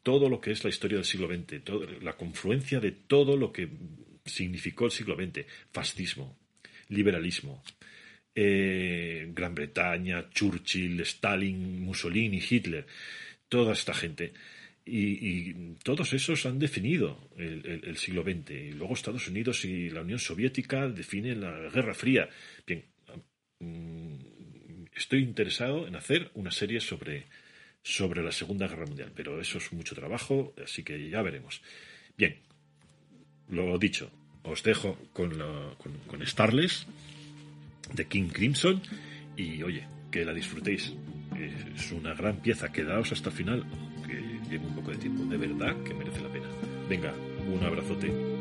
todo 0.05 0.29
lo 0.29 0.41
que 0.41 0.53
es 0.53 0.63
la 0.63 0.71
historia 0.71 0.99
del 0.99 1.05
siglo 1.05 1.27
XX, 1.27 2.01
la 2.01 2.13
confluencia 2.13 2.79
de 2.79 2.93
todo 2.93 3.37
lo 3.37 3.53
que 3.53 3.69
significó 4.27 4.85
el 4.85 4.93
siglo 4.93 5.17
XX, 5.17 5.45
fascismo, 5.73 6.39
liberalismo, 6.91 7.65
eh, 8.33 9.29
Gran 9.35 9.57
Bretaña, 9.57 10.31
Churchill, 10.31 11.01
Stalin, 11.01 11.81
Mussolini, 11.81 12.41
Hitler, 12.49 12.87
toda 13.49 13.73
esta 13.73 13.93
gente. 13.93 14.35
Y, 14.91 15.77
todos 15.83 16.13
esos 16.13 16.47
han 16.47 16.59
definido 16.59 17.29
el, 17.37 17.97
siglo 17.97 18.23
XX. 18.23 18.51
Y 18.51 18.73
luego 18.73 18.95
Estados 18.95 19.29
Unidos 19.29 19.65
y 19.65 19.91
la 19.91 20.03
Unión 20.03 20.19
Soviética 20.19 20.89
definen 20.89 21.41
la 21.41 21.69
Guerra 21.71 21.95
Fría. 21.95 22.29
Bien, 22.67 22.85
mm, 23.61 24.15
estoy 24.95 25.23
interesado 25.23 25.87
en 25.87 25.97
hacer 25.97 26.31
una 26.35 26.51
serie 26.51 26.81
sobre, 26.81 27.27
sobre 27.83 28.23
la 28.23 28.33
Segunda 28.33 28.67
Guerra 28.67 28.87
Mundial, 28.87 29.13
pero 29.15 29.41
eso 29.41 29.59
es 29.59 29.73
mucho 29.73 29.95
trabajo, 29.95 30.55
así 30.63 30.83
que 30.83 31.09
ya 31.09 31.23
veremos. 31.23 31.63
Bien, 32.17 32.37
lo 33.49 33.79
dicho, 33.79 34.11
os 34.43 34.63
dejo 34.63 34.99
con, 35.13 35.31
con, 36.07 36.27
Starless 36.27 36.87
de 37.93 38.07
King 38.07 38.29
Crimson 38.29 38.83
y 39.37 39.63
oye, 39.63 39.87
que 40.11 40.25
la 40.25 40.35
disfrutéis. 40.35 40.95
Es 41.77 41.93
una 41.93 42.15
gran 42.15 42.43
pieza, 42.43 42.73
quedaos 42.73 43.13
hasta 43.13 43.31
el 43.31 43.37
final, 43.37 43.65
que 44.49 44.57
lleve 44.57 44.67
un 44.67 44.75
poco 44.75 44.91
de 44.91 44.97
tiempo, 44.97 45.25
de 45.25 45.37
verdad 45.37 45.75
que 45.85 45.95
merece 45.95 46.21
la 46.21 46.29
pena. 46.29 46.47
Venga, 46.89 47.13
un 47.53 47.65
abrazote. 47.65 48.38